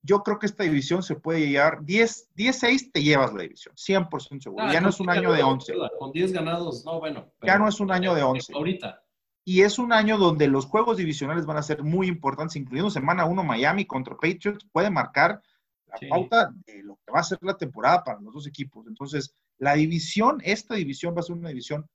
yo 0.01 0.21
creo 0.21 0.37
que 0.39 0.45
esta 0.45 0.63
división 0.63 1.01
se 1.03 1.15
puede 1.15 1.47
llevar 1.47 1.83
10, 1.83 2.29
10-6 2.35 2.91
te 2.91 3.01
llevas 3.03 3.33
la 3.33 3.43
división, 3.43 3.73
100% 3.75 4.41
seguro. 4.41 4.65
Ah, 4.65 4.73
ya 4.73 4.81
no 4.81 4.89
es 4.89 4.99
un 4.99 5.07
10 5.07 5.17
año 5.17 5.31
de 5.31 5.37
ganados, 5.39 5.53
11. 5.53 5.73
duda, 5.73 5.91
Con 5.97 6.11
10 6.11 6.31
ganados, 6.33 6.85
no, 6.85 6.99
bueno. 6.99 7.31
Ya 7.41 7.57
no 7.57 7.67
es 7.69 7.79
un 7.79 7.91
año 7.91 8.13
de 8.13 8.23
11. 8.23 8.53
Ahorita. 8.53 9.02
Y 9.45 9.61
es 9.61 9.77
un 9.79 9.91
año 9.91 10.17
donde 10.17 10.47
los 10.47 10.65
juegos 10.65 10.97
divisionales 10.97 11.45
van 11.45 11.57
a 11.57 11.63
ser 11.63 11.83
muy 11.83 12.07
importantes, 12.07 12.55
incluyendo 12.55 12.89
semana 12.89 13.25
1 13.25 13.43
Miami 13.43 13.85
contra 13.85 14.15
Patriots, 14.15 14.65
puede 14.71 14.89
marcar 14.89 15.41
la 15.87 15.97
Sí. 15.97 16.07
pauta 16.07 16.51
de 16.65 16.81
lo 16.83 16.97
que 17.05 17.11
va 17.11 17.19
a 17.19 17.23
ser 17.23 17.37
la 17.41 17.57
temporada 17.57 18.03
para 18.03 18.19
los 18.21 18.33
dos 18.33 18.47
equipos. 18.47 18.87
Entonces, 18.87 19.35
la 19.57 19.73
división, 19.75 20.39
esta 20.43 20.75
división 20.75 21.13
va 21.15 21.19
a 21.19 21.23
ser 21.23 21.35
una 21.35 21.49
división 21.49 21.87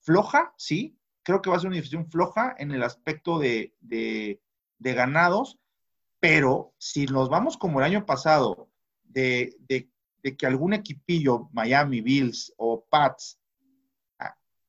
floja, 0.00 0.52
sí, 0.56 0.98
creo 1.22 1.40
que 1.42 1.50
va 1.50 1.56
a 1.56 1.60
ser 1.60 1.68
una 1.68 1.76
división 1.76 2.08
floja 2.10 2.54
en 2.58 2.70
el 2.72 2.82
aspecto 2.82 3.38
de, 3.38 3.74
de- 3.80 4.40
de 4.78 4.94
ganados, 4.94 5.58
pero 6.20 6.74
si 6.78 7.06
nos 7.06 7.28
vamos 7.28 7.56
como 7.56 7.78
el 7.80 7.86
año 7.86 8.04
pasado, 8.04 8.68
de, 9.04 9.56
de- 9.60 9.88
de 10.22 10.36
que 10.36 10.46
algún 10.46 10.72
equipillo, 10.74 11.48
Miami, 11.52 12.00
Bills 12.00 12.52
o 12.56 12.84
Pats, 12.90 13.38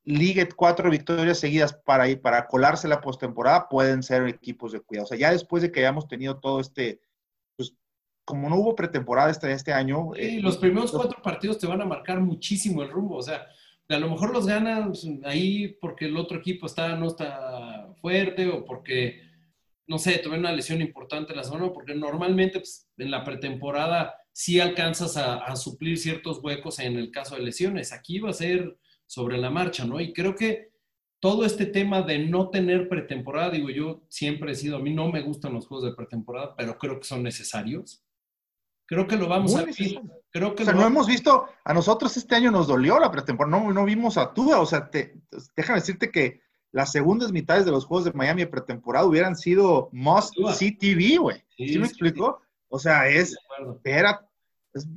ligue 0.07 0.47
cuatro 0.47 0.89
victorias 0.89 1.37
seguidas 1.37 1.73
para 1.73 2.07
ir, 2.07 2.21
para 2.21 2.47
colarse 2.47 2.87
la 2.87 3.01
postemporada, 3.01 3.67
pueden 3.67 4.01
ser 4.01 4.25
equipos 4.25 4.71
de 4.71 4.79
cuidado. 4.79 5.03
O 5.03 5.07
sea, 5.09 5.17
ya 5.17 5.33
después 5.33 5.61
de 5.61 5.69
que 5.69 5.81
hayamos 5.81 6.07
tenido 6.07 6.39
todo 6.39 6.61
este, 6.61 7.01
pues, 7.57 7.75
como 8.23 8.49
no 8.49 8.55
hubo 8.55 8.73
pretemporada 8.73 9.29
este, 9.29 9.51
este 9.51 9.73
año. 9.73 10.11
Sí, 10.15 10.21
eh, 10.21 10.39
los 10.41 10.57
primeros 10.57 10.93
cuatro 10.93 11.21
partidos 11.21 11.59
te 11.59 11.67
van 11.67 11.81
a 11.81 11.85
marcar 11.85 12.21
muchísimo 12.21 12.83
el 12.83 12.89
rumbo. 12.89 13.17
O 13.17 13.21
sea, 13.21 13.47
a 13.89 13.99
lo 13.99 14.09
mejor 14.09 14.31
los 14.31 14.47
ganas 14.47 15.05
ahí 15.25 15.77
porque 15.81 16.05
el 16.05 16.15
otro 16.15 16.37
equipo 16.37 16.67
está, 16.67 16.95
no 16.95 17.07
está 17.07 17.93
fuerte 17.99 18.47
o 18.47 18.63
porque, 18.63 19.21
no 19.87 19.97
sé, 19.97 20.19
tuve 20.19 20.37
una 20.39 20.53
lesión 20.53 20.79
importante 20.79 21.33
en 21.33 21.37
la 21.37 21.43
zona, 21.43 21.73
porque 21.73 21.93
normalmente 21.93 22.59
pues, 22.59 22.87
en 22.97 23.11
la 23.11 23.25
pretemporada 23.25 24.15
sí 24.31 24.61
alcanzas 24.61 25.17
a, 25.17 25.39
a 25.39 25.57
suplir 25.57 25.97
ciertos 25.97 26.39
huecos 26.41 26.79
en 26.79 26.95
el 26.95 27.11
caso 27.11 27.35
de 27.35 27.41
lesiones. 27.41 27.91
Aquí 27.91 28.19
va 28.19 28.29
a 28.29 28.33
ser 28.33 28.77
sobre 29.07 29.37
la 29.37 29.49
marcha, 29.49 29.85
¿no? 29.85 29.99
Y 29.99 30.13
creo 30.13 30.35
que 30.35 30.71
todo 31.19 31.45
este 31.45 31.65
tema 31.65 32.01
de 32.03 32.19
no 32.19 32.49
tener 32.49 32.87
pretemporada, 32.87 33.49
digo, 33.51 33.69
yo 33.71 34.01
siempre 34.09 34.51
he 34.51 34.55
sido, 34.55 34.77
a 34.77 34.81
mí 34.81 34.93
no 34.93 35.11
me 35.11 35.21
gustan 35.21 35.53
los 35.53 35.65
juegos 35.67 35.89
de 35.89 35.95
pretemporada, 35.95 36.55
pero 36.55 36.77
creo 36.77 36.99
que 36.99 37.05
son 37.07 37.23
necesarios. 37.23 38.03
Creo 38.85 39.07
que 39.07 39.17
lo 39.17 39.27
vamos 39.27 39.51
Muy 39.53 39.63
a 39.63 39.65
necesario. 39.65 40.01
Creo 40.29 40.53
que 40.55 40.63
O 40.63 40.65
sea, 40.65 40.73
lo 40.75 40.81
no 40.81 40.87
hemos 40.87 41.07
visto, 41.07 41.47
a 41.63 41.73
nosotros 41.73 42.15
este 42.15 42.35
año 42.35 42.51
nos 42.51 42.67
dolió 42.67 42.99
la 42.99 43.11
pretemporada, 43.11 43.57
no, 43.57 43.73
no 43.73 43.85
vimos 43.85 44.17
a 44.17 44.33
Tua, 44.33 44.59
o 44.61 44.65
sea, 44.65 44.89
te, 44.89 45.15
déjame 45.55 45.79
decirte 45.79 46.11
que 46.11 46.41
las 46.71 46.91
segundas 46.91 47.31
mitades 47.31 47.65
de 47.65 47.71
los 47.71 47.85
juegos 47.85 48.05
de 48.05 48.13
Miami 48.13 48.41
de 48.43 48.47
pretemporada 48.47 49.05
hubieran 49.05 49.35
sido 49.35 49.89
must 49.91 50.33
Tua. 50.35 50.53
see 50.53 50.71
TV, 50.77 51.17
güey. 51.17 51.37
Sí, 51.57 51.69
¿Sí, 51.69 51.79
me 51.79 51.85
sí, 51.85 51.91
explico? 51.91 52.41
O 52.69 52.77
sea, 52.77 53.07
es, 53.07 53.31
de 53.31 53.37
acuerdo. 53.45 53.75
espera, 53.77 54.11
es- 54.11 54.27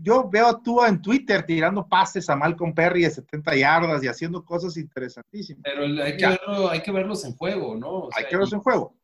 yo 0.03 0.29
veo 0.29 0.47
a 0.49 0.63
Tua 0.63 0.89
en 0.89 1.01
Twitter 1.01 1.45
tirando 1.45 1.87
pases 1.89 2.29
a 2.29 2.37
Malcolm 2.37 2.75
Perry 2.75 3.03
de 3.05 3.11
70 3.11 3.57
yardas 3.57 4.03
y 4.03 4.09
haciendo 4.09 4.45
cosas 4.45 4.77
interesantísimas. 4.77 5.63
Pero 5.65 5.83
hay 6.03 6.17
que, 6.17 6.27
verlo- 6.27 6.69
hay 6.71 6.81
que 6.83 6.93
verlos 6.93 7.25
en 7.25 7.37
juego, 7.37 7.77
¿no? 7.77 7.89
O 7.89 8.11
Hay 8.17 8.25
que 8.25 8.37
verlos 8.37 8.53
en 8.53 8.61
juego. 8.61 8.95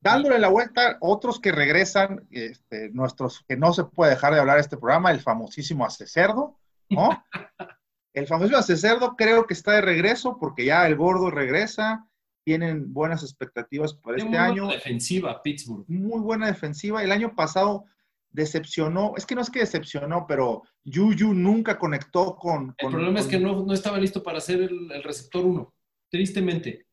Dándole 0.00 0.38
la 0.38 0.48
vuelta, 0.48 0.96
otros 1.00 1.40
que 1.40 1.50
regresan, 1.52 2.26
este, 2.30 2.88
nuestros, 2.90 3.44
que 3.48 3.56
no 3.56 3.72
se 3.72 3.84
puede 3.84 4.12
dejar 4.12 4.32
de 4.32 4.38
hablar 4.40 4.56
de 4.56 4.62
este 4.62 4.76
programa, 4.76 5.10
el 5.10 5.20
famosísimo 5.20 5.84
Ace 5.84 6.06
Cerdo, 6.06 6.56
¿no? 6.88 7.10
El 8.14 8.26
famoso 8.26 8.60
Cerdo 8.62 9.14
creo 9.16 9.46
que 9.46 9.54
está 9.54 9.72
de 9.72 9.80
regreso 9.80 10.38
porque 10.40 10.64
ya 10.64 10.84
el 10.86 10.96
gordo 10.96 11.30
regresa. 11.30 12.08
Tienen 12.44 12.92
buenas 12.92 13.22
expectativas 13.22 13.92
para 13.94 14.16
este 14.16 14.28
Tiene 14.28 14.38
muy 14.42 14.50
año. 14.52 14.62
buena 14.64 14.74
defensiva, 14.78 15.42
Pittsburgh. 15.42 15.84
Muy 15.88 16.20
buena 16.20 16.46
defensiva. 16.46 17.04
El 17.04 17.12
año 17.12 17.36
pasado 17.36 17.84
decepcionó, 18.30 19.14
es 19.16 19.26
que 19.26 19.34
no 19.34 19.40
es 19.40 19.50
que 19.50 19.60
decepcionó, 19.60 20.26
pero 20.26 20.62
Juju 20.84 21.34
nunca 21.34 21.78
conectó 21.78 22.36
con... 22.36 22.74
El 22.78 22.84
con- 22.84 22.92
problema 22.92 23.20
es 23.20 23.26
que 23.26 23.38
no, 23.38 23.64
no 23.64 23.72
estaba 23.72 23.98
listo 23.98 24.22
para 24.22 24.40
ser 24.40 24.60
el, 24.62 24.90
el 24.92 25.02
receptor 25.02 25.44
uno. 25.44 25.74
Tristemente. 26.10 26.86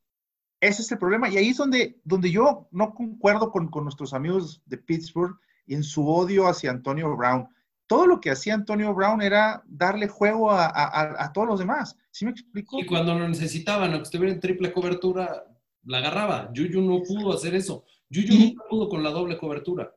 Ese 0.59 0.81
es 0.81 0.91
el 0.91 0.97
problema. 0.97 1.29
Y 1.29 1.37
ahí 1.37 1.49
es 1.49 1.57
donde, 1.57 1.99
donde 2.03 2.31
yo 2.31 2.67
no 2.71 2.93
concuerdo 2.93 3.51
con, 3.51 3.67
con 3.69 3.83
nuestros 3.83 4.13
amigos 4.13 4.61
de 4.65 4.77
Pittsburgh 4.77 5.37
en 5.67 5.83
su 5.83 6.07
odio 6.07 6.47
hacia 6.47 6.71
Antonio 6.71 7.15
Brown. 7.15 7.47
Todo 7.87 8.07
lo 8.07 8.19
que 8.19 8.31
hacía 8.31 8.55
Antonio 8.55 8.93
Brown 8.93 9.21
era 9.21 9.61
darle 9.67 10.07
juego 10.07 10.49
a, 10.51 10.65
a- 10.65 11.23
a- 11.25 11.33
todos 11.33 11.47
los 11.47 11.59
demás. 11.59 11.95
¿Sí 12.11 12.25
me 12.25 12.31
explico? 12.31 12.79
Y 12.79 12.85
cuando 12.85 13.13
lo 13.17 13.27
necesitaban, 13.27 13.91
aunque 13.91 14.03
estuviera 14.05 14.33
en 14.33 14.39
triple 14.39 14.71
cobertura, 14.73 15.43
la 15.83 15.99
agarraba. 15.99 16.49
Juju 16.55 16.81
no 16.81 17.03
pudo 17.03 17.33
hacer 17.33 17.53
eso. 17.53 17.83
Juju 18.11 18.27
Y- 18.33 18.47
nunca 18.49 18.63
pudo 18.69 18.89
con 18.89 19.03
la 19.03 19.11
doble 19.11 19.37
cobertura. 19.37 19.93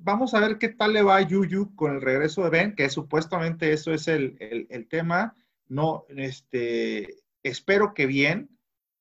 Vamos 0.00 0.34
a 0.34 0.40
ver 0.40 0.58
qué 0.58 0.68
tal 0.68 0.92
le 0.92 1.02
va 1.02 1.16
a 1.16 1.22
Yuyu 1.22 1.74
con 1.74 1.94
el 1.94 2.00
regreso 2.00 2.42
de 2.44 2.50
Ben, 2.50 2.74
que 2.74 2.88
supuestamente 2.88 3.72
eso 3.72 3.92
es 3.92 4.08
el, 4.08 4.36
el- 4.70 4.88
tema. 4.88 5.34
No, 5.68 6.04
este, 6.08 7.16
espero 7.42 7.94
que 7.94 8.06
bien. 8.06 8.50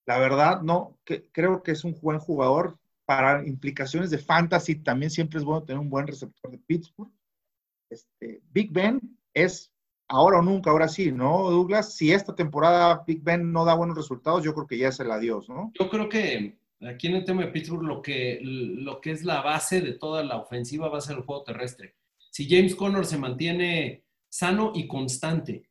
La 0.06 0.18
verdad, 0.18 0.62
no, 0.62 0.98
creo 1.32 1.64
que 1.64 1.72
es 1.72 1.84
un 1.84 1.98
buen 2.02 2.20
jugador. 2.20 2.78
Para 3.06 3.46
implicaciones 3.46 4.10
de 4.10 4.20
fantasy, 4.20 4.76
también 4.76 5.10
siempre 5.12 5.40
es 5.40 5.44
bueno 5.44 5.64
tener 5.64 5.80
un 5.80 5.90
buen 5.90 6.08
receptor 6.08 6.50
de 6.50 6.60
Pittsburgh. 6.60 7.12
Este, 7.90 8.42
Big 8.52 8.72
Ben 8.72 9.02
es 9.34 9.70
ahora 10.08 10.40
o 10.40 10.42
nunca, 10.42 10.70
ahora 10.72 10.88
sí, 10.88 11.12
¿no, 11.12 11.50
Douglas? 11.50 11.94
Si 11.94 12.14
esta 12.14 12.34
temporada 12.36 13.04
Big 13.06 13.22
Ben 13.22 13.52
no 13.52 13.66
da 13.66 13.74
buenos 13.74 13.98
resultados, 13.98 14.44
yo 14.44 14.54
creo 14.54 14.68
que 14.68 14.78
ya 14.78 14.90
es 14.90 15.00
el 15.02 15.12
adiós, 15.12 15.50
¿no? 15.50 15.72
Yo 15.78 15.90
creo 15.90 16.08
que 16.08 16.58
aquí 16.88 17.08
en 17.08 17.16
el 17.16 17.26
tema 17.26 17.44
de 17.46 17.52
Pittsburgh 17.52 17.84
lo 17.84 18.02
que, 18.02 18.40
lo 18.42 19.00
que 19.02 19.12
es 19.12 19.24
la 19.24 19.42
base 19.42 19.82
de 19.82 19.94
toda 19.94 20.24
la 20.24 20.38
ofensiva 20.38 20.90
va 20.90 20.98
a 20.98 21.02
ser 21.02 21.18
el 21.18 21.24
juego 21.24 21.44
terrestre. 21.44 21.96
Si 22.30 22.48
James 22.50 22.76
Conner 22.76 23.06
se 23.06 23.18
mantiene 23.18 24.04
sano 24.30 24.72
y 24.74 24.88
constante, 24.88 25.64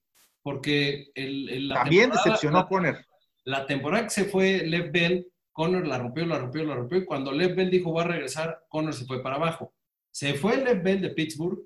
porque 0.42 1.10
el, 1.14 1.48
el- 1.48 1.68
la 1.68 1.74
También 1.76 2.02
temporada- 2.10 2.24
decepcionó 2.24 2.68
Conner. 2.68 3.06
La 3.44 3.66
temporada 3.66 4.04
que 4.04 4.10
se 4.10 4.24
fue 4.26 4.66
Lev 4.66 4.92
Bell, 4.92 5.26
Conner 5.52 5.86
la 5.86 5.98
rompió, 5.98 6.24
la 6.26 6.38
rompió, 6.38 6.64
la 6.64 6.74
rompió, 6.74 6.98
y 6.98 7.04
cuando 7.04 7.32
Lev 7.32 7.54
Bell 7.56 7.70
dijo 7.70 7.90
voy 7.92 8.02
a 8.04 8.08
regresar, 8.08 8.64
Conner 8.68 8.94
se 8.94 9.04
fue 9.06 9.22
para 9.22 9.36
abajo. 9.36 9.74
Se 10.10 10.34
fue 10.34 10.56
Lev 10.58 10.82
Bell 10.82 11.00
de 11.00 11.10
Pittsburgh 11.10 11.60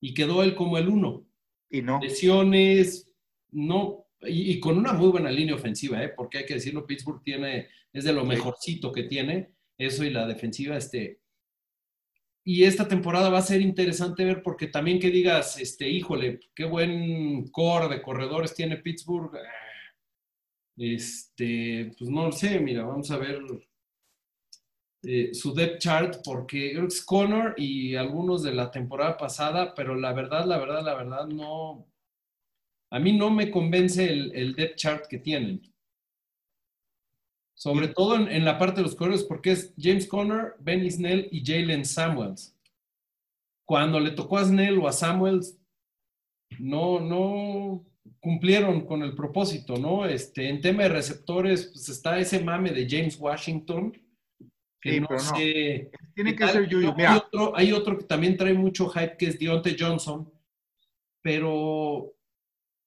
y 0.00 0.14
quedó 0.14 0.42
él 0.42 0.54
como 0.54 0.78
el 0.78 0.88
uno. 0.88 1.24
Y 1.70 1.82
no. 1.82 1.98
lesiones, 2.00 3.12
no, 3.50 4.06
y, 4.22 4.52
y 4.52 4.60
con 4.60 4.78
una 4.78 4.92
muy 4.92 5.08
buena 5.10 5.30
línea 5.30 5.54
ofensiva, 5.54 6.02
¿eh? 6.02 6.08
porque 6.10 6.38
hay 6.38 6.46
que 6.46 6.54
decirlo, 6.54 6.86
Pittsburgh 6.86 7.22
tiene, 7.22 7.68
es 7.92 8.04
de 8.04 8.12
lo 8.12 8.24
mejorcito 8.24 8.92
que 8.92 9.04
tiene, 9.04 9.52
eso 9.78 10.04
y 10.04 10.10
la 10.10 10.26
defensiva, 10.26 10.76
este. 10.76 11.20
Y 12.44 12.64
esta 12.64 12.88
temporada 12.88 13.28
va 13.28 13.38
a 13.38 13.42
ser 13.42 13.60
interesante 13.60 14.24
ver, 14.24 14.42
porque 14.42 14.68
también 14.68 14.98
que 14.98 15.10
digas, 15.10 15.58
este, 15.60 15.88
híjole, 15.88 16.40
qué 16.54 16.64
buen 16.64 17.48
core 17.50 17.88
de 17.88 18.02
corredores 18.02 18.54
tiene 18.54 18.78
Pittsburgh. 18.78 19.36
ah, 19.36 19.40
Este, 20.76 21.92
pues 21.98 22.10
no 22.10 22.26
lo 22.26 22.32
sé, 22.32 22.58
mira, 22.60 22.84
vamos 22.84 23.10
a 23.10 23.18
ver 23.18 23.40
eh, 25.02 25.32
su 25.32 25.54
depth 25.54 25.78
chart, 25.80 26.16
porque 26.24 26.72
es 26.72 27.02
Connor 27.04 27.54
y 27.56 27.94
algunos 27.94 28.42
de 28.42 28.52
la 28.52 28.70
temporada 28.70 29.16
pasada, 29.16 29.74
pero 29.74 29.94
la 29.94 30.12
verdad, 30.12 30.44
la 30.46 30.58
verdad, 30.58 30.82
la 30.84 30.94
verdad, 30.94 31.26
no. 31.26 31.86
A 32.90 32.98
mí 32.98 33.12
no 33.12 33.30
me 33.30 33.50
convence 33.50 34.10
el, 34.10 34.32
el 34.34 34.54
depth 34.54 34.76
chart 34.76 35.06
que 35.06 35.18
tienen. 35.18 35.62
Sobre 37.54 37.88
todo 37.88 38.14
en, 38.16 38.28
en 38.28 38.44
la 38.44 38.56
parte 38.56 38.76
de 38.76 38.82
los 38.84 38.94
corredores, 38.94 39.24
porque 39.24 39.52
es 39.52 39.74
James 39.76 40.06
Conner, 40.06 40.54
Benny 40.60 40.90
Snell 40.90 41.28
y 41.32 41.44
Jalen 41.44 41.84
Samuels. 41.84 42.56
Cuando 43.66 44.00
le 44.00 44.12
tocó 44.12 44.38
a 44.38 44.44
Snell 44.44 44.78
o 44.78 44.88
a 44.88 44.92
Samuels, 44.92 45.58
no, 46.60 47.00
no 47.00 47.84
cumplieron 48.20 48.86
con 48.86 49.02
el 49.02 49.14
propósito, 49.14 49.76
¿no? 49.76 50.06
Este, 50.06 50.48
en 50.48 50.60
tema 50.60 50.84
de 50.84 50.88
receptores, 50.90 51.66
pues 51.72 51.88
está 51.88 52.18
ese 52.18 52.42
mame 52.42 52.70
de 52.70 52.86
James 52.88 53.18
Washington, 53.18 53.92
que 54.80 54.92
Sí, 54.92 55.00
no 55.00 55.08
pero 55.08 55.22
no. 55.22 55.32
Tiene 55.34 56.34
que 56.36 56.44
tal. 56.44 56.52
ser 56.52 56.68
Yuyu. 56.68 56.88
Hay 56.88 56.94
Mira, 56.96 57.16
otro, 57.16 57.56
hay 57.56 57.72
otro 57.72 57.98
que 57.98 58.04
también 58.04 58.36
trae 58.36 58.54
mucho 58.54 58.88
hype, 58.88 59.16
que 59.16 59.26
es 59.26 59.38
Deontay 59.38 59.76
Johnson, 59.78 60.32
pero, 61.22 62.14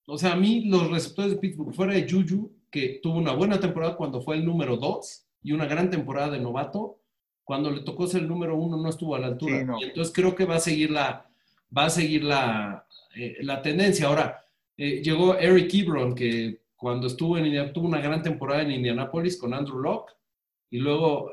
o 0.07 0.17
sea, 0.17 0.33
a 0.33 0.35
mí 0.35 0.65
los 0.65 0.89
receptores 0.89 1.31
de 1.31 1.37
Pittsburgh, 1.37 1.73
fuera 1.73 1.93
de 1.93 2.09
Juju, 2.09 2.51
que 2.69 2.99
tuvo 3.01 3.17
una 3.17 3.33
buena 3.33 3.59
temporada 3.59 3.95
cuando 3.95 4.21
fue 4.21 4.35
el 4.35 4.45
número 4.45 4.77
2 4.77 5.25
y 5.43 5.51
una 5.51 5.65
gran 5.65 5.89
temporada 5.89 6.31
de 6.31 6.39
novato, 6.39 6.99
cuando 7.43 7.71
le 7.71 7.81
tocó 7.81 8.07
ser 8.07 8.21
el 8.21 8.27
número 8.27 8.55
1 8.55 8.77
no 8.77 8.89
estuvo 8.89 9.15
a 9.15 9.19
la 9.19 9.27
altura. 9.27 9.59
Sí, 9.59 9.65
no. 9.65 9.79
Y 9.79 9.83
entonces 9.85 10.13
creo 10.13 10.35
que 10.35 10.45
va 10.45 10.55
a 10.55 10.59
seguir 10.59 10.91
la, 10.91 11.29
va 11.75 11.85
a 11.85 11.89
seguir 11.89 12.23
la, 12.23 12.85
eh, 13.15 13.37
la 13.41 13.61
tendencia. 13.61 14.07
Ahora, 14.07 14.41
eh, 14.77 15.01
llegó 15.03 15.37
Eric 15.37 15.73
Ebron, 15.73 16.15
que 16.15 16.61
cuando 16.75 17.07
estuvo 17.07 17.37
en 17.37 17.73
tuvo 17.73 17.87
una 17.87 18.01
gran 18.01 18.23
temporada 18.23 18.61
en 18.63 18.71
Indianapolis 18.71 19.37
con 19.37 19.53
Andrew 19.53 19.79
Locke, 19.79 20.13
y 20.69 20.79
luego 20.79 21.31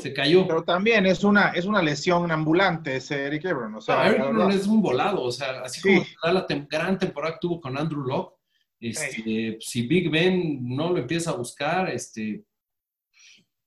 se 0.00 0.12
cayó. 0.12 0.46
pero 0.46 0.62
también 0.64 1.06
es 1.06 1.22
una, 1.24 1.50
es 1.50 1.64
una 1.66 1.82
lesión 1.82 2.30
ambulante 2.30 2.96
ese 2.96 3.24
Eric 3.26 3.44
Ebron. 3.44 3.74
O 3.74 3.80
sea, 3.80 3.96
No, 3.96 4.04
Eric 4.04 4.20
Ebron 4.26 4.50
es 4.52 4.66
un 4.66 4.82
volado, 4.82 5.22
o 5.22 5.32
sea, 5.32 5.60
así 5.62 5.80
Sí. 5.80 6.02
como 6.20 6.32
la 6.34 6.46
tem- 6.46 6.66
gran 6.68 6.98
temporada 6.98 7.34
que 7.34 7.40
tuvo 7.40 7.60
con 7.60 7.76
Andrew 7.78 8.02
Locke, 8.02 8.36
este, 8.80 9.58
si 9.60 9.86
Big 9.86 10.10
Ben 10.10 10.58
no 10.74 10.90
lo 10.90 10.98
empieza 10.98 11.30
a 11.30 11.36
buscar, 11.36 11.90
este, 11.90 12.42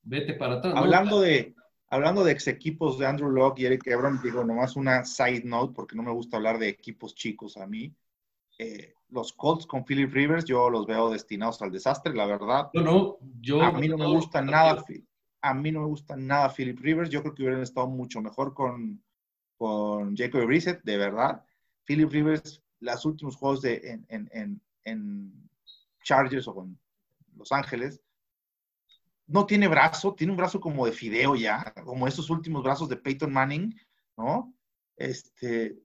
vete 0.01 0.33
para 0.33 0.55
atrás. 0.55 0.73
¿no? 0.73 0.79
hablando 0.79 1.19
de 1.21 1.55
hablando 1.89 2.23
de 2.23 2.31
ex 2.31 2.47
equipos 2.47 2.97
de 2.97 3.05
Andrew 3.05 3.29
Locke 3.29 3.59
y 3.61 3.65
Eric 3.67 3.85
Ebron, 3.85 4.19
digo 4.23 4.43
nomás 4.43 4.75
una 4.75 5.05
side 5.05 5.43
note 5.45 5.73
porque 5.75 5.95
no 5.95 6.01
me 6.01 6.11
gusta 6.11 6.37
hablar 6.37 6.57
de 6.57 6.67
equipos 6.69 7.13
chicos 7.13 7.55
a 7.57 7.67
mí. 7.67 7.93
Eh, 8.57 8.93
los 9.09 9.31
Colts 9.33 9.67
con 9.67 9.85
Philip 9.85 10.11
Rivers, 10.11 10.45
yo 10.45 10.71
los 10.71 10.87
veo 10.87 11.11
destinados 11.11 11.61
al 11.61 11.71
desastre, 11.71 12.13
la 12.15 12.25
verdad. 12.25 12.69
Yo 12.73 12.81
no, 12.81 13.17
yo 13.39 13.61
A 13.61 13.71
mí 13.71 13.87
no 13.87 13.97
me 13.97 14.07
gusta 14.07 14.41
nada, 14.41 14.83
Fi- 14.83 15.05
a 15.43 15.53
mí 15.53 15.71
no 15.71 15.81
me 15.81 15.87
gusta 15.87 16.15
nada 16.15 16.49
Philip 16.49 16.79
Rivers. 16.79 17.09
Yo 17.09 17.21
creo 17.21 17.35
que 17.35 17.43
hubieran 17.43 17.61
estado 17.61 17.87
mucho 17.87 18.21
mejor 18.21 18.53
con, 18.53 19.03
con 19.57 20.15
Jacob 20.15 20.45
Brissett, 20.45 20.81
de 20.83 20.97
verdad. 20.97 21.43
Philip 21.83 22.09
Rivers, 22.09 22.63
los 22.79 23.05
últimos 23.05 23.35
juegos 23.35 23.61
de, 23.61 23.75
en, 23.83 24.05
en, 24.07 24.29
en, 24.31 24.61
en 24.85 25.49
Chargers 26.01 26.47
o 26.47 26.55
con 26.55 26.79
Los 27.35 27.51
Ángeles, 27.51 28.01
no 29.27 29.45
tiene 29.45 29.67
brazo, 29.67 30.15
tiene 30.15 30.31
un 30.31 30.37
brazo 30.37 30.61
como 30.61 30.85
de 30.85 30.93
fideo 30.93 31.35
ya, 31.35 31.73
como 31.83 32.07
esos 32.07 32.29
últimos 32.29 32.63
brazos 32.63 32.87
de 32.87 32.97
Peyton 32.97 33.31
Manning, 33.31 33.75
¿no? 34.15 34.53
Este, 34.95 35.77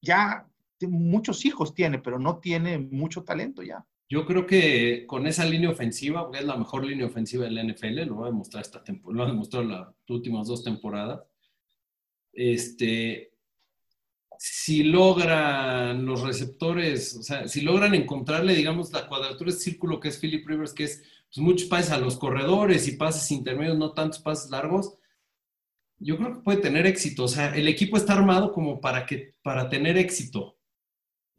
ya 0.00 0.48
muchos 0.82 1.44
hijos 1.44 1.74
tiene, 1.74 1.98
pero 1.98 2.20
no 2.20 2.38
tiene 2.38 2.78
mucho 2.78 3.24
talento 3.24 3.62
ya. 3.62 3.84
Yo 4.10 4.26
creo 4.26 4.44
que 4.44 5.06
con 5.06 5.28
esa 5.28 5.44
línea 5.44 5.70
ofensiva, 5.70 6.24
porque 6.24 6.40
es 6.40 6.44
la 6.44 6.56
mejor 6.56 6.84
línea 6.84 7.06
ofensiva 7.06 7.44
del 7.44 7.72
NFL, 7.72 8.06
lo 8.06 8.16
va 8.16 8.26
a 8.26 8.30
demostrar 8.30 8.62
esta 8.62 8.82
temporada, 8.82 9.16
lo 9.16 9.22
ha 9.22 9.32
demostrado 9.32 9.64
las 9.64 9.88
últimas 10.08 10.48
dos 10.48 10.64
temporadas. 10.64 11.22
Este, 12.32 13.32
si 14.36 14.82
logran 14.82 16.04
los 16.04 16.22
receptores, 16.22 17.16
o 17.18 17.22
sea, 17.22 17.46
si 17.46 17.60
logran 17.60 17.94
encontrarle, 17.94 18.56
digamos, 18.56 18.92
la 18.92 19.06
cuadratura 19.06 19.52
de 19.52 19.58
círculo 19.58 20.00
que 20.00 20.08
es 20.08 20.18
Philip 20.18 20.44
Rivers, 20.44 20.72
que 20.74 20.84
es 20.84 21.04
pues, 21.32 21.38
muchos 21.38 21.68
pases 21.68 21.92
a 21.92 21.98
los 21.98 22.16
corredores 22.18 22.88
y 22.88 22.96
pases 22.96 23.30
intermedios, 23.30 23.78
no 23.78 23.92
tantos 23.92 24.18
pases 24.18 24.50
largos, 24.50 24.94
yo 26.00 26.16
creo 26.16 26.32
que 26.32 26.40
puede 26.40 26.58
tener 26.58 26.84
éxito. 26.84 27.24
O 27.24 27.28
sea, 27.28 27.54
el 27.54 27.68
equipo 27.68 27.96
está 27.96 28.14
armado 28.14 28.52
como 28.52 28.80
para, 28.80 29.06
que, 29.06 29.36
para 29.42 29.68
tener 29.68 29.96
éxito 29.96 30.59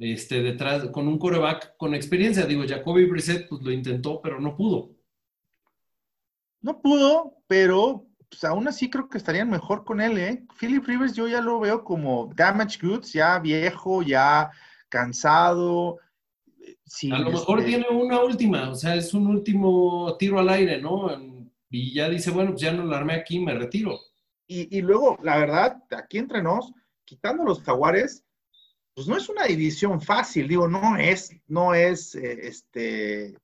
este, 0.02 0.42
detrás, 0.42 0.86
con 0.88 1.08
un 1.08 1.20
coreback 1.20 1.78
con 1.78 1.94
experiencia. 1.94 2.46
Digo, 2.46 2.64
Jacoby 2.68 3.06
Brissett 3.06 3.48
pues, 3.48 3.62
lo 3.62 3.72
intentó, 3.72 4.20
pero 4.20 4.40
no 4.40 4.56
pudo. 4.58 4.90
No 6.62 6.82
pudo, 6.82 7.38
pero 7.48 8.08
pues, 8.28 8.44
aún 8.44 8.68
así 8.68 8.90
creo 8.90 9.08
que 9.08 9.20
estarían 9.20 9.50
mejor 9.50 9.84
con 9.84 10.02
él, 10.02 10.18
¿eh? 10.18 10.44
Philip 10.60 10.84
Rivers 10.86 11.14
yo 11.14 11.28
ya 11.28 11.40
lo 11.40 11.60
veo 11.60 11.84
como 11.84 12.32
damage 12.36 12.80
goods, 12.82 13.14
ya 13.14 13.38
viejo, 13.40 14.02
ya 14.02 14.50
cansado. 14.90 16.00
A 17.12 17.20
lo 17.20 17.32
mejor 17.32 17.60
este, 17.60 17.72
tiene 17.72 17.86
una 17.90 18.22
última, 18.24 18.72
o 18.72 18.76
sea, 18.76 18.96
es 18.96 19.14
un 19.14 19.28
último 19.28 20.16
tiro 20.18 20.40
al 20.40 20.50
aire, 20.50 20.82
¿no? 20.82 21.10
Y 21.70 21.94
ya 21.94 22.10
dice, 22.10 22.32
bueno, 22.32 22.52
pues 22.52 22.62
ya 22.64 22.74
no 22.74 22.86
la 22.86 22.98
armé 22.98 23.14
aquí, 23.14 23.40
me 23.40 23.54
retiro. 23.54 24.00
Y, 24.48 24.78
y 24.78 24.82
luego, 24.82 25.18
la 25.22 25.38
verdad, 25.38 25.84
aquí 25.92 26.18
entre 26.18 26.42
nos, 26.42 26.74
quitando 27.06 27.44
los 27.44 27.62
jaguares, 27.62 28.26
pues 28.94 29.08
no 29.08 29.18
es 29.18 29.30
una 29.30 29.46
división 29.46 30.02
fácil, 30.02 30.48
digo, 30.48 30.68
no 30.68 30.98
es, 30.98 31.32
no 31.48 31.74
es, 31.74 32.16
eh, 32.16 32.40
este, 32.48 33.38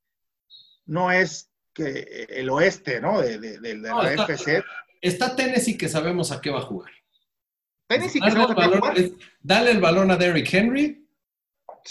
no 0.86 1.12
es 1.12 1.50
que 1.74 2.26
el 2.30 2.50
oeste, 2.50 3.00
¿no? 3.02 3.22
De, 3.22 3.38
de- 3.40 3.60
de- 3.60 3.76
de 3.76 3.90
No, 3.90 4.02
la 4.04 4.12
está- 4.12 4.24
FC. 4.26 4.64
Está 5.00 5.36
Tennessee 5.36 5.78
que 5.78 5.88
sabemos 5.90 6.32
a 6.32 6.42
qué 6.42 6.50
va 6.50 6.60
a 6.60 6.64
jugar. 6.66 6.92
Tennessee 7.88 8.20
que 8.20 8.30
Dale 8.30 8.44
se 8.46 8.52
el, 8.52 8.58
va 8.58 8.66
a 8.66 8.68
jugar. 8.80 8.98
es- 9.00 9.12
dale 9.40 9.72
el 9.72 9.80
balón 9.80 10.12
a 10.12 10.18
Derrick 10.18 10.52
Henry 10.54 11.08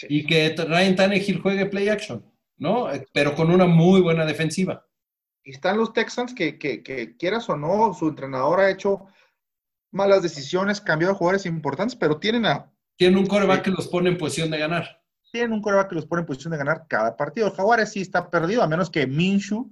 y 0.09 0.27
que 0.27 0.55
Ryan 0.57 0.97
Tannehill 0.97 1.41
juegue 1.41 1.67
play 1.67 1.89
action, 1.89 2.23
¿no? 2.59 2.89
Pero 3.13 3.35
con 3.35 3.51
una 3.51 3.67
muy 3.67 4.01
buena 4.03 4.27
defensiva. 4.27 4.85
Y 5.45 5.53
están 5.53 5.79
los 5.79 5.93
Texans 5.93 6.35
que, 6.35 6.59
que, 6.59 6.83
que 6.83 7.17
quieras 7.17 7.49
o 7.49 7.57
no, 7.57 7.95
su 7.95 8.09
entrenador 8.09 8.61
ha 8.61 8.71
hecho 8.71 9.07
malas 9.93 10.23
decisiones, 10.23 10.81
cambiado 10.81 11.15
a 11.15 11.17
jugadores 11.17 11.47
importantes, 11.47 11.97
pero 11.97 12.19
tienen 12.19 12.45
a... 12.45 12.71
Tienen 12.97 13.19
un 13.19 13.27
coreback 13.27 13.63
que 13.63 13.71
los 13.71 13.89
pone 13.89 14.11
en 14.11 14.19
posición 14.19 14.51
de 14.51 14.59
ganar. 14.59 15.03
Tienen 15.31 15.53
un 15.53 15.61
coreback 15.61 15.91
que 15.91 15.95
los 15.97 16.07
pone 16.07 16.21
en 16.21 16.27
posición 16.27 16.53
de 16.53 16.59
ganar 16.59 16.87
cada 16.89 17.17
partido. 17.17 17.51
Jaguares 17.51 17.93
sí 17.93 18.01
está 18.01 18.31
perdido, 18.31 18.63
a 18.63 18.67
menos 18.67 18.91
que 18.91 19.07
Minshew 19.07 19.71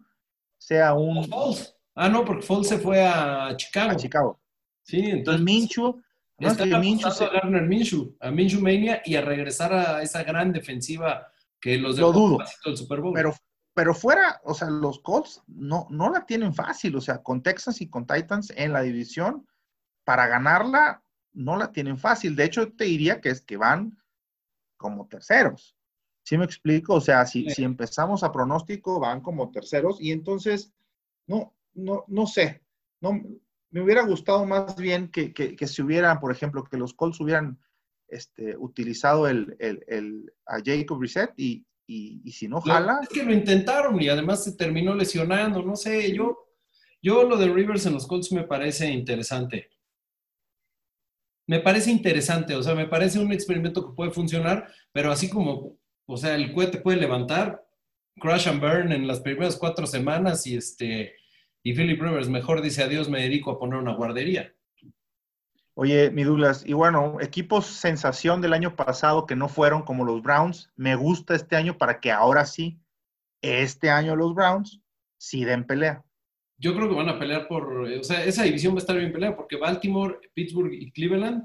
sea 0.59 0.95
un... 0.95 1.31
Ah, 1.95 2.09
no, 2.09 2.25
porque 2.25 2.43
Foles 2.43 2.69
se 2.69 2.79
fue 2.79 3.03
a 3.03 3.57
Chicago. 3.57 3.93
A 3.93 3.97
Chicago. 3.97 4.41
Sí, 4.83 5.01
entonces... 5.01 5.43
Minshew... 5.43 6.03
No 6.37 6.49
está 6.49 6.65
que 6.65 6.77
Minshew 6.77 7.13
se... 7.13 7.25
a 7.25 7.29
Garner 7.29 7.63
Minshew, 7.63 8.17
a 8.21 8.31
Minshew 8.31 8.61
Mania 8.61 9.01
y 9.05 9.15
a 9.15 9.21
regresar 9.21 9.73
a 9.73 10.03
esa 10.03 10.25
gran 10.25 10.53
defensiva 10.53 11.29
que 11.61 11.79
los 11.79 11.97
Lo 11.97 12.13
dudo. 12.13 12.39
Del 12.65 12.77
Super 12.77 13.01
Bowl. 13.01 13.13
Pero, 13.15 13.35
pero 13.73 13.95
fuera, 13.95 14.41
o 14.43 14.53
sea, 14.53 14.69
los 14.69 14.99
Colts 14.99 15.43
no, 15.47 15.87
no 15.91 16.11
la 16.11 16.27
tienen 16.27 16.53
fácil, 16.53 16.97
o 16.97 17.01
sea, 17.01 17.23
con 17.23 17.41
Texas 17.41 17.81
y 17.81 17.89
con 17.89 18.05
Titans 18.05 18.53
en 18.57 18.73
la 18.73 18.83
división, 18.83 19.47
para 20.03 20.27
ganarla 20.27 21.04
no 21.35 21.57
la 21.57 21.73
tienen 21.73 21.99
fácil. 21.99 22.37
De 22.37 22.45
hecho, 22.45 22.73
te 22.73 22.85
diría 22.85 23.21
que 23.21 23.29
es 23.29 23.43
que 23.43 23.57
van 23.57 23.99
como 24.77 25.07
terceros. 25.09 25.77
¿Sí 26.23 26.39
me 26.39 26.45
explico? 26.45 26.95
O 26.95 27.01
sea, 27.01 27.27
si, 27.27 27.51
si 27.51 27.65
empezamos 27.65 28.23
a 28.23 28.33
pronóstico, 28.33 28.99
van 28.99 29.21
como 29.21 29.51
terceros 29.51 30.01
y 30.01 30.11
entonces, 30.11 30.73
no, 31.27 31.55
no, 31.75 32.05
no 32.09 32.27
sé. 32.27 32.63
No, 33.01 33.21
me 33.71 33.83
hubiera 33.83 34.03
gustado 34.03 34.47
más 34.47 34.77
bien 34.77 35.11
que, 35.11 35.35
que, 35.35 35.67
se 35.67 35.83
hubieran, 35.83 36.21
por 36.21 36.33
ejemplo, 36.33 36.65
que 36.65 36.79
los 36.79 36.95
Colts 36.95 37.21
hubieran 37.21 37.59
este, 38.09 38.57
utilizado 38.57 39.29
el, 39.29 39.55
el, 39.59 40.33
a 40.47 40.61
Jacob 40.65 41.01
Reset 41.01 41.33
y, 41.37 41.67
y, 41.87 42.31
si 42.31 42.49
no 42.49 42.63
jala. 42.63 43.01
Es 43.03 43.09
que 43.09 43.25
lo 43.25 43.35
intentaron 43.35 44.01
y 44.01 44.09
además 44.09 44.45
se 44.45 44.53
terminó 44.53 44.95
lesionando. 44.95 45.63
No 45.63 45.77
sé, 45.77 46.15
yo, 46.15 46.39
yo 47.03 47.25
lo 47.25 47.37
de 47.37 47.53
Rivers 47.53 47.85
en 47.85 47.95
los 47.95 48.07
Colts 48.07 48.33
me 48.33 48.45
parece 48.45 48.89
interesante 48.89 49.74
me 51.47 51.61
parece 51.61 51.91
interesante, 51.91 52.55
o 52.55 52.63
sea, 52.63 52.75
me 52.75 52.87
parece 52.87 53.19
un 53.19 53.33
experimento 53.33 53.87
que 53.87 53.95
puede 53.95 54.11
funcionar, 54.11 54.69
pero 54.93 55.13
así 55.13 55.29
como, 55.29 55.77
o 56.07 56.17
sea, 56.17 56.35
el 56.35 56.53
cohete 56.53 56.79
puede 56.79 56.99
levantar, 56.99 57.65
crash 58.21 58.49
and 58.49 58.61
burn 58.61 58.93
en 58.93 59.07
las 59.07 59.21
primeras 59.21 59.57
cuatro 59.57 59.87
semanas 59.87 60.47
y 60.47 60.57
este, 60.57 61.15
y 61.63 61.75
Philip 61.75 62.01
Rivers 62.01 62.29
mejor 62.29 62.63
dice 62.63 62.83
adiós, 62.83 63.09
me 63.09 63.23
dedico 63.23 63.51
a 63.51 63.59
poner 63.59 63.79
una 63.79 63.95
guardería. 63.95 64.55
Oye, 65.77 66.11
mi 66.13 66.23
Douglas, 66.23 66.65
y 66.65 66.73
bueno, 66.73 67.21
equipos 67.21 67.67
sensación 67.67 68.41
del 68.41 68.53
año 68.53 68.77
pasado 68.77 69.27
que 69.27 69.35
no 69.35 69.49
fueron 69.49 69.83
como 69.83 70.05
los 70.05 70.23
Browns, 70.23 70.71
me 70.77 70.95
gusta 70.95 71.35
este 71.35 71.57
año 71.57 71.77
para 71.77 72.01
que 72.01 72.13
ahora 72.13 72.47
sí, 72.47 72.79
este 73.43 73.91
año 73.91 74.15
los 74.15 74.35
Browns 74.35 74.81
sí 75.19 75.45
den 75.45 75.67
pelea 75.67 76.05
yo 76.65 76.75
creo 76.75 76.89
que 76.89 76.95
van 76.95 77.11
a 77.11 77.19
pelear 77.19 77.47
por, 77.47 77.83
o 77.83 78.05
sea, 78.05 78.25
esa 78.25 78.43
división 78.43 78.73
va 78.73 78.79
a 78.79 78.81
estar 78.81 78.97
bien 78.97 79.13
peleada 79.13 79.37
porque 79.37 79.59
Baltimore, 79.59 80.19
Pittsburgh 80.33 80.73
y 80.73 80.91
Cleveland 80.93 81.43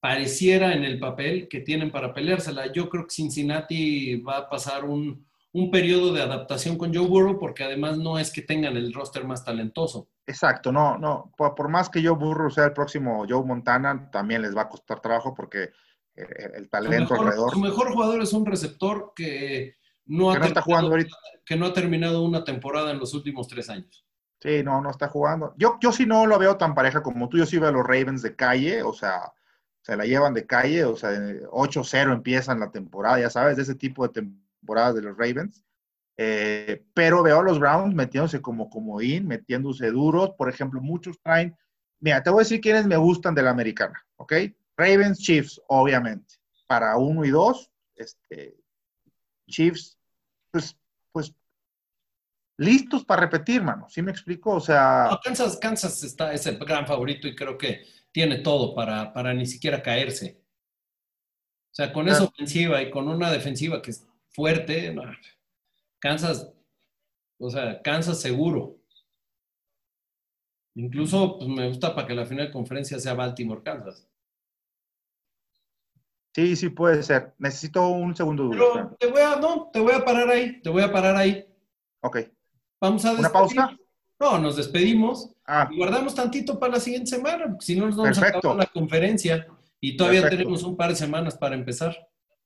pareciera 0.00 0.74
en 0.74 0.82
el 0.82 0.98
papel 0.98 1.46
que 1.46 1.60
tienen 1.60 1.92
para 1.92 2.12
peleársela. 2.12 2.72
Yo 2.72 2.88
creo 2.88 3.04
que 3.04 3.14
Cincinnati 3.14 4.16
va 4.16 4.38
a 4.38 4.48
pasar 4.48 4.84
un, 4.84 5.24
un 5.52 5.70
periodo 5.70 6.12
de 6.12 6.22
adaptación 6.22 6.76
con 6.76 6.92
Joe 6.92 7.06
Burrow 7.06 7.38
porque 7.38 7.62
además 7.62 7.98
no 7.98 8.18
es 8.18 8.32
que 8.32 8.42
tengan 8.42 8.76
el 8.76 8.92
roster 8.92 9.24
más 9.24 9.44
talentoso. 9.44 10.08
Exacto, 10.26 10.72
no, 10.72 10.98
no, 10.98 11.32
por, 11.36 11.68
más 11.68 11.88
que 11.88 12.02
Joe 12.02 12.16
Burrow 12.16 12.50
sea 12.50 12.64
el 12.64 12.72
próximo 12.72 13.26
Joe 13.28 13.44
Montana, 13.44 14.10
también 14.10 14.42
les 14.42 14.56
va 14.56 14.62
a 14.62 14.68
costar 14.68 14.98
trabajo 14.98 15.34
porque 15.36 15.70
eh, 16.16 16.26
el, 16.56 16.68
talento 16.68 17.14
alrededor. 17.14 17.52
Su 17.52 17.60
mejor 17.60 17.92
jugador 17.92 18.20
es 18.22 18.32
un 18.32 18.44
receptor 18.44 19.12
que 19.14 19.76
no, 20.06 20.32
ha 20.32 20.44
está 20.44 20.62
jugando 20.62 20.90
ahorita. 20.90 21.16
que 21.46 21.54
no 21.54 21.66
ha 21.66 21.72
terminado 21.72 22.24
una 22.24 22.42
temporada 22.42 22.90
en 22.90 22.98
los 22.98 23.14
últimos 23.14 23.46
tres 23.46 23.70
años. 23.70 24.07
Sí, 24.40 24.62
no, 24.62 24.80
no 24.80 24.90
está 24.90 25.08
jugando. 25.08 25.54
Yo, 25.56 25.78
yo 25.80 25.92
sí 25.92 26.06
no 26.06 26.26
lo 26.26 26.38
veo 26.38 26.56
tan 26.56 26.74
pareja 26.74 27.02
como 27.02 27.28
tú. 27.28 27.38
Yo 27.38 27.46
sí 27.46 27.58
veo 27.58 27.70
a 27.70 27.72
los 27.72 27.84
Ravens 27.84 28.22
de 28.22 28.36
calle, 28.36 28.82
o 28.82 28.92
sea, 28.92 29.32
se 29.82 29.96
la 29.96 30.04
llevan 30.04 30.34
de 30.34 30.46
calle, 30.46 30.84
o 30.84 30.96
sea, 30.96 31.10
8-0 31.50 32.12
empiezan 32.12 32.60
la 32.60 32.70
temporada, 32.70 33.20
ya 33.20 33.30
sabes, 33.30 33.56
de 33.56 33.62
ese 33.62 33.74
tipo 33.74 34.06
de 34.06 34.12
temporadas 34.12 34.94
de 34.94 35.02
los 35.02 35.16
Ravens. 35.16 35.64
Eh, 36.16 36.84
pero 36.94 37.22
veo 37.22 37.40
a 37.40 37.42
los 37.42 37.60
Browns 37.60 37.94
metiéndose 37.94 38.42
como 38.42 38.70
comodín, 38.70 39.26
metiéndose 39.26 39.90
duros. 39.90 40.30
Por 40.36 40.48
ejemplo, 40.48 40.80
muchos 40.80 41.20
traen. 41.22 41.56
Mira, 42.00 42.22
te 42.22 42.30
voy 42.30 42.40
a 42.40 42.44
decir 42.44 42.60
quiénes 42.60 42.86
me 42.86 42.96
gustan 42.96 43.34
de 43.34 43.42
la 43.42 43.50
americana, 43.50 44.04
¿ok? 44.16 44.34
Ravens, 44.76 45.18
Chiefs, 45.18 45.60
obviamente. 45.68 46.34
Para 46.66 46.96
uno 46.96 47.24
y 47.24 47.30
dos, 47.30 47.70
este, 47.96 48.56
Chiefs, 49.48 49.98
pues 50.50 50.76
listos 52.58 53.04
para 53.04 53.22
repetir, 53.22 53.62
mano. 53.62 53.88
¿Sí 53.88 54.02
me 54.02 54.10
explico? 54.10 54.54
O 54.56 54.60
sea. 54.60 55.08
Kansas, 55.24 55.56
Kansas 55.56 56.02
está, 56.02 56.32
es 56.32 56.46
el 56.46 56.58
gran 56.58 56.86
favorito 56.86 57.26
y 57.26 57.34
creo 57.34 57.56
que 57.56 57.84
tiene 58.12 58.38
todo 58.38 58.74
para, 58.74 59.12
para 59.12 59.32
ni 59.32 59.46
siquiera 59.46 59.82
caerse. 59.82 60.42
O 61.70 61.74
sea, 61.78 61.92
con 61.92 62.08
esa 62.08 62.24
ofensiva 62.24 62.82
y 62.82 62.90
con 62.90 63.08
una 63.08 63.30
defensiva 63.30 63.80
que 63.80 63.92
es 63.92 64.06
fuerte, 64.30 64.94
Kansas, 66.00 66.52
o 67.38 67.50
sea, 67.50 67.80
Kansas 67.82 68.20
seguro. 68.20 68.80
Incluso 70.74 71.38
pues, 71.38 71.48
me 71.48 71.68
gusta 71.68 71.94
para 71.94 72.06
que 72.06 72.14
la 72.14 72.26
final 72.26 72.46
de 72.46 72.52
conferencia 72.52 72.98
sea 72.98 73.14
Baltimore-Kansas. 73.14 74.08
Sí, 76.34 76.56
sí 76.56 76.68
puede 76.70 77.02
ser. 77.02 77.34
Necesito 77.38 77.88
un 77.88 78.14
segundo. 78.14 78.50
Pero 78.50 78.96
te 78.98 79.06
voy 79.06 79.22
a, 79.22 79.36
no, 79.36 79.70
te 79.72 79.80
voy 79.80 79.92
a 79.92 80.04
parar 80.04 80.28
ahí, 80.28 80.60
te 80.60 80.70
voy 80.70 80.82
a 80.82 80.92
parar 80.92 81.16
ahí. 81.16 81.46
Ok. 82.00 82.18
Vamos 82.80 83.04
a 83.04 83.12
¿Una 83.12 83.30
pausa? 83.30 83.76
No, 84.20 84.38
nos 84.38 84.56
despedimos 84.56 85.30
ah. 85.46 85.68
y 85.70 85.76
guardamos 85.76 86.14
tantito 86.14 86.58
para 86.58 86.74
la 86.74 86.80
siguiente 86.80 87.10
semana, 87.10 87.46
porque 87.46 87.64
si 87.64 87.76
no 87.76 87.86
nos 87.86 87.96
vamos 87.96 88.18
a 88.18 88.26
acabar 88.26 88.56
la 88.56 88.66
conferencia 88.66 89.46
y 89.80 89.96
todavía 89.96 90.28
tenemos 90.28 90.62
un 90.64 90.76
par 90.76 90.90
de 90.90 90.96
semanas 90.96 91.36
para 91.36 91.54
empezar. 91.54 91.96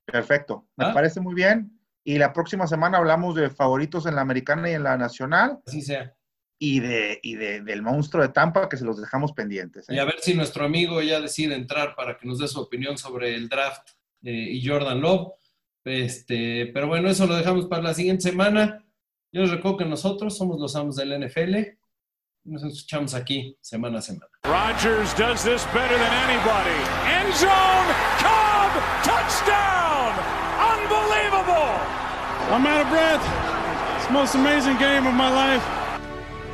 Perfecto, 0.04 0.66
me 0.76 0.86
¿Ah? 0.86 0.94
parece 0.94 1.20
muy 1.20 1.34
bien. 1.34 1.78
Y 2.04 2.18
la 2.18 2.32
próxima 2.32 2.66
semana 2.66 2.98
hablamos 2.98 3.36
de 3.36 3.48
favoritos 3.48 4.06
en 4.06 4.16
la 4.16 4.22
americana 4.22 4.70
y 4.70 4.74
en 4.74 4.82
la 4.82 4.96
nacional. 4.96 5.60
Así 5.66 5.82
sea. 5.82 6.14
Y, 6.58 6.80
de, 6.80 7.18
y 7.22 7.36
de, 7.36 7.60
del 7.62 7.82
monstruo 7.82 8.22
de 8.22 8.28
Tampa, 8.28 8.68
que 8.68 8.76
se 8.76 8.84
los 8.84 9.00
dejamos 9.00 9.32
pendientes. 9.32 9.88
¿eh? 9.88 9.94
Y 9.94 9.98
a 9.98 10.04
ver 10.04 10.16
si 10.20 10.34
nuestro 10.34 10.64
amigo 10.64 11.00
ya 11.00 11.20
decide 11.20 11.54
entrar 11.54 11.94
para 11.94 12.16
que 12.16 12.26
nos 12.26 12.38
dé 12.38 12.48
su 12.48 12.60
opinión 12.60 12.98
sobre 12.98 13.34
el 13.34 13.48
draft 13.48 13.88
eh, 14.22 14.48
y 14.50 14.66
Jordan 14.66 15.00
Love. 15.00 15.32
Este, 15.84 16.66
pero 16.66 16.86
bueno, 16.86 17.08
eso 17.08 17.26
lo 17.26 17.36
dejamos 17.36 17.66
para 17.66 17.82
la 17.82 17.94
siguiente 17.94 18.22
semana. 18.22 18.81
Yo 19.34 19.40
les 19.40 19.50
recuerdo 19.50 19.78
que 19.78 19.84
nosotros 19.86 20.36
somos 20.36 20.60
los 20.60 20.76
amos 20.76 20.96
del 20.96 21.18
NFL 21.18 21.56
y 21.56 22.50
nos 22.50 22.62
escuchamos 22.64 23.14
aquí 23.14 23.56
semana 23.62 23.98
a 23.98 24.02
semana. 24.02 24.28
Rodgers 24.44 25.14
does 25.14 25.42
this 25.42 25.64
better 25.72 25.96
than 25.96 26.12
anybody. 26.28 26.76
End 27.08 27.32
zone, 27.34 27.88
Cobb, 28.18 28.72
touchdown! 29.02 30.12
Unbelievable! 30.60 31.80
I'm 32.50 32.66
out 32.66 32.82
of 32.82 32.90
breath. 32.90 33.24
It's 33.96 34.06
the 34.08 34.12
most 34.12 34.34
amazing 34.34 34.76
game 34.76 35.06
of 35.06 35.14
my 35.14 35.30
life. 35.30 35.64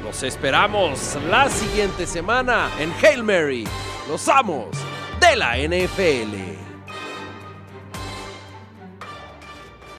Los 0.05 0.23
esperamos 0.23 1.17
la 1.29 1.49
siguiente 1.49 2.07
semana 2.07 2.71
en 2.79 2.93
Hail 2.93 3.25
Mary, 3.25 3.67
los 4.09 4.29
amos 4.29 4.69
de 5.21 5.35
la 5.35 5.57
NFL. 5.57 6.58